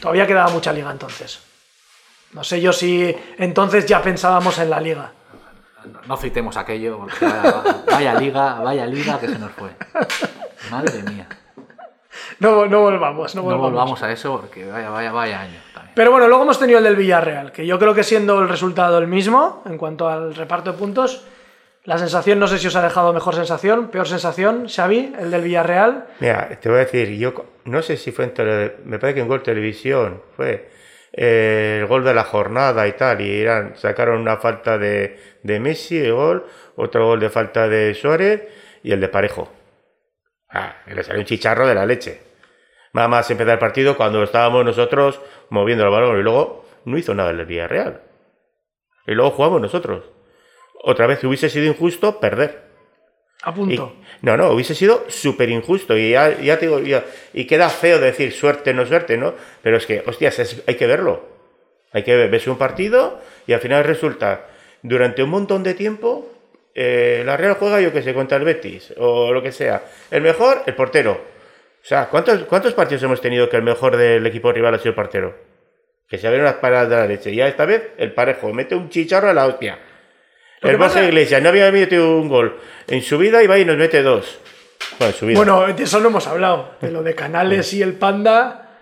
todavía 0.00 0.26
quedaba 0.26 0.50
mucha 0.50 0.72
liga 0.72 0.90
entonces. 0.90 1.40
No 2.32 2.42
sé 2.44 2.60
yo 2.60 2.72
si 2.72 3.16
entonces 3.38 3.86
ya 3.86 4.02
pensábamos 4.02 4.58
en 4.58 4.68
la 4.70 4.80
liga. 4.80 5.12
No, 5.86 6.00
no 6.06 6.16
citemos 6.18 6.56
aquello, 6.58 6.98
porque 6.98 7.24
vaya, 7.24 7.62
vaya 7.90 8.14
liga, 8.14 8.54
vaya 8.60 8.84
liga 8.86 9.18
que 9.20 9.28
se 9.28 9.38
nos 9.38 9.52
fue. 9.52 9.70
Madre 10.70 11.02
mía. 11.04 11.26
No, 12.40 12.66
no 12.66 12.80
volvamos, 12.82 13.34
no 13.34 13.42
No 13.42 13.44
volvamos. 13.46 13.70
volvamos 13.72 14.02
a 14.02 14.12
eso 14.12 14.38
porque 14.40 14.64
vaya, 14.64 14.90
vaya, 14.90 15.12
vaya 15.12 15.40
año 15.40 15.58
también. 15.74 15.92
Pero 15.94 16.10
bueno, 16.10 16.28
luego 16.28 16.42
hemos 16.44 16.58
tenido 16.58 16.78
el 16.78 16.84
del 16.84 16.96
Villarreal, 16.96 17.52
que 17.52 17.66
yo 17.66 17.78
creo 17.78 17.94
que 17.94 18.02
siendo 18.04 18.40
el 18.40 18.48
resultado 18.48 18.98
el 18.98 19.06
mismo 19.06 19.62
en 19.66 19.76
cuanto 19.78 20.08
al 20.08 20.34
reparto 20.34 20.72
de 20.72 20.78
puntos, 20.78 21.24
la 21.84 21.96
sensación, 21.98 22.38
no 22.38 22.46
sé 22.46 22.58
si 22.58 22.66
os 22.66 22.76
ha 22.76 22.82
dejado 22.82 23.12
mejor 23.12 23.34
sensación, 23.34 23.88
peor 23.88 24.06
sensación, 24.06 24.66
Xavi, 24.68 25.14
el 25.18 25.30
del 25.30 25.42
Villarreal. 25.42 26.06
Mira, 26.20 26.48
te 26.60 26.68
voy 26.68 26.76
a 26.76 26.80
decir, 26.84 27.08
yo 27.16 27.32
no 27.64 27.80
sé 27.82 27.96
si 27.96 28.12
fue 28.12 28.26
en 28.26 28.34
tele- 28.34 28.74
me 28.84 28.98
parece 28.98 29.16
que 29.16 29.20
en 29.22 29.28
Gol 29.28 29.42
Televisión 29.42 30.20
fue 30.36 30.68
eh, 31.14 31.78
el 31.80 31.86
gol 31.86 32.04
de 32.04 32.12
la 32.12 32.24
jornada 32.24 32.86
y 32.86 32.92
tal, 32.92 33.20
y 33.22 33.40
eran, 33.40 33.74
sacaron 33.76 34.20
una 34.20 34.36
falta 34.36 34.76
de, 34.76 35.18
de 35.42 35.60
Messi, 35.60 35.98
el 35.98 36.12
gol, 36.12 36.44
otro 36.76 37.06
gol 37.06 37.20
de 37.20 37.30
falta 37.30 37.66
de 37.66 37.94
Suárez 37.94 38.42
y 38.82 38.92
el 38.92 39.00
de 39.00 39.08
Parejo. 39.08 39.50
Ah, 40.50 40.76
y 40.86 40.94
le 40.94 41.02
salió 41.04 41.20
un 41.20 41.26
chicharro 41.26 41.66
de 41.66 41.74
la 41.74 41.86
leche. 41.86 42.20
Nada 42.92 43.08
más 43.08 43.30
empezar 43.30 43.54
el 43.54 43.58
partido 43.58 43.96
cuando 43.96 44.22
estábamos 44.22 44.64
nosotros 44.64 45.20
moviendo 45.50 45.84
el 45.84 45.90
balón 45.90 46.18
y 46.18 46.22
luego 46.22 46.64
no 46.84 46.96
hizo 46.96 47.14
nada 47.14 47.30
el 47.30 47.44
Villarreal. 47.44 48.00
Y 49.06 49.12
luego 49.12 49.30
jugamos 49.32 49.60
nosotros. 49.60 50.04
Otra 50.82 51.06
vez 51.06 51.22
hubiese 51.24 51.50
sido 51.50 51.66
injusto 51.66 52.18
perder. 52.20 52.66
A 53.42 53.50
Y- 53.50 53.52
punto. 53.52 53.94
no, 54.22 54.36
no, 54.36 54.50
hubiese 54.50 54.74
sido 54.74 55.04
súper 55.08 55.48
injusto. 55.50 55.96
Y 55.96 56.10
ya, 56.10 56.40
ya 56.40 56.58
te 56.58 56.66
digo, 56.66 56.80
ya- 56.80 57.04
y 57.32 57.44
queda 57.46 57.68
feo 57.68 57.98
decir 58.00 58.32
suerte, 58.32 58.74
no 58.74 58.84
suerte, 58.86 59.16
¿no? 59.16 59.34
Pero 59.62 59.76
es 59.76 59.86
que, 59.86 60.02
hostias, 60.06 60.38
es- 60.38 60.62
hay 60.66 60.74
que 60.76 60.86
verlo. 60.86 61.22
Hay 61.92 62.02
que 62.02 62.16
ver, 62.16 62.30
ves 62.30 62.46
un 62.48 62.58
partido 62.58 63.20
y 63.46 63.52
al 63.52 63.60
final 63.60 63.84
resulta, 63.84 64.46
durante 64.82 65.22
un 65.22 65.30
montón 65.30 65.62
de 65.62 65.74
tiempo, 65.74 66.30
eh, 66.80 67.22
la 67.26 67.36
Real 67.36 67.54
juega, 67.54 67.80
yo 67.80 67.92
que 67.92 68.02
sé, 68.02 68.14
contra 68.14 68.38
el 68.38 68.44
Betis 68.44 68.94
o 68.98 69.32
lo 69.32 69.42
que 69.42 69.50
sea. 69.50 69.82
El 70.12 70.22
mejor, 70.22 70.62
el 70.64 70.74
portero. 70.76 71.12
O 71.12 71.84
sea, 71.84 72.06
¿cuántos, 72.06 72.44
¿cuántos 72.44 72.72
partidos 72.74 73.02
hemos 73.02 73.20
tenido 73.20 73.48
que 73.48 73.56
el 73.56 73.62
mejor 73.64 73.96
del 73.96 74.24
equipo 74.26 74.52
rival 74.52 74.74
ha 74.74 74.78
sido 74.78 74.90
el 74.90 74.94
portero? 74.94 75.34
Que 76.08 76.18
se 76.18 76.28
ven 76.30 76.40
unas 76.40 76.54
paradas 76.54 76.88
de 76.88 76.96
la 76.96 77.06
leche. 77.06 77.34
Ya 77.34 77.48
esta 77.48 77.66
vez, 77.66 77.90
el 77.98 78.12
parejo 78.12 78.52
mete 78.52 78.76
un 78.76 78.90
chicharro 78.90 79.28
a 79.28 79.34
la 79.34 79.46
hostia. 79.46 79.78
El 80.62 80.76
Borja 80.76 80.94
pasa- 80.94 81.04
Iglesias 81.04 81.42
no 81.42 81.48
había 81.48 81.70
metido 81.72 82.16
un 82.16 82.28
gol 82.28 82.58
en 82.86 83.02
su 83.02 83.18
vida 83.18 83.42
y 83.42 83.46
va 83.48 83.58
y 83.58 83.64
nos 83.64 83.76
mete 83.76 84.02
dos. 84.02 84.38
Bueno. 84.98 85.14
Bueno, 85.34 85.66
de 85.74 85.82
eso 85.82 85.98
no 86.00 86.08
hemos 86.08 86.26
hablado. 86.28 86.74
De 86.80 86.90
lo 86.92 87.02
de 87.02 87.14
Canales 87.14 87.72
y 87.74 87.82
el 87.82 87.94
Panda. 87.94 88.78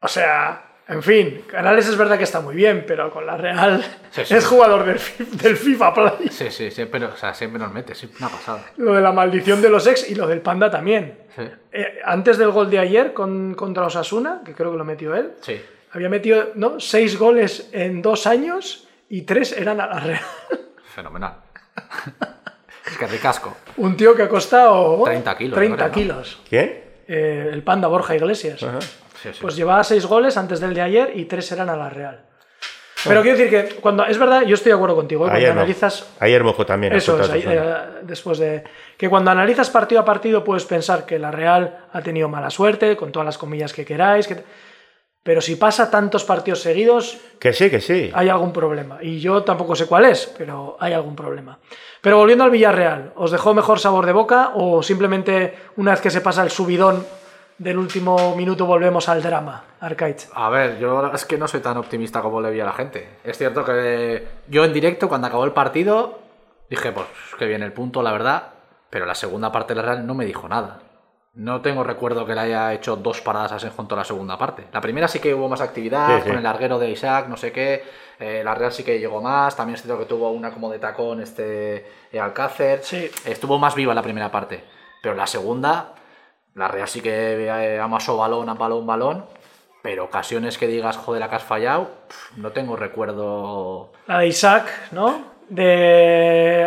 O 0.00 0.08
sea, 0.08 0.67
en 0.88 1.02
fin, 1.02 1.42
Canales 1.50 1.86
es 1.88 1.96
verdad 1.96 2.16
que 2.18 2.24
está 2.24 2.40
muy 2.40 2.54
bien, 2.54 2.84
pero 2.86 3.10
con 3.10 3.26
la 3.26 3.36
Real 3.36 3.84
Sí, 4.10 4.24
sí. 4.24 4.34
es 4.34 4.46
jugador 4.46 4.84
del, 4.86 4.98
del 5.38 5.56
FIFA 5.56 5.94
Play. 5.94 6.28
Sí, 6.30 6.50
sí, 6.50 6.70
siempre, 6.70 7.04
o 7.04 7.16
sea, 7.16 7.34
siempre 7.34 7.58
nos 7.58 7.72
mete, 7.72 7.94
sí, 7.94 8.10
una 8.18 8.28
pasada. 8.28 8.62
Lo 8.78 8.94
de 8.94 9.00
la 9.02 9.12
maldición 9.12 9.60
de 9.60 9.68
los 9.68 9.86
ex 9.86 10.10
y 10.10 10.14
lo 10.14 10.26
del 10.26 10.40
Panda 10.40 10.70
también. 10.70 11.18
Sí, 11.36 11.42
Eh, 11.72 12.00
antes 12.04 12.38
del 12.38 12.50
gol 12.50 12.70
de 12.70 12.78
ayer 12.78 13.12
con, 13.12 13.54
contra 13.54 13.84
Osasuna, 13.86 14.40
que 14.44 14.54
creo 14.54 14.72
que 14.72 14.78
lo 14.78 14.84
metió 14.84 15.14
él, 15.14 15.32
sí. 15.42 15.60
había 15.92 16.08
metido 16.08 16.50
¿no? 16.54 16.80
seis 16.80 17.18
goles 17.18 17.68
en 17.72 18.00
dos 18.02 18.26
años 18.26 18.88
y 19.10 19.22
tres 19.22 19.52
eran 19.52 19.80
a 19.80 19.86
la 19.86 20.00
Real. 20.00 20.20
Fenomenal. 20.94 21.34
es 22.90 22.96
que 22.98 23.06
ricasco. 23.06 23.56
Un 23.76 23.96
tío 23.96 24.14
que 24.14 24.22
ha 24.22 24.28
costado 24.28 25.02
30 25.04 25.36
kilos, 25.36 25.54
30 25.56 25.76
creo, 25.76 25.88
¿no? 25.88 25.94
kilos. 25.94 26.40
¿Quién? 26.48 26.84
Eh, 27.06 27.50
el 27.52 27.62
Panda 27.62 27.88
Borja 27.88 28.14
Iglesias. 28.16 28.62
Ajá. 28.62 28.78
Sí, 29.22 29.30
sí. 29.32 29.38
Pues 29.40 29.56
llevaba 29.56 29.82
seis 29.84 30.06
goles 30.06 30.36
antes 30.36 30.60
del 30.60 30.74
de 30.74 30.80
ayer 30.82 31.12
y 31.14 31.24
tres 31.24 31.50
eran 31.52 31.68
a 31.70 31.76
la 31.76 31.88
Real. 31.90 32.20
Pero 33.04 33.22
quiero 33.22 33.38
decir 33.38 33.50
que 33.50 33.74
cuando 33.76 34.04
es 34.04 34.18
verdad, 34.18 34.42
yo 34.42 34.54
estoy 34.54 34.70
de 34.70 34.76
acuerdo 34.76 34.96
contigo. 34.96 35.22
¿eh? 35.24 35.28
Cuando 35.28 35.38
Ayer, 35.38 35.54
no. 35.54 35.60
analizas 35.60 36.08
Ayer 36.18 36.42
mojo 36.42 36.66
también. 36.66 36.92
eso 36.94 37.20
es, 37.20 37.30
eh, 37.32 37.62
después 38.02 38.38
de 38.38 38.64
que 38.96 39.08
cuando 39.08 39.30
analizas 39.30 39.70
partido 39.70 40.00
a 40.00 40.04
partido 40.04 40.42
puedes 40.42 40.64
pensar 40.64 41.06
que 41.06 41.18
la 41.18 41.30
Real 41.30 41.86
ha 41.92 42.00
tenido 42.02 42.28
mala 42.28 42.50
suerte, 42.50 42.96
con 42.96 43.12
todas 43.12 43.24
las 43.26 43.38
comillas 43.38 43.72
que 43.72 43.84
queráis, 43.84 44.26
que- 44.26 44.42
pero 45.22 45.40
si 45.40 45.54
pasa 45.56 45.90
tantos 45.90 46.24
partidos 46.24 46.60
seguidos, 46.60 47.18
Que 47.38 47.52
sí, 47.52 47.70
que 47.70 47.80
sí. 47.80 48.10
hay 48.14 48.28
algún 48.30 48.52
problema. 48.52 48.98
Y 49.00 49.20
yo 49.20 49.42
tampoco 49.44 49.76
sé 49.76 49.86
cuál 49.86 50.06
es, 50.06 50.32
pero 50.36 50.76
hay 50.80 50.92
algún 50.92 51.14
problema. 51.14 51.58
Pero 52.00 52.16
volviendo 52.16 52.44
al 52.44 52.50
Villarreal, 52.50 53.12
¿os 53.14 53.30
dejó 53.30 53.54
mejor 53.54 53.78
sabor 53.78 54.06
de 54.06 54.12
boca 54.12 54.52
o 54.54 54.82
simplemente 54.82 55.54
una 55.76 55.92
vez 55.92 56.00
que 56.00 56.10
se 56.10 56.20
pasa 56.20 56.42
el 56.42 56.50
subidón 56.50 57.06
del 57.58 57.78
último 57.78 58.34
minuto 58.36 58.66
volvemos 58.66 59.08
al 59.08 59.22
drama, 59.22 59.64
Arcaiz? 59.80 60.30
A 60.34 60.48
ver, 60.48 60.78
yo 60.78 61.06
es 61.12 61.24
que 61.24 61.36
no 61.38 61.48
soy 61.48 61.60
tan 61.60 61.76
optimista 61.76 62.22
como 62.22 62.40
le 62.40 62.50
vi 62.50 62.60
a 62.60 62.64
la 62.64 62.72
gente. 62.72 63.18
Es 63.24 63.36
cierto 63.38 63.64
que 63.64 64.26
yo 64.48 64.64
en 64.64 64.72
directo, 64.72 65.08
cuando 65.08 65.26
acabó 65.26 65.44
el 65.44 65.52
partido, 65.52 66.18
dije, 66.70 66.92
pues 66.92 67.06
que 67.38 67.46
viene 67.46 67.64
el 67.64 67.72
punto, 67.72 68.02
la 68.02 68.12
verdad, 68.12 68.50
pero 68.90 69.06
la 69.06 69.14
segunda 69.14 69.50
parte 69.52 69.74
de 69.74 69.82
la 69.82 69.86
Real 69.86 70.06
no 70.06 70.14
me 70.14 70.24
dijo 70.24 70.48
nada. 70.48 70.80
no 71.34 71.60
tengo 71.60 71.84
recuerdo 71.84 72.26
que 72.26 72.34
le 72.34 72.40
haya 72.40 72.72
hecho 72.72 72.96
dos 72.96 73.20
paradas 73.20 73.52
a 73.52 73.58
Senjo 73.60 73.82
en 73.82 73.86
toda 73.88 74.00
la 74.00 74.04
segunda 74.04 74.36
parte. 74.38 74.64
La 74.72 74.80
primera 74.80 75.06
sí 75.06 75.20
que 75.20 75.34
hubo 75.34 75.48
más 75.48 75.60
actividad, 75.60 76.16
Sí, 76.16 76.22
sí. 76.22 76.28
con 76.28 76.36
el 76.38 76.42
larguero 76.42 76.78
de 76.80 76.90
Isaac, 76.90 77.28
no 77.28 77.36
sé 77.36 77.52
qué. 77.52 77.84
Eh, 78.18 78.42
la 78.44 78.54
Real 78.56 78.72
sí 78.72 78.82
que 78.82 78.98
llegó 78.98 79.20
más. 79.22 79.54
También 79.54 79.76
es 79.76 79.82
cierto 79.82 80.00
que 80.00 80.06
tuvo 80.06 80.30
una 80.32 80.50
como 80.52 80.68
de 80.70 80.80
tacón 80.80 81.20
este 81.20 81.86
eh, 82.10 82.18
Alcácer. 82.18 82.80
Sí. 82.82 83.08
Estuvo 83.24 83.56
más 83.58 83.76
viva 83.76 83.94
la 83.94 84.02
primera 84.02 84.32
parte. 84.32 84.64
Pero 85.00 85.14
la 85.14 85.28
segunda, 85.28 85.92
la 86.58 86.68
Real 86.68 86.88
sí 86.88 87.00
que 87.00 87.46
eh, 87.46 87.78
amasó 87.78 88.16
balón 88.16 88.48
a 88.48 88.54
balón, 88.54 88.86
balón. 88.86 89.24
Pero 89.80 90.04
ocasiones 90.04 90.58
que 90.58 90.66
digas, 90.66 90.96
joder, 90.96 91.20
la 91.20 91.30
que 91.30 91.36
has 91.36 91.44
fallado, 91.44 91.88
no 92.36 92.50
tengo 92.50 92.74
recuerdo. 92.74 93.92
La 94.08 94.18
de 94.18 94.26
Isaac, 94.26 94.68
¿no? 94.90 95.38
De. 95.48 96.62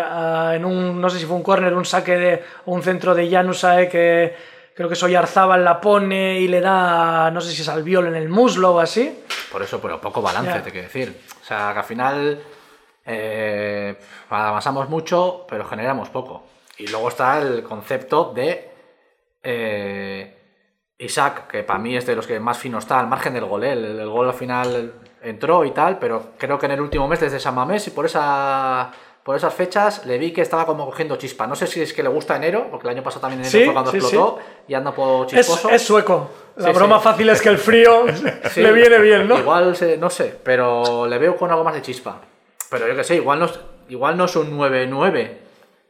en 0.55 0.65
un. 0.65 1.01
No 1.01 1.09
sé 1.09 1.19
si 1.19 1.25
fue 1.25 1.35
un 1.35 1.43
córner, 1.43 1.73
un 1.73 1.85
saque 1.85 2.17
de. 2.17 2.43
o 2.65 2.71
un 2.71 2.81
centro 2.81 3.13
de 3.13 3.29
Janusae 3.29 3.89
que. 3.89 4.61
Creo 4.73 4.87
que 4.87 4.95
Soyarzábal 4.95 5.63
la 5.65 5.81
pone 5.81 6.39
y 6.39 6.47
le 6.47 6.61
da. 6.61 7.29
No 7.31 7.41
sé 7.41 7.51
si 7.51 7.61
es 7.61 7.67
al 7.67 7.83
viol 7.83 8.07
en 8.07 8.15
el 8.15 8.29
muslo 8.29 8.75
o 8.75 8.79
así. 8.79 9.23
Por 9.51 9.61
eso, 9.61 9.81
pero 9.81 9.99
poco 9.99 10.21
balance, 10.21 10.61
te 10.61 10.71
quiero 10.71 10.87
decir. 10.87 11.21
O 11.41 11.45
sea, 11.45 11.73
que 11.73 11.79
al 11.79 11.85
final 11.85 12.41
eh, 13.05 13.99
avanzamos 14.29 14.87
mucho, 14.87 15.45
pero 15.49 15.65
generamos 15.65 16.07
poco. 16.09 16.43
Y 16.77 16.87
luego 16.87 17.09
está 17.09 17.39
el 17.39 17.61
concepto 17.61 18.31
de 18.33 18.70
eh, 19.43 20.37
Isaac, 20.97 21.47
que 21.47 21.63
para 21.63 21.79
mí 21.79 21.95
es 21.97 22.05
de 22.05 22.15
los 22.15 22.27
que 22.27 22.39
más 22.39 22.57
fino 22.57 22.77
está, 22.77 22.99
al 22.99 23.07
margen 23.07 23.33
del 23.33 23.45
gol. 23.45 23.63
¿eh? 23.63 23.73
El, 23.73 23.99
el 23.99 24.09
gol 24.09 24.27
al 24.27 24.33
final 24.33 24.93
entró 25.23 25.65
y 25.65 25.71
tal, 25.71 25.97
pero 25.99 26.31
creo 26.37 26.57
que 26.59 26.65
en 26.67 26.73
el 26.73 26.81
último 26.81 27.07
mes 27.07 27.19
desde 27.19 27.39
San 27.39 27.55
Mamés 27.55 27.87
y 27.87 27.91
por 27.91 28.05
esa... 28.05 28.91
Por 29.23 29.35
esas 29.35 29.53
fechas 29.53 30.03
le 30.07 30.17
vi 30.17 30.31
que 30.33 30.41
estaba 30.41 30.65
como 30.65 30.83
cogiendo 30.83 31.15
chispa. 31.15 31.45
No 31.45 31.55
sé 31.55 31.67
si 31.67 31.79
es 31.79 31.93
que 31.93 32.01
le 32.01 32.09
gusta 32.09 32.35
enero, 32.37 32.69
porque 32.71 32.87
el 32.87 32.95
año 32.95 33.03
pasado 33.03 33.21
también 33.21 33.41
enero 33.41 33.51
Sí, 33.55 33.65
fue 33.65 33.73
cuando 33.73 33.91
sí, 33.91 33.97
explotó 33.97 34.39
y 34.67 34.73
anda 34.73 34.95
por 34.95 35.27
Es, 35.27 35.31
chisposo. 35.45 35.69
es 35.69 35.81
sueco. 35.83 36.31
La 36.55 36.71
broma 36.71 36.99
fácil 36.99 37.29
es 37.29 37.39
que 37.39 37.49
el 37.49 37.59
frío 37.59 38.05
le 38.55 38.71
viene 38.71 38.97
bien, 38.97 39.27
¿no? 39.27 39.37
Igual, 39.37 39.77
no 39.99 40.09
sé, 40.09 40.39
pero 40.43 41.05
le 41.05 41.19
veo 41.19 41.35
con 41.37 41.51
algo 41.51 41.63
más 41.63 41.75
de 41.75 41.83
chispa. 41.83 42.19
Pero 42.71 42.87
yo 42.87 42.95
que 42.95 43.03
sé, 43.03 43.13
igual 43.17 43.37
no, 43.37 43.45
es- 43.45 43.59
igual 43.89 44.17
no 44.17 44.25
es 44.25 44.35
un 44.35 44.57
9-9. 44.57 45.37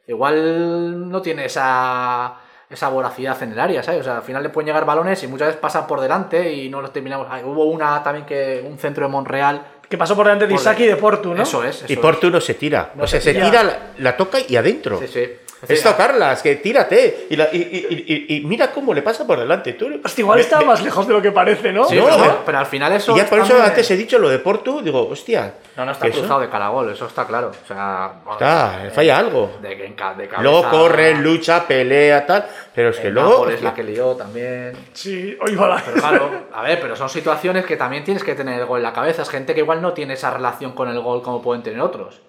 Igual 0.07 1.09
no 1.09 1.21
tiene 1.21 1.45
esa, 1.45 2.35
esa 2.71 2.89
voracidad 2.89 3.41
en 3.43 3.51
el 3.51 3.60
área, 3.60 3.84
¿sabes? 3.84 4.01
O 4.01 4.03
sea, 4.03 4.17
al 4.17 4.23
final 4.23 4.41
le 4.43 4.49
pueden 4.49 4.67
llegar 4.67 4.86
balones 4.86 5.21
y 5.23 5.27
muchas 5.27 5.47
veces 5.49 5.62
pasan 5.62 5.88
por 5.88 5.99
delante 5.99 6.51
y 6.53 6.69
no 6.69 6.81
los 6.81 6.93
terminamos. 6.93 7.27
Ah, 7.29 7.41
hubo 7.43 7.65
una 7.65 8.01
también 8.03 8.25
que 8.25 8.63
un 8.65 8.77
centro 8.77 9.05
de 9.05 9.12
Monreal. 9.12 9.62
Que 9.89 9.97
pasó 9.97 10.15
por 10.15 10.25
delante 10.25 10.47
de 10.47 10.53
Isaac 10.53 10.79
y 10.79 10.86
de 10.88 10.95
Portu, 10.95 11.34
¿no? 11.34 11.43
Eso 11.43 11.63
es. 11.63 11.84
Eso 11.84 11.91
Y 11.91 11.97
Portu 11.97 12.29
no 12.29 12.39
se 12.39 12.53
tira. 12.53 12.91
No 12.95 13.03
o 13.03 13.07
sea, 13.07 13.19
se 13.19 13.34
se 13.34 13.39
tira. 13.39 13.63
la, 13.63 13.77
la 13.97 14.15
toca 14.17 14.38
y 14.47 14.55
adentro. 14.55 15.01
es. 15.01 15.12
Sí, 15.12 15.25
sí. 15.25 15.31
Es 15.67 15.84
tocarlas, 15.84 16.41
que 16.41 16.56
tírate. 16.56 17.28
Y, 17.30 17.36
la- 17.36 17.50
y- 17.52 17.58
y- 17.58 18.06
y- 18.08 18.38
y 18.38 18.41
mira 18.45 18.71
cómo 18.71 18.93
le 18.93 19.02
pasa 19.02 19.26
por 19.28 19.39
delante. 19.39 19.74
Tú, 19.74 19.89
Hostia, 20.04 20.21
igual 20.24 20.39
está 20.39 20.62
más 20.62 20.82
lejos 20.84 21.08
de 21.08 21.13
lo 21.13 21.21
que 21.21 21.32
parece, 21.32 21.71
¿no? 21.71 21.86
Sí, 21.86 21.95
No, 21.95 22.06
pero, 22.45 22.58
al 22.58 22.65
final 22.65 22.91
eso. 22.93 23.13
Y 23.13 23.17
ya 23.17 23.26
por 23.28 23.39
eso 23.39 23.62
antes 23.62 23.89
he 23.91 23.95
dicho 23.97 24.17
lo 24.17 24.30
de 24.30 24.39
Portu, 24.39 24.82
digo, 24.82 25.08
hostia. 25.08 25.54
No, 25.78 25.86
no 25.86 25.91
está 25.91 26.08
eso- 26.08 26.19
cruzado 26.19 26.39
de 26.41 26.50
caragol, 26.50 26.91
eso 26.91 27.06
está 27.06 27.26
claro. 27.26 27.52
O 27.63 27.67
sea, 27.67 28.13
bueno, 28.24 28.34
Está, 28.39 28.86
eh, 28.88 28.89
falla 28.89 29.17
algo. 29.17 29.52
De, 29.62 29.69
de 29.69 29.93
cabeza, 29.95 30.41
Luego 30.41 30.69
corre, 30.69 31.15
lucha, 31.15 31.65
pelea, 31.67 32.26
tal. 32.26 32.45
Pero 32.74 32.89
es 32.89 33.00
que 33.00 33.08
el 33.08 33.13
luego. 33.13 33.30
Nápoles 33.32 33.62
la 33.62 33.74
que 33.74 33.84
lió 33.84 34.15
también. 34.15 34.74
Sí, 34.93 35.38
hoy 35.41 35.56
va. 35.56 35.82
Pero 35.86 35.97
claro, 35.97 36.32
a 36.54 36.62
ver, 36.63 36.80
pero 36.82 36.95
son 36.95 37.10
situaciones 37.10 37.65
que 37.65 37.78
también 37.78 38.04
tienes 38.04 38.24
que 38.24 38.36
tener 38.36 38.60
el 38.60 38.65
gol 38.65 38.80
en 38.80 38.84
la 38.84 38.93
cabeza. 38.93 39.21
Es 39.21 39.30
gente 39.30 39.54
que 39.54 39.60
igual 39.62 39.82
no 39.82 39.93
tiene 39.93 40.13
esa 40.13 40.32
relación 40.32 40.71
con 40.74 40.89
el 40.89 41.00
gol 41.00 41.21
como 41.21 41.41
pueden 41.41 41.63
tener 41.63 41.82
otros. 41.82 42.19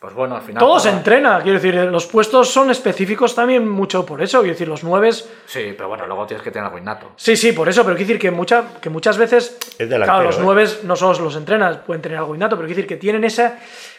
Pues 0.00 0.14
bueno, 0.14 0.34
al 0.34 0.40
final. 0.40 0.58
Todo 0.60 0.80
se 0.80 0.88
entrena, 0.88 1.42
quiero 1.42 1.58
decir, 1.60 1.74
los 1.74 2.06
puestos 2.06 2.50
son 2.50 2.70
específicos 2.70 3.34
también 3.34 3.68
mucho 3.68 4.06
por 4.06 4.22
eso, 4.22 4.38
quiero 4.38 4.54
decir, 4.54 4.66
los 4.66 4.82
nueves 4.82 5.28
Sí, 5.44 5.74
pero 5.76 5.90
bueno, 5.90 6.06
luego 6.06 6.26
tienes 6.26 6.42
que 6.42 6.50
tener 6.50 6.64
algo 6.64 6.78
innato. 6.78 7.12
Sí, 7.16 7.36
sí, 7.36 7.52
por 7.52 7.68
eso, 7.68 7.82
pero 7.84 7.94
quiero 7.96 8.08
decir 8.08 8.18
que, 8.18 8.30
mucha, 8.30 8.64
que 8.80 8.88
muchas 8.88 9.18
veces, 9.18 9.58
Es 9.78 9.90
delantero, 9.90 10.04
claro, 10.04 10.24
los 10.24 10.38
¿eh? 10.38 10.42
nueves 10.42 10.84
no 10.84 10.96
solo 10.96 11.18
los 11.20 11.36
entrenas, 11.36 11.76
pueden 11.78 12.00
tener 12.00 12.16
algo 12.16 12.34
innato, 12.34 12.56
pero 12.56 12.66
quiero 12.66 12.76
decir 12.78 12.88
que 12.88 12.96
tienen 12.96 13.24
ese, 13.24 13.52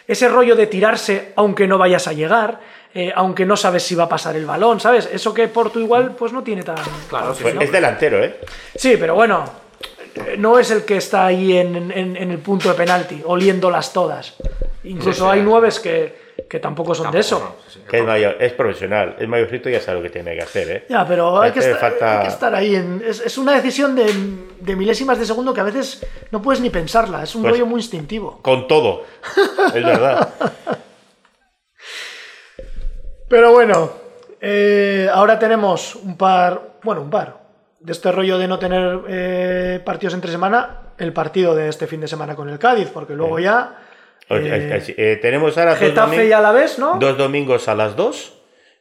ese 0.08 0.28
rollo 0.28 0.56
de 0.56 0.66
tirarse 0.66 1.34
aunque 1.36 1.68
no 1.68 1.78
vayas 1.78 2.08
a 2.08 2.14
llegar, 2.14 2.60
eh, 2.96 3.14
aunque 3.16 3.46
no 3.46 3.56
sabes 3.56 3.84
si 3.84 3.94
va 3.94 4.06
a 4.06 4.10
pasar 4.10 4.36
el 4.36 4.48
balón, 4.48 4.80
¿sabes? 4.80 5.08
Eso 5.14 5.32
que 5.36 5.48
Porto 5.50 5.80
igual 5.80 6.16
pues 6.18 6.34
no 6.34 6.42
tiene 6.42 6.64
tan... 6.64 6.78
Claro, 7.10 7.36
sí, 7.36 7.44
Pues 7.44 7.54
sí. 7.54 7.64
es 7.64 7.72
delantero, 7.72 8.24
¿eh? 8.24 8.40
Sí, 8.76 8.98
pero 9.00 9.14
bueno, 9.14 9.46
no 10.38 10.60
es 10.60 10.72
el 10.72 10.84
que 10.86 10.98
está 10.98 11.26
ahí 11.26 11.58
en, 11.58 11.92
en- 11.92 12.16
en 12.18 12.32
el 12.32 12.38
punto 12.40 12.70
de 12.70 12.76
penalti, 12.76 13.22
oliéndolas 13.26 13.94
todas. 13.94 14.36
Incluso 14.84 15.30
hay 15.30 15.42
nueves 15.42 15.80
que, 15.80 16.34
que 16.50 16.60
tampoco 16.60 16.96
son 16.96 17.12
de 17.12 17.20
eso. 17.20 17.38
Tampoco, 17.38 17.62
sí, 17.68 17.80
sí. 17.80 17.86
Que 17.90 17.98
es, 18.00 18.04
mayor, 18.04 18.36
es 18.40 18.52
profesional, 18.54 19.16
es 19.20 19.28
mayorcito 19.28 19.70
y 19.70 19.74
ya 19.74 19.80
sabe 19.82 19.98
lo 19.98 20.04
que 20.04 20.10
tiene 20.10 20.34
que 20.36 20.42
hacer, 20.42 20.70
¿eh? 20.72 20.86
Ya, 20.90 21.06
pero 21.08 21.40
hay 21.40 21.52
que, 21.52 21.60
estar, 21.60 21.78
falta- 21.80 22.20
hay 22.22 22.28
que 22.28 22.34
estar 22.34 22.56
ahí. 22.56 22.76
En, 22.76 23.04
es, 23.08 23.20
es 23.22 23.38
una 23.38 23.54
decisión 23.54 23.96
de, 23.96 24.12
de 24.60 24.76
milésimas 24.76 25.20
de 25.20 25.26
segundo 25.26 25.54
que 25.54 25.62
a 25.62 25.66
veces 25.66 26.04
no 26.32 26.42
puedes 26.42 26.60
ni 26.62 26.70
pensarla. 26.72 27.22
Es 27.24 27.36
un 27.36 27.44
Pues- 27.44 27.52
rollo 27.54 27.66
muy 27.68 27.80
instintivo. 27.82 28.40
Con 28.42 28.68
todo. 28.68 29.04
Es 29.68 29.84
verdad. 29.86 30.34
Pero 33.30 33.52
bueno, 33.54 33.92
eh, 34.42 35.08
ahora 35.14 35.40
tenemos 35.40 35.96
un 35.96 36.18
par, 36.18 36.74
bueno, 36.84 37.02
un 37.02 37.10
par, 37.10 37.38
de 37.82 37.92
este 37.92 38.12
rollo 38.12 38.38
de 38.38 38.48
no 38.48 38.60
tener 38.60 39.00
eh, 39.08 39.80
partidos 39.84 40.14
entre 40.14 40.32
semana, 40.32 40.94
el 40.98 41.14
partido 41.14 41.56
de 41.56 41.68
este 41.68 41.88
fin 41.88 42.00
de 42.02 42.08
semana 42.08 42.36
con 42.36 42.48
el 42.50 42.60
Cádiz, 42.60 42.90
porque 42.94 43.14
luego 43.14 43.40
ya... 43.40 43.76
Eh, 44.30 44.82
eh, 44.98 45.20
tenemos 45.22 45.58
ahora 45.58 45.72
dos, 45.72 45.80
Getafe 45.80 46.18
domi- 46.18 46.28
y 46.30 46.32
Alavés, 46.32 46.80
¿no? 46.80 46.98
dos 47.00 47.18
domingos 47.18 47.68
a 47.68 47.76
las 47.76 47.96
2 47.98 48.34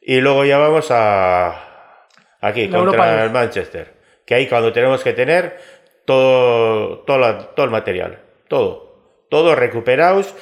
y 0.03 0.21
luego 0.21 0.45
ya 0.45 0.57
vamos 0.57 0.87
a 0.91 2.07
aquí 2.39 2.67
La 2.67 2.77
contra 2.79 3.23
el 3.25 3.31
Manchester. 3.31 3.93
Que 4.25 4.35
ahí 4.35 4.47
cuando 4.47 4.71
tenemos 4.71 5.03
que 5.03 5.11
tener 5.13 5.57
todo, 6.05 6.99
todo, 6.99 7.45
todo 7.55 7.65
el 7.65 7.71
material, 7.71 8.19
todo, 8.47 9.25
todo 9.29 9.55
recuperados, 9.55 10.33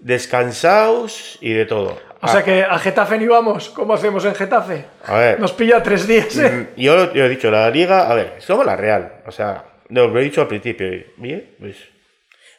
descansados 0.00 1.38
y 1.40 1.52
de 1.52 1.66
todo. 1.66 1.98
O 2.26 2.32
sea 2.32 2.44
que 2.44 2.62
a 2.62 2.78
Getafe 2.78 3.18
ni 3.18 3.26
vamos. 3.26 3.70
¿Cómo 3.70 3.94
hacemos 3.94 4.24
en 4.24 4.34
Getafe? 4.34 4.84
A 5.06 5.16
ver. 5.16 5.40
Nos 5.40 5.52
pilla 5.52 5.82
tres 5.82 6.06
días, 6.06 6.36
¿eh? 6.38 6.68
Mm, 6.76 6.80
Yo, 6.80 7.12
yo 7.12 7.24
he 7.24 7.28
dicho, 7.28 7.50
la 7.50 7.68
liga, 7.70 8.10
a 8.10 8.14
ver, 8.14 8.34
somos 8.38 8.66
la 8.66 8.76
Real, 8.76 9.22
o 9.26 9.32
sea, 9.32 9.64
lo 9.88 10.18
he 10.18 10.22
dicho 10.22 10.40
al 10.40 10.48
principio, 10.48 10.86
bien, 11.16 11.54
pues 11.58 11.76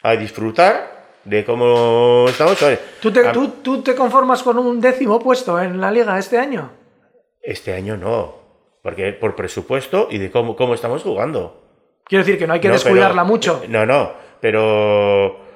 a 0.03 0.15
disfrutar 0.15 0.95
de 1.23 1.43
cómo 1.43 2.25
estamos. 2.29 2.61
a 2.63 2.67
ver, 2.69 2.79
¿Tú 3.01 3.11
te, 3.11 3.27
a- 3.27 3.31
tú, 3.31 3.49
tú 3.61 3.81
te 3.81 3.93
conformas 3.95 4.41
con 4.43 4.57
un 4.57 4.79
décimo 4.79 5.19
puesto 5.19 5.59
en 5.61 5.79
la 5.81 5.91
liga 5.91 6.17
este 6.17 6.37
año? 6.37 6.71
Este 7.41 7.73
año 7.73 7.97
no, 7.97 8.35
porque 8.81 9.11
por 9.13 9.35
presupuesto 9.35 10.07
y 10.09 10.17
de 10.17 10.31
cómo, 10.31 10.55
cómo 10.55 10.73
estamos 10.73 11.03
jugando. 11.03 11.63
Quiero 12.05 12.23
decir 12.23 12.39
que 12.39 12.47
no 12.47 12.53
hay 12.53 12.59
que 12.61 12.67
No, 12.69 12.75
descuidarla 12.75 13.23
pero- 13.23 13.25
mucho. 13.25 13.63
No, 13.67 13.85
no, 13.85 14.13
pero 14.39 15.46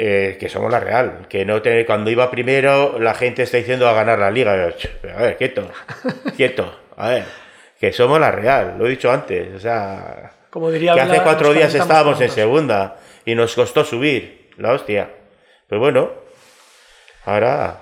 eh, 0.00 0.36
que 0.38 0.48
somos 0.48 0.70
la 0.70 0.78
Real, 0.80 1.26
que 1.28 1.44
no 1.44 1.60
te- 1.60 1.84
cuando 1.84 2.08
iba 2.10 2.30
primero 2.30 2.98
la 3.00 3.14
gente 3.14 3.42
está 3.42 3.56
diciendo 3.56 3.88
a 3.88 3.92
ganar 3.92 4.18
la 4.20 4.30
liga. 4.30 4.56
Yo, 4.56 4.70
"Ch, 4.76 4.88
A 5.16 5.22
ver, 5.22 5.36
quieto, 5.36 5.68
quieto, 6.36 6.72
a 6.96 7.08
ver, 7.08 7.24
que 7.80 7.92
somos 7.92 8.20
la 8.20 8.30
Real, 8.30 8.76
lo 8.78 8.86
he 8.86 8.90
dicho 8.90 9.10
antes, 9.10 9.54
o 9.54 9.58
sea, 9.60 10.30
Como 10.50 10.70
diría 10.70 10.94
que 10.94 11.02
Bla, 11.02 11.12
hace 11.14 11.22
cuatro 11.22 11.52
días 11.52 11.74
estábamos 11.74 12.20
en 12.20 12.30
segunda 12.30 12.96
y 13.24 13.34
nos 13.34 13.54
costó 13.54 13.84
subir, 13.84 14.50
la 14.56 14.72
hostia. 14.72 15.10
Pues 15.68 15.78
bueno, 15.80 16.10
ahora 17.24 17.80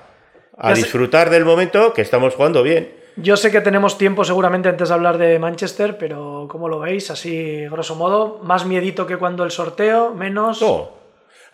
a 0.56 0.74
sé- 0.74 0.82
disfrutar 0.82 1.30
del 1.30 1.44
momento 1.44 1.92
que 1.92 2.02
estamos 2.02 2.34
jugando 2.34 2.62
bien. 2.62 2.90
Yo 3.18 3.36
sé 3.36 3.50
que 3.50 3.60
tenemos 3.62 3.96
tiempo 3.96 4.24
seguramente 4.24 4.68
antes 4.68 4.88
de 4.88 4.94
hablar 4.94 5.16
de 5.16 5.38
Manchester, 5.38 5.96
pero 5.96 6.46
¿cómo 6.50 6.68
lo 6.68 6.80
veis? 6.80 7.10
Así, 7.10 7.64
grosso 7.70 7.94
modo, 7.94 8.40
más 8.42 8.66
miedito 8.66 9.06
que 9.06 9.16
cuando 9.16 9.42
el 9.44 9.50
sorteo, 9.50 10.12
menos... 10.14 10.60
No. 10.60 10.95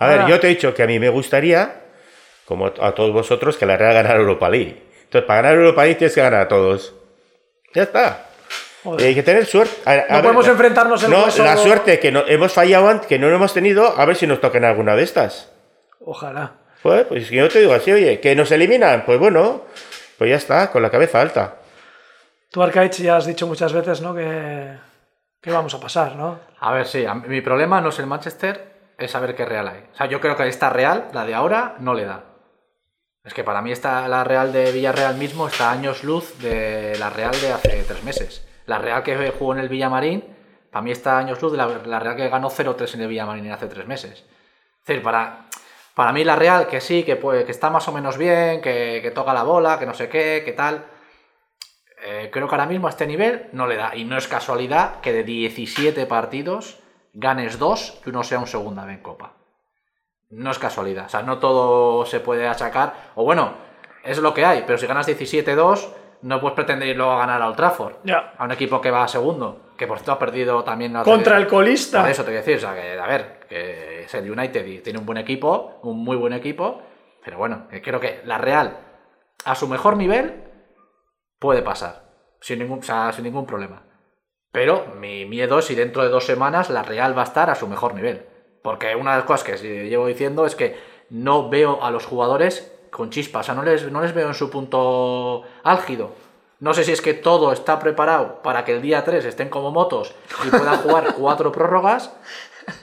A 0.03 0.09
ver, 0.09 0.21
Ah. 0.23 0.29
yo 0.29 0.41
te 0.41 0.47
he 0.47 0.51
dicho 0.51 0.73
que 0.75 0.83
a 0.83 0.87
mí 0.87 0.99
me 0.99 1.09
gustaría, 1.09 1.83
como 2.45 2.67
a 2.67 2.93
todos 2.95 3.13
vosotros, 3.13 3.57
que 3.57 3.67
la 3.67 3.77
Real 3.77 3.95
ganara 3.95 4.19
Europa 4.19 4.49
League. 4.49 4.83
Entonces, 5.05 5.27
para 5.27 5.43
ganar 5.43 5.59
Europa 5.59 5.83
League 5.85 5.97
tienes 5.99 6.15
que 6.15 6.21
ganar 6.23 6.41
a 6.43 6.49
todos. 6.49 6.95
Ya 7.75 7.83
está. 7.85 8.27
Joder. 8.83 9.07
Hay 9.07 9.15
que 9.15 9.23
tener 9.23 9.47
suerte. 9.47 9.75
A- 9.85 9.93
a 9.93 10.17
No 10.17 10.23
podemos 10.23 10.49
enfrentarnos 10.49 11.03
el 11.05 11.11
No, 11.11 11.25
hueso- 11.27 11.45
la 11.45 11.57
suerte 11.57 11.99
que 12.01 12.11
no, 12.11 12.25
hemos 12.27 12.53
fallado, 12.53 12.89
antes, 12.89 13.07
que 13.07 13.19
no 13.19 13.29
lo 13.29 13.37
hemos 13.37 13.55
tenido, 13.55 13.95
a 13.97 14.05
ver 14.05 14.17
si 14.17 14.27
nos 14.27 14.41
tocan 14.41 14.65
alguna 14.65 14.97
de 14.97 15.05
estas. 15.05 15.51
Ojalá. 16.05 16.55
Pues, 16.83 17.05
pues 17.07 17.31
yo 17.31 17.49
te 17.49 17.61
digo 17.61 17.73
así, 17.75 17.93
oye, 17.93 18.19
que 18.19 18.35
nos 18.35 18.51
eliminan, 18.51 19.05
pues 19.07 19.19
bueno, 19.21 19.63
pues 20.19 20.31
ya 20.31 20.37
está, 20.37 20.71
con 20.73 20.83
la 20.83 20.91
cabeza 20.91 21.21
alta. 21.21 21.59
Tú, 22.51 22.61
Arcaich, 22.61 22.97
ya 23.01 23.17
has 23.17 23.25
dicho 23.27 23.47
muchas 23.47 23.73
veces, 23.73 24.01
¿no? 24.01 24.13
Que, 24.15 24.73
que 25.41 25.51
vamos 25.53 25.73
a 25.75 25.81
pasar, 25.81 26.17
¿no? 26.17 26.41
A 26.59 26.73
ver, 26.73 26.87
sí, 26.87 27.07
a 27.07 27.15
mí- 27.15 27.29
mi 27.29 27.41
problema 27.41 27.81
no 27.81 27.91
es 27.91 27.99
el 28.01 28.07
Manchester, 28.07 28.72
es 28.99 29.11
saber 29.11 29.35
qué 29.35 29.45
Real 29.45 29.69
hay. 29.69 29.85
O 29.93 29.97
sea, 29.97 30.07
yo 30.07 30.21
creo 30.21 30.37
que 30.37 30.47
esta 30.49 30.71
Real, 30.71 31.09
la 31.13 31.25
de 31.25 31.35
ahora, 31.35 31.77
no 31.81 31.95
le 31.95 32.05
da. 32.05 32.25
Es 33.25 33.35
que 33.35 33.45
para 33.45 33.63
mí 33.63 33.71
esta, 33.71 34.09
la 34.09 34.25
Real 34.25 34.53
de 34.53 34.73
Villarreal 34.73 35.17
mismo 35.17 35.47
está 35.47 35.71
años 35.71 36.03
luz 36.03 36.39
de 36.39 36.97
la 36.99 37.11
Real 37.11 37.33
de 37.41 37.53
hace 37.53 37.85
tres 37.85 38.03
meses. 38.03 38.47
La 38.67 38.79
Real 38.79 39.03
que 39.03 39.31
jugó 39.31 39.53
en 39.55 39.61
el 39.61 39.69
Villamarín, 39.69 40.25
para 40.71 40.83
mí 40.83 40.91
está 40.91 41.19
años 41.19 41.41
luz 41.41 41.53
de 41.53 41.59
la, 41.59 41.99
Real 42.01 42.17
que 42.17 42.29
ganó 42.29 42.51
0-3 42.51 42.95
en 42.95 43.01
el 43.03 43.09
Villamarín 43.09 43.51
hace 43.53 43.67
tres 43.67 43.87
meses. 43.87 44.25
Es 44.81 44.87
decir, 44.87 45.03
para, 45.03 45.47
para 45.95 46.13
mí 46.13 46.25
la 46.25 46.37
Real 46.37 46.67
que 46.67 46.81
sí, 46.81 47.05
que, 47.05 47.17
puede, 47.17 47.45
que 47.45 47.53
está 47.53 47.71
más 47.71 47.87
o 47.89 47.93
menos 47.93 48.19
bien, 48.19 48.61
que, 48.61 49.01
que 49.03 49.11
toca 49.13 49.33
la 49.33 49.45
bola, 49.45 49.79
que 49.79 49.87
no 49.87 49.95
sé 49.95 50.09
qué, 50.09 50.43
que 50.45 50.53
tal, 50.53 50.85
Eh, 52.05 52.31
creo 52.33 52.49
que 52.49 52.55
ahora 52.57 52.67
mismo 52.67 52.89
a 52.89 52.91
este 52.91 53.07
nivel 53.07 53.49
no 53.53 53.69
le 53.69 53.77
da. 53.77 53.95
Y 53.95 54.05
no 54.05 54.17
es 54.19 54.27
casualidad 54.27 55.01
que 55.01 55.13
de 55.13 55.23
17 55.23 56.05
partidos 56.07 56.82
ganes 57.13 57.59
dos 57.59 58.01
y 58.05 58.11
uno 58.11 58.23
sea 58.23 58.39
un 58.39 58.47
segunda 58.47 58.91
en 58.93 59.01
Copa. 59.03 59.33
No 60.31 60.51
es 60.51 60.59
casualidad. 60.59 61.07
O 61.07 61.09
sea, 61.09 61.23
no 61.23 61.39
todo 61.39 62.07
se 62.07 62.21
puede 62.21 62.49
achacar. 62.49 63.11
O 63.17 63.25
bueno, 63.25 63.53
es 64.05 64.19
lo 64.19 64.33
que 64.33 64.45
hay. 64.47 64.65
Pero 64.67 64.79
si 64.79 64.87
ganas 64.87 65.07
17-2, 65.09 65.89
no 66.23 66.41
puedes 66.41 66.55
pretender 66.55 66.89
ir 66.89 66.97
luego 66.97 67.13
a 67.13 67.19
ganar 67.19 67.43
a 67.43 67.49
Old 67.49 67.57
Trafford. 67.57 67.97
A 68.39 68.45
un 68.45 68.53
equipo 68.53 68.81
que 68.81 68.91
va 68.91 69.05
a 69.05 69.09
segundo. 69.09 69.73
Que 69.77 69.87
por 69.87 69.99
cierto 69.99 70.13
ha 70.13 70.19
perdido 70.19 70.65
también... 70.65 70.93
la- 70.95 71.03
Contra 71.03 71.37
el 71.37 71.47
colista. 71.47 72.01
Por 72.01 72.11
eso 72.11 72.23
te 72.25 72.31
voy 72.31 72.37
a 72.37 72.41
decir. 72.41 72.57
O 72.57 72.61
sea, 72.61 72.75
que 72.75 72.99
a 72.99 73.07
ver, 73.07 73.41
que 73.49 74.05
es 74.05 74.15
el 74.15 74.31
United 74.31 74.65
y 74.67 74.79
tiene 74.81 74.99
un 74.99 75.05
buen 75.07 75.19
equipo. 75.19 75.79
Un 75.83 76.03
muy 76.03 76.17
buen 76.17 76.33
equipo. 76.33 76.81
Pero 77.25 77.37
bueno, 77.37 77.69
que 77.69 77.83
creo 77.83 78.01
que 78.01 78.23
la 78.25 78.39
Real, 78.39 78.79
a 79.45 79.55
su 79.55 79.69
mejor 79.69 79.97
nivel, 79.99 80.45
puede 81.39 81.61
pasar. 81.63 82.05
Sin 82.41 82.59
ningún, 82.61 82.79
o 82.79 82.83
sea, 82.83 83.13
sin 83.13 83.25
ningún 83.25 83.45
problema. 83.47 83.83
Pero 84.53 84.87
mi 85.01 85.25
miedo 85.25 85.59
es 85.59 85.65
si 85.65 85.75
dentro 85.75 86.03
de 86.03 86.11
dos 86.11 86.27
semanas 86.27 86.69
la 86.71 86.83
Real 86.83 87.17
va 87.17 87.23
a 87.23 87.25
estar 87.25 87.49
a 87.51 87.55
su 87.55 87.67
mejor 87.67 87.95
nivel. 87.95 88.27
Porque 88.63 88.95
una 88.95 89.13
de 89.13 89.17
las 89.19 89.27
cosas 89.27 89.45
que 89.45 89.89
llevo 89.89 90.07
diciendo 90.07 90.47
es 90.47 90.55
que 90.55 90.79
no 91.11 91.49
veo 91.49 91.83
a 91.83 91.91
los 91.91 92.05
jugadores 92.07 92.71
con 92.91 93.11
chispas. 93.11 93.41
O 93.41 93.47
sea, 93.47 93.55
no 93.55 93.63
les, 93.63 93.91
no 93.91 94.01
les 94.03 94.15
veo 94.15 94.29
en 94.29 94.35
su 94.35 94.51
punto 94.51 95.43
álgido. 95.65 96.13
No 96.61 96.75
sé 96.75 96.85
si 96.85 96.93
es 96.93 97.01
que 97.01 97.15
todo 97.15 97.51
está 97.53 97.79
preparado 97.81 98.41
para 98.43 98.65
que 98.65 98.73
el 98.77 98.83
día 98.83 99.03
3 99.03 99.25
estén 99.25 99.49
como 99.49 99.73
motos 99.73 100.15
y 100.47 100.49
puedan 100.51 100.77
jugar 100.79 101.15
cuatro 101.19 101.51
prórrogas. 101.51 102.15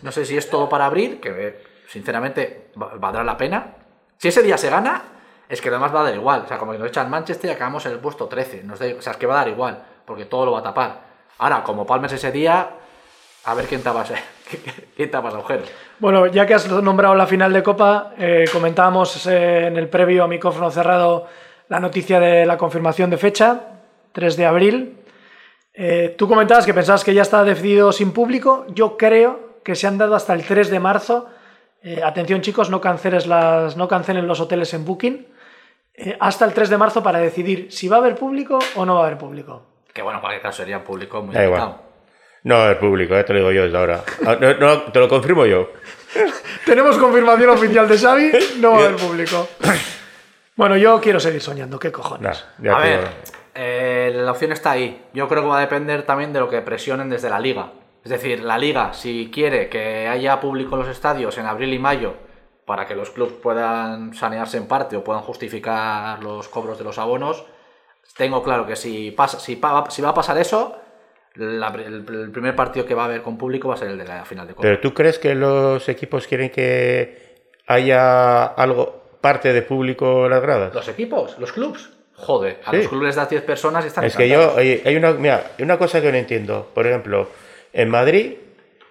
No 0.01 0.11
sé 0.11 0.26
si 0.26 0.36
es 0.38 0.49
todo 0.49 0.67
para 0.67 0.86
abrir, 0.88 1.22
que 1.22 1.63
sinceramente 1.88 2.72
va- 2.82 2.91
valdrá 2.97 3.24
la 3.24 3.38
pena. 3.38 3.76
Si 4.17 4.28
ese 4.28 4.41
día 4.43 4.57
se 4.57 4.70
gana, 4.70 5.03
es 5.47 5.61
que 5.61 5.70
además 5.70 5.95
va 5.95 6.01
a 6.01 6.03
dar 6.05 6.15
igual. 6.15 6.41
O 6.43 6.47
sea, 6.47 6.57
como 6.57 6.74
que 6.74 6.78
nos 6.80 6.89
echan 6.89 7.09
Manchester 7.09 7.51
y 7.51 7.53
acabamos 7.53 7.86
en 7.86 7.93
el 7.93 7.99
puesto 7.99 8.26
13. 8.28 8.63
Nos 8.63 8.80
da- 8.80 8.88
o 8.97 9.01
sea, 9.01 9.11
es 9.13 9.17
que 9.17 9.28
va 9.28 9.36
a 9.36 9.38
dar 9.38 9.47
igual, 9.47 9.82
porque 10.03 10.26
todo 10.26 10.45
lo 10.45 10.51
va 10.51 10.59
a 10.59 10.63
tapar. 10.63 11.09
Ahora, 11.39 11.63
como 11.63 11.85
palmes 11.85 12.11
ese 12.11 12.33
día, 12.33 12.69
a 13.45 13.53
ver 13.53 13.65
quién 13.65 13.81
tapa 13.81 14.03
ese, 14.03 14.15
quién 14.95 15.09
tapa 15.09 15.29
ese 15.29 15.37
agujero. 15.37 15.63
Bueno, 15.99 16.27
ya 16.27 16.45
que 16.45 16.53
has 16.53 16.69
nombrado 16.69 17.15
la 17.15 17.27
final 17.27 17.53
de 17.53 17.63
Copa, 17.63 18.13
eh, 18.17 18.43
comentábamos 18.51 19.25
eh, 19.25 19.67
en 19.67 19.77
el 19.77 19.87
previo 19.87 20.25
a 20.25 20.27
micrófono 20.27 20.69
cerrado 20.69 21.27
la 21.69 21.79
noticia 21.79 22.19
de 22.19 22.45
la 22.45 22.57
confirmación 22.57 23.09
de 23.09 23.17
fecha, 23.17 23.61
3 24.11 24.35
de 24.35 24.45
abril. 24.45 24.97
Eh, 25.73 26.13
tú 26.17 26.27
comentabas 26.27 26.65
que 26.65 26.73
pensabas 26.73 27.05
que 27.05 27.13
ya 27.13 27.21
estaba 27.21 27.45
decidido 27.45 27.93
sin 27.93 28.11
público. 28.11 28.65
Yo 28.73 28.97
creo 28.97 29.61
que 29.63 29.75
se 29.75 29.87
han 29.87 29.97
dado 29.97 30.15
hasta 30.15 30.33
el 30.33 30.43
3 30.43 30.69
de 30.69 30.79
marzo. 30.79 31.27
Atención 32.03 32.41
chicos, 32.41 32.69
no, 32.69 32.81
canceles 32.81 33.27
las, 33.27 33.77
no 33.77 33.87
cancelen 33.87 34.27
los 34.27 34.41
hoteles 34.41 34.73
en 34.73 34.83
Booking. 34.83 35.25
Hasta 36.19 36.43
el 36.43 36.53
3 36.53 36.69
de 36.69 36.77
marzo 36.77 37.01
para 37.01 37.19
decidir 37.19 37.71
si 37.71 37.87
va 37.87 37.95
a 37.95 37.99
haber 37.99 38.15
público 38.15 38.59
o 38.75 38.85
no 38.85 38.95
va 38.95 39.03
a 39.03 39.05
haber 39.05 39.17
público. 39.17 39.68
Que 39.93 40.01
bueno, 40.01 40.17
en 40.17 40.21
cualquier 40.21 40.41
caso 40.41 40.57
sería 40.57 40.77
un 40.77 40.83
público 40.83 41.21
muy 41.21 41.33
Da 41.35 41.43
igual. 41.45 41.59
limitado. 41.61 41.89
No, 42.43 42.69
el 42.69 42.77
público, 42.77 43.13
ya 43.15 43.25
te 43.25 43.33
lo 43.33 43.39
digo 43.39 43.51
yo 43.51 43.63
desde 43.63 43.77
ahora. 43.77 44.03
Ah, 44.25 44.37
no, 44.39 44.53
no, 44.53 44.81
te 44.83 44.99
lo 44.99 45.09
confirmo 45.09 45.45
yo. 45.45 45.71
Tenemos 46.65 46.97
confirmación 46.97 47.49
oficial 47.49 47.87
de 47.87 47.97
Xavi, 47.97 48.31
no 48.59 48.71
va 48.71 48.77
a 48.77 48.85
haber 48.85 48.95
público. 48.95 49.47
Bueno, 50.55 50.77
yo 50.77 50.99
quiero 51.01 51.19
seguir 51.19 51.41
soñando, 51.41 51.79
qué 51.79 51.91
cojones. 51.91 52.45
Nah, 52.59 52.65
ya 52.65 52.77
a 52.77 52.79
ver, 52.81 53.07
eh, 53.55 54.11
la 54.15 54.31
opción 54.31 54.51
está 54.51 54.71
ahí. 54.71 55.05
Yo 55.13 55.27
creo 55.27 55.41
que 55.43 55.49
va 55.49 55.57
a 55.57 55.61
depender 55.61 56.03
también 56.03 56.31
de 56.33 56.39
lo 56.39 56.49
que 56.49 56.61
presionen 56.61 57.09
desde 57.09 57.29
la 57.29 57.39
liga. 57.39 57.71
Es 58.03 58.11
decir, 58.11 58.41
la 58.41 58.57
liga, 58.57 58.93
si 58.93 59.29
quiere 59.33 59.67
que 59.69 60.07
haya 60.07 60.39
público 60.39 60.75
en 60.75 60.81
los 60.81 60.89
estadios 60.89 61.37
en 61.37 61.45
abril 61.45 61.73
y 61.73 61.79
mayo 61.79 62.13
para 62.65 62.85
que 62.87 62.95
los 62.95 63.09
clubes 63.09 63.33
puedan 63.33 64.13
sanearse 64.13 64.57
en 64.57 64.67
parte 64.67 64.95
o 64.95 65.03
puedan 65.03 65.23
justificar 65.23 66.23
los 66.23 66.47
cobros 66.47 66.77
de 66.77 66.83
los 66.85 66.97
abonos, 66.99 67.45
tengo 68.16 68.43
claro 68.43 68.66
que 68.66 68.76
si, 68.76 69.12
pasa, 69.12 69.39
si, 69.39 69.55
va 69.55 69.80
a 69.80 70.14
pasar 70.14 70.38
eso, 70.38 70.78
la- 71.36 71.68
el, 71.70 72.05
el 72.07 72.32
primer 72.32 72.55
partido 72.55 72.86
que 72.86 72.93
va 72.93 73.03
a 73.03 73.05
haber 73.05 73.22
con 73.22 73.38
público 73.38 73.70
va 73.70 73.76
a 73.76 73.78
ser 73.78 73.89
el 73.89 73.97
de 73.97 74.05
la 74.05 74.26
final 74.26 74.47
de 74.47 74.53
Copa. 74.53 74.68
Pero 74.68 74.80
tú 74.80 74.93
crees 74.93 75.20
que 75.20 75.36
los 75.36 75.88
equipos 75.89 76.28
quieren 76.28 76.49
que 76.49 77.30
haya 77.68 78.45
algo, 78.45 79.18
parte 79.22 79.53
de 79.53 79.62
público 79.62 80.26
en 80.26 80.32
las 80.32 80.41
gradas? 80.41 80.74
¿Los 80.74 80.88
equipos? 80.88 81.38
¿Los 81.39 81.51
clubes? 81.51 81.89
Joder, 82.16 82.60
a 82.66 82.72
Sí. 82.72 82.78
los 82.78 82.88
clubes 82.89 83.16
das 83.16 83.30
10 83.30 83.43
personas 83.43 83.86
y 83.86 83.88
están 83.88 84.03
Es 84.03 84.16
que 84.18 84.28
yo, 84.28 84.53
oye, 84.55 84.82
hay 84.86 84.95
una, 84.97 85.12
mira, 85.14 85.51
una 85.60 85.78
cosa 85.78 86.01
que 86.01 86.12
no 86.12 86.18
entiendo. 86.18 86.70
Por 86.74 86.86
ejemplo, 86.88 87.30
en 87.72 87.89
Madrid 87.89 88.34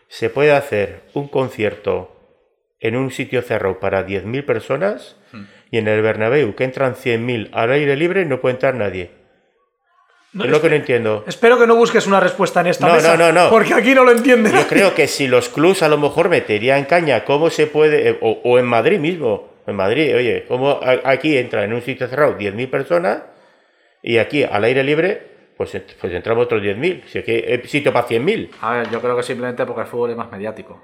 se 0.09 0.31
puede 0.31 0.53
hacer 0.53 1.03
un 1.12 1.29
concierto 1.29 2.14
en 2.81 2.97
un 2.97 3.11
sitio 3.11 3.43
cerrado 3.43 3.81
para 3.81 4.03
10.000 4.07 4.45
personas 4.47 5.16
Hmm. 5.33 5.45
Y 5.71 5.79
en 5.79 5.89
el 5.89 6.03
Bernabéu, 6.03 6.55
que 6.55 6.64
entran 6.64 6.95
100.000 6.95 7.51
al 7.53 7.71
aire 7.73 7.97
libre, 7.97 8.25
no 8.25 8.41
puede 8.41 8.55
entrar 8.55 8.75
nadie. 8.75 9.11
No, 10.33 10.45
es 10.45 10.51
lo 10.51 10.61
que 10.61 10.69
no 10.69 10.77
entiendo. 10.77 11.25
Espero 11.27 11.59
que 11.59 11.66
no 11.66 11.75
busques 11.75 12.07
una 12.07 12.21
respuesta 12.21 12.61
en 12.61 12.66
esta 12.69 12.87
No, 12.87 12.95
mesa, 12.95 13.16
no, 13.16 13.33
no, 13.33 13.45
no. 13.45 13.51
porque 13.51 13.73
aquí 13.75 13.95
no 13.95 14.05
lo 14.05 14.12
entienden. 14.12 14.53
Yo 14.53 14.66
creo 14.69 14.95
que 14.95 15.07
si 15.09 15.27
los 15.27 15.49
clubs 15.49 15.83
a 15.83 15.89
lo 15.89 15.97
mejor 15.99 16.29
meterían 16.29 16.85
caña, 16.85 17.25
¿cómo 17.25 17.49
se 17.51 17.66
puede? 17.66 18.11
eh, 18.11 18.19
O, 18.21 18.41
o 18.45 18.59
en 18.59 18.66
Madrid 18.66 18.99
mismo. 18.99 19.49
En 19.66 19.77
Madrid, 19.77 20.14
oye, 20.16 20.45
¿cómo 20.49 20.81
aquí 21.05 21.37
entra 21.37 21.64
en 21.64 21.73
un 21.75 21.83
sitio 21.83 22.09
cerrado 22.09 22.39
10.000 22.39 22.71
personas 22.71 23.23
y 24.03 24.16
aquí 24.19 24.43
al 24.45 24.64
aire 24.64 24.83
libre, 24.83 25.23
pues, 25.59 25.79
pues 26.01 26.12
entramos 26.12 26.45
otros 26.47 26.62
10.000? 26.62 27.05
Si 27.07 27.19
aquí 27.19 27.33
hay 27.33 27.62
sitio 27.66 27.93
para 27.93 28.07
100.000. 28.07 28.51
A 28.62 28.73
ver, 28.79 28.91
yo 28.91 29.01
creo 29.01 29.16
que 29.16 29.23
simplemente 29.23 29.64
porque 29.66 29.83
el 29.83 29.87
fútbol 29.87 30.11
es 30.11 30.16
más 30.16 30.31
mediático. 30.31 30.83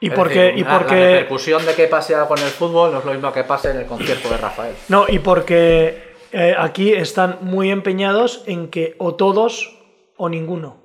Y 0.00 0.10
porque, 0.10 0.38
decir, 0.40 0.58
y 0.58 0.62
la- 0.62 0.68
La 0.72 0.78
porque, 0.78 0.94
repercusión 0.94 1.66
de 1.66 1.74
que 1.74 1.86
pase 1.88 2.14
algo 2.14 2.36
en 2.36 2.44
el 2.44 2.50
fútbol 2.50 2.92
no 2.92 2.98
es 3.00 3.04
lo 3.04 3.12
mismo 3.12 3.32
que 3.32 3.42
pase 3.44 3.70
en 3.70 3.78
el 3.78 3.86
concierto 3.86 4.28
de 4.30 4.36
Rafael. 4.36 4.74
no, 4.88 5.06
y 5.08 5.18
porque 5.18 6.14
eh, 6.32 6.54
aquí 6.56 6.92
están 6.92 7.38
muy 7.40 7.70
empeñados 7.70 8.42
en 8.46 8.68
que 8.68 8.94
o 8.98 9.14
todos 9.16 9.76
o 10.16 10.28
ninguno. 10.28 10.76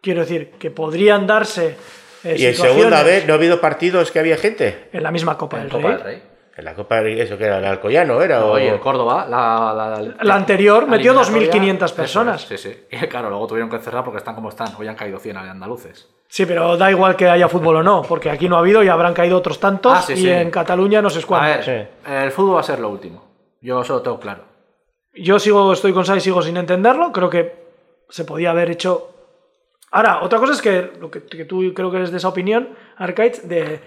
Quiero 0.00 0.20
decir, 0.20 0.52
que 0.58 0.70
podrían 0.70 1.26
darse 1.26 1.76
eh, 2.24 2.36
Y 2.38 2.46
en 2.46 2.54
segunda 2.54 3.02
vez 3.02 3.26
no 3.26 3.34
ha 3.34 3.36
habido 3.36 3.60
partidos 3.60 4.10
que 4.10 4.18
había 4.18 4.36
gente. 4.36 4.88
en 4.92 5.02
la 5.02 5.10
misma 5.12 5.36
Copa 5.38 5.58
En 5.58 5.62
del 5.64 5.72
Copa 5.72 5.88
Rey. 5.88 5.96
del 5.96 6.04
Rey. 6.04 6.22
En 6.56 6.64
la 6.64 6.74
Copa, 6.74 7.02
eso 7.02 7.36
que 7.36 7.44
era 7.44 7.58
el 7.58 7.64
Alcoyano, 7.66 8.22
¿era? 8.22 8.44
o- 8.44 8.52
Oye, 8.52 8.70
el 8.70 8.80
Córdoba, 8.80 9.26
la, 9.28 9.74
la, 9.74 10.14
La 10.24 10.34
anterior 10.34 10.86
metió 10.86 11.12
eliminatoria, 11.12 11.52
2.500 11.52 11.84
eso 11.84 11.94
personas. 11.96 12.50
es, 12.50 12.60
sí, 12.60 12.70
sí. 12.72 12.84
Y 12.96 13.06
claro, 13.08 13.28
luego 13.28 13.46
tuvieron 13.46 13.68
que 13.68 13.78
cerrar 13.78 14.02
porque 14.04 14.18
están 14.18 14.34
como 14.34 14.48
están. 14.48 14.68
Hoy 14.78 14.88
han 14.88 14.96
caído 14.96 15.18
100 15.18 15.36
andaluces. 15.36 16.08
Sí, 16.28 16.46
pero 16.46 16.76
da 16.76 16.90
igual 16.90 17.14
que 17.14 17.28
haya 17.28 17.46
fútbol 17.48 17.76
o 17.76 17.82
no, 17.82 18.02
porque 18.02 18.30
aquí 18.30 18.48
no 18.48 18.56
ha 18.56 18.60
habido 18.60 18.82
y 18.82 18.88
habrán 18.88 19.12
caído 19.14 19.36
otros 19.36 19.60
tantos 19.60 19.92
Ah, 19.96 20.02
sí, 20.02 20.14
y 20.14 20.16
sí. 20.16 20.30
en 20.30 20.50
Cataluña 20.50 21.00
no 21.02 21.10
sé 21.10 21.20
A 21.20 21.26
cuántos. 21.26 21.66
ver, 21.66 21.90
el 22.08 22.30
fútbol 22.32 22.56
va 22.56 22.60
a 22.60 22.64
ser 22.64 22.80
lo 22.80 22.88
último. 22.88 23.22
Yo 23.60 23.82
eso 23.82 23.94
lo 23.94 24.02
tengo 24.02 24.18
claro. 24.18 24.42
Yo 25.14 25.38
sigo, 25.38 25.72
estoy 25.72 25.92
con 25.92 26.04
Sai, 26.04 26.20
sigo 26.20 26.42
sin 26.42 26.56
entenderlo. 26.56 27.12
Creo 27.12 27.28
que 27.30 27.54
se 28.08 28.24
podía 28.24 28.50
haber 28.50 28.70
hecho. 28.70 29.10
Ahora, 29.92 30.20
otra 30.22 30.38
cosa 30.38 30.52
es 30.54 30.60
que 30.62 30.90
lo 31.00 31.10
que, 31.10 31.22
que 31.22 31.44
tú 31.44 31.72
creo 31.74 31.90
que 31.90 31.98
eres 31.98 32.10
de 32.10 32.16
esa 32.18 32.28
opinión, 32.28 32.70
Arcade, 32.96 33.40
de 33.44 33.80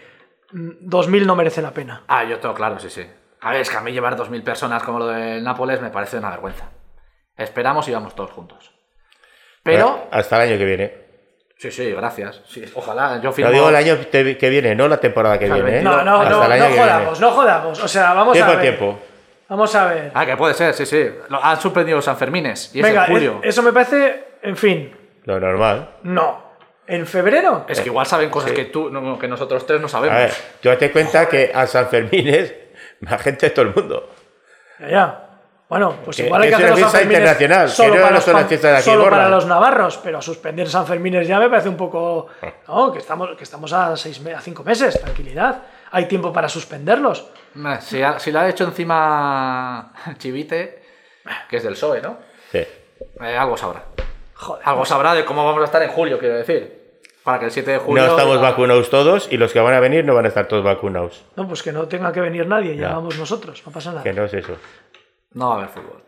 2000 0.51 1.27
no 1.27 1.35
merece 1.35 1.61
la 1.61 1.71
pena. 1.71 2.03
Ah, 2.07 2.23
yo 2.23 2.39
tengo 2.39 2.55
claro, 2.55 2.79
sí, 2.79 2.89
sí. 2.89 3.05
A 3.41 3.51
ver, 3.51 3.61
es 3.61 3.69
que 3.69 3.77
a 3.77 3.81
mí 3.81 3.91
llevar 3.91 4.15
2.000 4.17 4.43
personas 4.43 4.83
como 4.83 4.99
lo 4.99 5.07
del 5.07 5.43
Nápoles 5.43 5.81
me 5.81 5.89
parece 5.89 6.17
una 6.17 6.29
vergüenza. 6.31 6.69
Esperamos 7.37 7.87
y 7.87 7.93
vamos 7.93 8.13
todos 8.15 8.31
juntos. 8.31 8.71
Pero, 9.63 10.07
Hasta 10.11 10.35
el 10.43 10.49
año 10.49 10.57
que 10.57 10.65
viene. 10.65 10.93
sí, 11.57 11.71
sí, 11.71 11.91
gracias. 11.91 12.41
Sí, 12.47 12.65
ojalá, 12.75 13.21
yo 13.21 13.31
firmo... 13.31 13.51
digo 13.51 13.69
el 13.69 13.75
año 13.75 13.97
que 14.11 14.49
viene, 14.49 14.75
no 14.75 14.87
la 14.87 14.97
temporada 14.97 15.37
que 15.39 15.45
O 15.45 15.47
sea, 15.49 15.57
el 15.57 15.63
viene. 15.63 15.79
¿eh? 15.79 15.83
22. 15.83 16.05
No, 16.05 16.11
no, 16.11 16.21
Hasta 16.21 16.29
no, 16.35 16.43
el 16.45 16.51
año 16.51 16.63
no 16.63 16.67
que 16.69 16.73
viene. 16.73 16.91
jodamos, 16.91 17.19
no 17.21 17.31
jodamos. 17.31 17.83
O 17.83 17.87
sea, 17.87 18.13
vamos 18.13 18.33
Tiempo 18.33 18.51
a 18.51 18.55
ver. 18.55 18.61
tiempo. 18.63 18.99
Vamos 19.47 19.75
a 19.75 19.85
ver. 19.87 20.11
Ah, 20.13 20.25
que 20.25 20.37
puede 20.37 20.53
ser, 20.53 20.73
sí, 20.73 20.85
sí. 20.85 21.09
Lo- 21.29 21.43
han 21.43 21.59
suspendido 21.59 21.97
los 21.97 22.05
Sanfermines 22.05 22.75
y 22.75 22.81
es 22.81 22.87
en 22.87 23.05
julio. 23.05 23.39
es- 23.41 23.49
eso 23.49 23.63
me 23.63 23.71
parece, 23.73 24.25
en 24.41 24.55
fin, 24.57 24.95
Lo 25.23 25.39
normal. 25.39 25.95
no. 26.03 26.48
¿En 26.89 27.05
febrero? 27.05 27.65
Es 27.69 27.79
que 27.81 27.87
igual 27.89 28.05
saben 28.07 28.29
cosas 28.29 28.51
que 28.51 28.65
tú, 28.65 28.89
no, 28.89 29.17
que 29.19 29.27
nosotros 29.27 29.65
tres 29.65 29.79
no 29.79 29.87
sabemos. 29.87 30.17
A 30.17 30.21
ver, 30.21 30.33
tú 30.59 30.69
date 30.69 30.91
cuenta 30.91 31.27
que 31.29 31.51
a 31.53 31.67
San 31.67 31.87
Fermín 31.87 32.27
es 32.27 32.53
la 33.01 33.17
gente 33.19 33.45
de 33.47 33.49
todo 33.51 33.65
el 33.65 33.75
mundo. 33.75 34.09
Ya, 34.79 34.89
ya. 34.89 35.25
Bueno, 35.69 35.97
pues 36.03 36.17
Que- 36.17 36.25
igual 36.25 36.41
hay 36.41 36.49
que 36.49 36.55
que 36.55 36.63
es 36.63 36.63
hacer 36.63 36.65
una 36.65 36.69
los 36.71 36.79
fiesta 36.79 36.97
Sanfermines 36.97 37.19
internacional, 37.19 37.67
que 37.67 37.75
solo 37.75 37.89
no 37.89 38.01
para 38.01 38.09
no 38.09 38.15
los 38.15 38.23
pan- 38.25 38.47
de 38.49 38.75
aquí 38.77 38.83
solo 38.83 39.03
para 39.11 39.29
los 39.29 39.45
navarros, 39.45 39.97
pero 40.03 40.19
suspender 40.19 40.67
Sanfermines 40.67 41.27
ya 41.27 41.37
me 41.37 41.47
parece 41.47 41.69
un 41.69 41.77
poco, 41.77 42.25
no, 42.67 42.91
que 42.91 42.97
estamos 42.97 43.37
que 43.37 43.43
estamos 43.43 43.71
a 43.71 43.95
seis 43.95 44.19
a 44.35 44.41
cinco 44.41 44.63
meses, 44.63 44.99
tranquilidad. 44.99 45.61
Hay 45.91 46.05
tiempo 46.07 46.33
para 46.33 46.49
suspenderlos. 46.49 47.27
Si, 47.81 48.01
ha- 48.01 48.17
si 48.17 48.31
la 48.31 48.41
ha 48.41 48.49
hecho 48.49 48.63
encima 48.63 49.93
Chivite, 50.17 50.81
que 51.47 51.57
es 51.57 51.63
del 51.63 51.73
PSOE, 51.73 52.01
¿no? 52.01 52.17
Sí. 52.51 52.65
Eh, 53.21 53.37
algo 53.37 53.55
sabrá. 53.55 53.83
Joder. 54.33 54.63
Algo 54.65 54.85
sabrá 54.85 55.13
de 55.13 55.23
cómo 55.23 55.45
vamos 55.45 55.61
a 55.61 55.65
estar 55.65 55.83
en 55.83 55.89
julio, 55.91 56.17
quiero 56.17 56.35
decir. 56.35 56.78
Para 57.29 57.39
que 57.39 57.45
el 57.45 57.51
7 57.51 57.71
de 57.71 57.77
julio... 57.77 58.03
No 58.03 58.09
estamos 58.09 58.41
vacunados 58.41 58.89
todos 58.89 59.27
y 59.31 59.37
los 59.37 59.53
que 59.53 59.59
van 59.59 59.75
a 59.75 59.79
venir 59.79 60.03
no 60.03 60.15
van 60.15 60.25
a 60.25 60.29
estar 60.29 60.47
todos 60.47 60.63
vacunados. 60.63 61.23
No, 61.35 61.47
pues 61.47 61.61
que 61.61 61.71
no 61.71 61.87
tenga 61.87 62.11
que 62.11 62.21
venir 62.21 62.47
nadie, 62.47 62.75
ya 62.75 62.89
vamos 62.89 63.19
nosotros, 63.19 63.61
no 63.65 63.71
pasa 63.71 63.91
nada. 63.91 64.01
Que 64.03 64.13
no 64.13 64.23
es 64.25 64.33
eso. 64.33 64.53
No 65.33 65.49
va 65.49 65.53
a 65.53 65.57
haber 65.57 65.69
fútbol. 65.69 66.01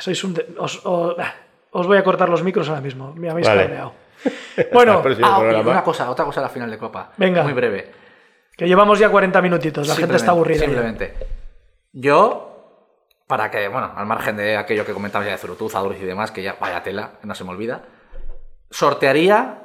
Sois 0.00 0.24
un 0.24 0.34
de- 0.34 0.46
os, 0.58 0.82
os 0.84 1.86
voy 1.86 1.96
a 1.96 2.02
cortar 2.02 2.28
los 2.28 2.42
micros 2.42 2.68
ahora 2.68 2.80
mismo, 2.80 3.12
me 3.14 3.30
habéis 3.30 3.46
Vale. 3.46 3.62
cabreado. 3.62 3.92
Bueno, 4.72 5.00
Ah, 5.22 5.38
una 5.38 5.84
cosa, 5.84 6.10
otra 6.10 6.24
cosa 6.24 6.40
a 6.40 6.42
la 6.42 6.48
final 6.48 6.68
de 6.70 6.76
Copa. 6.78 7.12
Venga. 7.16 7.44
Muy 7.44 7.52
breve. 7.52 7.92
que 8.56 8.66
llevamos 8.66 8.98
ya 8.98 9.08
40 9.10 9.40
minutitos, 9.40 9.86
la 9.86 9.94
gente 9.94 10.16
está 10.16 10.32
Simplemente- 10.32 10.32
aburrida. 10.32 10.58
ya. 10.58 10.64
Simplemente. 10.66 11.26
Yo 11.92 12.44
para 13.28 13.48
que, 13.50 13.68
bueno, 13.68 13.92
al 13.94 14.06
margen 14.06 14.36
de 14.36 14.56
aquello 14.56 14.84
que 14.84 14.92
comentaba 14.92 15.24
ya 15.24 15.30
de 15.30 15.38
Zurutuza, 15.38 15.78
Duriz 15.78 16.02
y 16.02 16.06
demás, 16.06 16.32
que 16.32 16.42
ya 16.42 16.56
vaya 16.60 16.82
tela, 16.82 17.12
no 17.22 17.34
se 17.36 17.44
me 17.44 17.50
olvida, 17.50 17.82
sortearía 18.70 19.58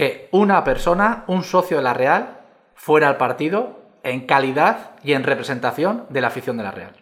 que 0.00 0.30
una 0.30 0.64
persona, 0.64 1.24
un 1.26 1.44
socio 1.44 1.76
de 1.76 1.82
la 1.82 1.92
Real, 1.92 2.38
fuera 2.74 3.06
al 3.06 3.18
partido 3.18 3.80
en 4.02 4.24
calidad 4.24 4.92
y 5.04 5.12
en 5.12 5.24
representación 5.24 6.06
de 6.08 6.22
la 6.22 6.28
afición 6.28 6.56
de 6.56 6.62
la 6.62 6.70
Real. 6.70 6.92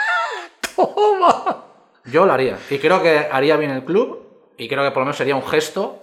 ¡Toma! 0.74 1.64
Yo 2.06 2.24
lo 2.24 2.32
haría. 2.32 2.56
Y 2.70 2.78
creo 2.78 3.02
que 3.02 3.28
haría 3.30 3.58
bien 3.58 3.72
el 3.72 3.84
club. 3.84 4.54
Y 4.56 4.68
creo 4.68 4.82
que 4.82 4.90
por 4.90 5.00
lo 5.00 5.04
menos 5.04 5.18
sería 5.18 5.36
un 5.36 5.46
gesto. 5.46 6.02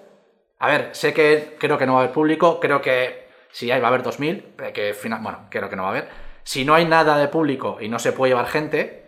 A 0.60 0.68
ver, 0.68 0.90
sé 0.92 1.12
que 1.12 1.56
creo 1.60 1.76
que 1.76 1.88
no 1.88 1.94
va 1.94 2.02
a 2.02 2.04
haber 2.04 2.14
público. 2.14 2.60
Creo 2.60 2.84
que 2.84 3.30
si 3.52 3.72
hay 3.72 3.82
va 3.82 3.88
a 3.88 3.90
haber 3.90 4.04
2.000. 4.04 4.44
eh, 4.60 4.74
Que 4.74 4.94
final, 4.94 5.22
bueno, 5.24 5.48
creo 5.50 5.72
que 5.72 5.76
no 5.76 5.82
va 5.82 5.88
a 5.90 5.92
haber. 5.94 6.08
Si 6.44 6.66
no 6.66 6.76
hay 6.76 6.86
nada 6.86 7.18
de 7.18 7.30
público 7.30 7.80
y 7.82 7.90
no 7.90 7.98
se 7.98 8.12
puede 8.12 8.30
llevar 8.34 8.46
gente. 8.46 9.07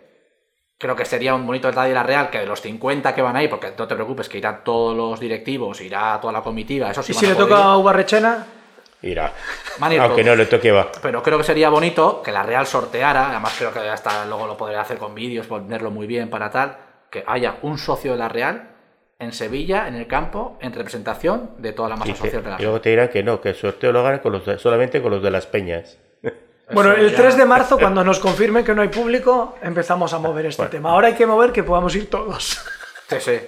Creo 0.80 0.96
que 0.96 1.04
sería 1.04 1.34
un 1.34 1.46
bonito 1.46 1.68
detalle 1.68 1.90
de 1.90 1.94
la 1.94 2.02
Real 2.02 2.30
que 2.30 2.38
de 2.38 2.46
los 2.46 2.62
50 2.62 3.14
que 3.14 3.20
van 3.20 3.36
ahí, 3.36 3.48
porque 3.48 3.70
no 3.76 3.86
te 3.86 3.94
preocupes, 3.94 4.30
que 4.30 4.38
irán 4.38 4.62
todos 4.64 4.96
los 4.96 5.20
directivos, 5.20 5.78
irá 5.82 6.18
toda 6.18 6.32
la 6.32 6.40
comitiva, 6.40 6.90
eso 6.90 7.02
sí 7.02 7.12
¿Y 7.12 7.14
si 7.16 7.26
le 7.26 7.34
toca 7.34 7.54
ir. 7.58 7.62
a 7.62 7.76
Ubarrechena? 7.76 8.46
Irá. 9.02 9.30
Aunque 9.78 10.24
no 10.24 10.34
le 10.34 10.46
toque 10.46 10.72
va. 10.72 10.90
Pero 11.02 11.22
creo 11.22 11.36
que 11.36 11.44
sería 11.44 11.68
bonito 11.68 12.22
que 12.22 12.32
la 12.32 12.42
Real 12.42 12.66
sorteara, 12.66 13.28
además 13.28 13.54
creo 13.58 13.74
que 13.74 13.80
hasta 13.80 14.24
luego 14.24 14.46
lo 14.46 14.56
podría 14.56 14.80
hacer 14.80 14.96
con 14.96 15.14
vídeos, 15.14 15.46
ponerlo 15.46 15.90
muy 15.90 16.06
bien 16.06 16.30
para 16.30 16.50
tal, 16.50 16.78
que 17.10 17.24
haya 17.26 17.56
un 17.60 17.76
socio 17.76 18.12
de 18.12 18.18
la 18.18 18.28
Real 18.30 18.70
en 19.18 19.32
Sevilla, 19.34 19.86
en 19.86 19.96
el 19.96 20.06
campo, 20.06 20.56
en 20.62 20.72
representación 20.72 21.50
de 21.58 21.72
toda 21.74 21.90
la 21.90 21.96
Y, 21.96 21.98
masa 21.98 22.12
te- 22.14 22.18
social 22.20 22.42
de 22.42 22.50
la 22.52 22.56
y 22.58 22.62
luego 22.62 22.80
te 22.80 22.88
dirán 22.88 23.08
que 23.08 23.22
no, 23.22 23.38
que 23.42 23.50
el 23.50 23.54
sorteo 23.54 23.92
lo 23.92 24.02
ganan 24.02 24.20
con 24.20 24.32
los 24.32 24.46
de- 24.46 24.58
solamente 24.58 25.02
con 25.02 25.10
los 25.10 25.22
de 25.22 25.30
las 25.30 25.46
peñas. 25.46 25.98
Bueno, 26.72 26.92
el 26.92 27.10
ya- 27.10 27.16
3 27.16 27.36
de 27.36 27.44
marzo, 27.44 27.78
cuando 27.78 28.02
nos 28.04 28.18
confirmen 28.18 28.64
que 28.64 28.74
no 28.74 28.82
hay 28.82 28.88
público, 28.88 29.56
empezamos 29.62 30.12
a 30.12 30.18
mover 30.18 30.46
este 30.46 30.66
tema. 30.66 30.90
Ahora 30.90 31.08
hay 31.08 31.14
que 31.14 31.26
mover 31.26 31.52
que 31.52 31.62
podamos 31.62 31.94
ir 31.96 32.08
todos. 32.10 32.60
Sí, 33.08 33.16
sí. 33.20 33.40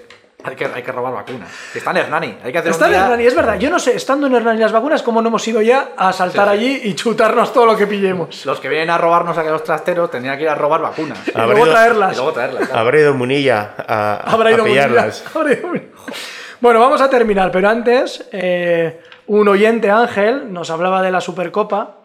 Hay 0.44 0.56
que, 0.56 0.64
hay 0.64 0.82
que 0.82 0.90
robar 0.90 1.14
vacunas. 1.14 1.48
Está 1.72 1.92
en 1.92 1.98
Hernani. 1.98 2.36
Hay 2.42 2.50
que 2.50 2.58
hacer 2.58 2.72
Está 2.72 2.86
un 2.86 2.90
en 2.92 2.98
día... 2.98 3.04
Hernani, 3.04 3.26
es 3.26 3.34
verdad. 3.36 3.58
Yo 3.60 3.70
no 3.70 3.78
sé, 3.78 3.94
estando 3.94 4.26
en 4.26 4.34
Hernani 4.34 4.58
las 4.58 4.72
vacunas, 4.72 5.00
cómo 5.04 5.22
no 5.22 5.28
hemos 5.28 5.46
ido 5.46 5.62
ya 5.62 5.90
a 5.96 6.12
saltar 6.12 6.48
Sí, 6.50 6.58
sí. 6.58 6.58
allí 6.58 6.80
y 6.90 6.94
chutarnos 6.96 7.52
todo 7.52 7.64
lo 7.66 7.76
que 7.76 7.86
pillemos. 7.86 8.44
Los 8.44 8.58
que 8.58 8.68
vienen 8.68 8.90
a 8.90 8.98
robarnos 8.98 9.38
a 9.38 9.44
los 9.44 9.62
trasteros 9.62 10.10
tendrían 10.10 10.36
que 10.36 10.42
ir 10.42 10.48
a 10.48 10.56
robar 10.56 10.80
vacunas. 10.82 11.20
Y 11.28 11.30
luego 11.38 11.58
ido- 11.66 11.70
traerlas. 11.70 12.12
Y 12.14 12.16
luego 12.16 12.32
traerlas. 12.32 12.64
claro. 12.66 12.80
Habrá 12.80 12.98
ido 12.98 13.14
Munilla 13.14 13.74
a, 13.86 14.14
Habrá 14.32 14.50
ido 14.50 14.62
a 14.62 14.66
Munilla, 14.66 14.86
pillarlas. 14.88 15.24
habrá 15.36 15.52
ido 15.52 15.68
Munilla. 15.68 15.86
Bueno, 16.60 16.80
vamos 16.80 17.00
a 17.00 17.08
terminar, 17.08 17.52
pero 17.52 17.68
antes, 17.68 18.26
eh, 18.32 19.00
un 19.28 19.46
oyente, 19.46 19.92
Ángel, 19.92 20.52
nos 20.52 20.70
hablaba 20.70 21.02
de 21.02 21.12
la 21.12 21.20
Supercopa 21.20 21.98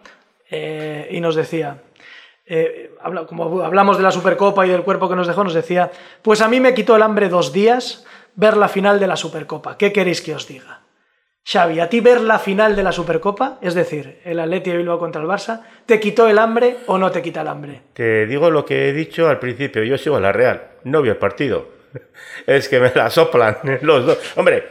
eh, 0.50 1.08
y 1.12 1.20
nos 1.20 1.36
decía, 1.36 1.82
eh, 2.46 2.92
como 3.28 3.62
hablamos 3.62 3.98
de 3.98 4.04
la 4.04 4.12
Supercopa 4.12 4.66
y 4.66 4.70
del 4.70 4.84
cuerpo 4.84 5.10
que 5.10 5.16
nos 5.16 5.28
dejó, 5.28 5.44
nos 5.44 5.54
decía, 5.54 5.92
pues 6.22 6.42
a 6.42 6.48
mí 6.48 6.60
me 6.60 6.74
quitó 6.74 6.96
el 6.96 7.04
hambre 7.04 7.30
dos 7.30 7.52
días 7.52 8.06
ver 8.36 8.56
la 8.56 8.70
final 8.70 9.00
de 9.00 9.08
la 9.08 9.16
Supercopa. 9.16 9.78
¿Qué 9.78 9.92
queréis 9.92 10.22
que 10.22 10.36
os 10.36 10.48
diga? 10.48 10.82
Xavi, 11.50 11.80
¿a 11.80 11.88
ti 11.88 12.02
ver 12.02 12.20
la 12.20 12.40
final 12.40 12.76
de 12.76 12.84
la 12.84 12.92
Supercopa, 12.92 13.58
es 13.62 13.74
decir, 13.74 14.20
el 14.26 14.40
Atleti 14.40 14.70
de 14.70 14.78
Bilbao 14.78 15.00
contra 15.00 15.22
el 15.22 15.28
Barça, 15.30 15.62
te 15.86 15.98
quitó 15.98 16.28
el 16.28 16.40
hambre 16.40 16.80
o 16.88 16.98
no 16.98 17.10
te 17.10 17.22
quita 17.22 17.40
el 17.40 17.48
hambre? 17.48 17.84
Te 17.94 18.26
digo 18.26 18.52
lo 18.52 18.66
que 18.66 18.90
he 18.90 18.94
dicho 18.94 19.30
al 19.30 19.40
principio, 19.40 19.82
yo 19.84 19.98
sigo 19.98 20.18
a 20.18 20.20
la 20.20 20.34
Real, 20.34 20.62
no 20.84 21.02
veo 21.02 21.14
el 21.14 21.18
partido. 21.18 21.70
Es 22.46 22.68
que 22.68 22.82
me 22.82 22.92
la 22.94 23.10
soplan 23.10 23.58
los 23.82 24.06
dos. 24.06 24.20
Hombre, 24.36 24.68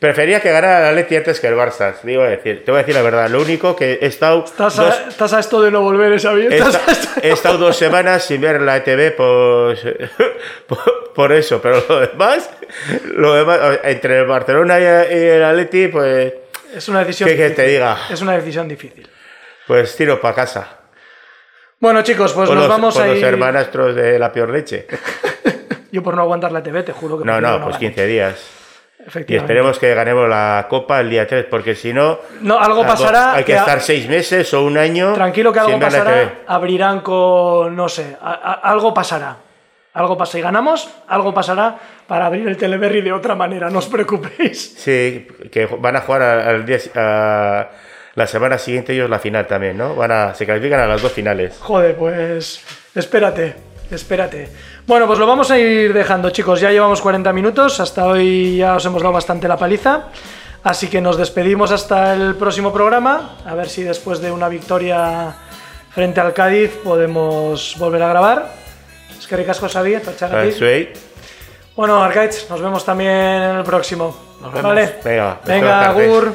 prefería 0.00 0.40
que 0.40 0.50
ganara 0.50 0.80
el 0.80 0.86
Atleti 0.98 1.14
antes 1.16 1.38
que 1.40 1.46
el 1.46 1.54
Barça. 1.54 1.94
Digo, 2.02 2.22
a 2.22 2.28
decir, 2.28 2.64
te 2.64 2.70
voy 2.72 2.78
a 2.78 2.82
decir 2.82 2.94
la 2.96 3.02
verdad, 3.02 3.28
lo 3.28 3.40
único 3.40 3.76
que 3.76 3.98
he 4.00 4.06
estado 4.06 4.44
¿Estás 4.44 4.74
dos- 4.76 4.94
a, 4.98 5.08
estás 5.08 5.32
a 5.34 5.38
esto 5.40 5.62
de 5.62 5.70
no 5.70 5.82
volver, 5.82 6.18
Xavi? 6.20 6.46
He, 6.46 6.56
¿Estás 6.56 6.74
esta- 6.74 6.90
a 6.90 6.92
esto 6.92 7.20
de 7.20 7.28
he 7.28 7.32
estado 7.32 7.58
dos 7.58 7.76
semanas 7.76 8.24
sin 8.24 8.40
ver 8.40 8.60
la 8.62 8.78
ETV 8.78 9.12
pues, 9.16 9.80
por, 10.66 11.12
por 11.14 11.32
eso, 11.32 11.60
pero 11.62 11.84
lo 11.88 12.00
demás, 12.00 12.50
lo 13.14 13.34
demás, 13.34 13.60
entre 13.84 14.18
el 14.20 14.26
Barcelona 14.26 14.80
y 14.80 14.84
el 14.84 15.44
Atleti, 15.44 15.88
pues, 15.88 16.32
Es 16.74 16.88
una 16.88 17.00
decisión 17.00 17.28
¿Qué 17.28 17.36
quieres 17.36 17.52
que 17.52 17.56
te 17.56 17.62
difícil. 17.68 17.80
diga? 17.86 17.98
Es 18.10 18.20
una 18.22 18.32
decisión 18.32 18.66
difícil. 18.68 19.08
pues 19.66 19.94
tiro 19.96 20.20
para 20.20 20.34
casa. 20.34 20.76
Bueno, 21.78 22.02
chicos, 22.02 22.32
pues 22.32 22.46
con 22.46 22.56
nos 22.56 22.64
los, 22.68 22.68
vamos 22.76 22.96
a 22.98 23.06
los 23.06 23.16
ir. 23.18 23.24
hermanastros 23.24 23.94
de 23.94 24.18
la 24.18 24.30
peor 24.32 24.50
leche. 24.50 24.86
Yo 25.92 26.02
por 26.02 26.14
no 26.14 26.22
aguantar 26.22 26.52
la 26.52 26.62
TV, 26.62 26.82
te 26.82 26.92
juro 26.92 27.18
que 27.18 27.24
No, 27.24 27.32
prefiero 27.32 27.58
no, 27.58 27.64
pues 27.64 27.76
ganar. 27.76 27.80
15 27.94 28.06
días. 28.06 28.50
Y 29.26 29.36
esperemos 29.36 29.78
que 29.78 29.94
ganemos 29.94 30.28
la 30.28 30.66
Copa 30.68 31.00
el 31.00 31.10
día 31.10 31.26
3, 31.26 31.46
porque 31.50 31.74
si 31.74 31.92
no, 31.92 32.18
No, 32.40 32.58
algo 32.60 32.86
pasará. 32.86 33.32
hay 33.34 33.44
que 33.44 33.52
que 33.52 33.58
a- 33.58 33.60
estar 33.60 33.80
seis 33.80 34.08
meses 34.08 34.52
o 34.54 34.62
un 34.64 34.76
año 34.78 35.12
Tranquilo 35.14 35.52
que 35.52 35.58
algo 35.60 35.78
pasará. 35.80 36.34
Abrirán 36.46 37.00
con. 37.00 37.74
No 37.74 37.88
sé. 37.88 38.16
a- 38.20 38.32
a- 38.32 38.70
algo 38.70 38.92
pasará. 38.94 39.36
Algo 39.92 40.16
pasa. 40.16 40.32
Si 40.32 40.40
ganamos, 40.40 40.88
algo 41.08 41.34
pasará 41.34 41.76
para 42.06 42.26
abrir 42.26 42.46
el 42.46 42.56
Teleberry 42.56 43.00
de 43.00 43.12
otra 43.12 43.34
manera. 43.34 43.68
No 43.70 43.80
os 43.80 43.86
preocupéis. 43.88 44.74
Sí, 44.78 45.26
que 45.50 45.66
van 45.66 45.96
a 45.96 46.00
jugar 46.02 46.22
al, 46.22 46.40
al 46.48 46.64
día, 46.66 46.78
a- 46.94 47.68
la 48.14 48.26
semana 48.28 48.56
siguiente 48.58 48.92
ellos 48.92 49.10
la 49.10 49.18
final 49.18 49.46
también, 49.48 49.76
¿no? 49.78 49.94
Van 49.96 50.12
a, 50.12 50.34
se 50.34 50.46
califican 50.46 50.78
a 50.80 50.86
las 50.86 51.02
dos 51.02 51.10
finales. 51.12 51.58
Joder, 51.60 51.96
pues. 51.96 52.62
Espérate. 52.94 53.54
Espérate. 53.90 54.48
Bueno, 54.86 55.06
pues 55.06 55.18
lo 55.18 55.26
vamos 55.26 55.50
a 55.50 55.58
ir 55.58 55.92
dejando, 55.92 56.30
chicos. 56.30 56.60
Ya 56.60 56.70
llevamos 56.70 57.00
40 57.00 57.32
minutos. 57.32 57.80
Hasta 57.80 58.06
hoy 58.06 58.56
ya 58.56 58.76
os 58.76 58.84
hemos 58.84 59.02
dado 59.02 59.12
bastante 59.12 59.48
la 59.48 59.56
paliza. 59.56 60.04
Así 60.62 60.88
que 60.88 61.00
nos 61.00 61.16
despedimos 61.16 61.72
hasta 61.72 62.14
el 62.14 62.36
próximo 62.36 62.72
programa. 62.72 63.36
A 63.44 63.54
ver 63.54 63.68
si 63.68 63.82
después 63.82 64.20
de 64.20 64.30
una 64.30 64.48
victoria 64.48 65.34
frente 65.90 66.20
al 66.20 66.32
Cádiz 66.32 66.72
podemos 66.84 67.76
volver 67.78 68.02
a 68.02 68.08
grabar. 68.08 68.52
Es 69.18 69.26
que 69.26 69.36
ricasco 69.36 69.68
Suey. 69.68 70.92
Bueno, 71.76 72.02
Arcaiz, 72.02 72.48
nos 72.50 72.60
vemos 72.60 72.84
también 72.84 73.10
en 73.10 73.56
el 73.56 73.64
próximo. 73.64 74.16
Nos 74.42 74.52
vemos. 74.52 74.68
Vale. 74.68 74.94
Venga, 75.02 75.40
Venga, 75.46 75.88
agur. 75.88 76.34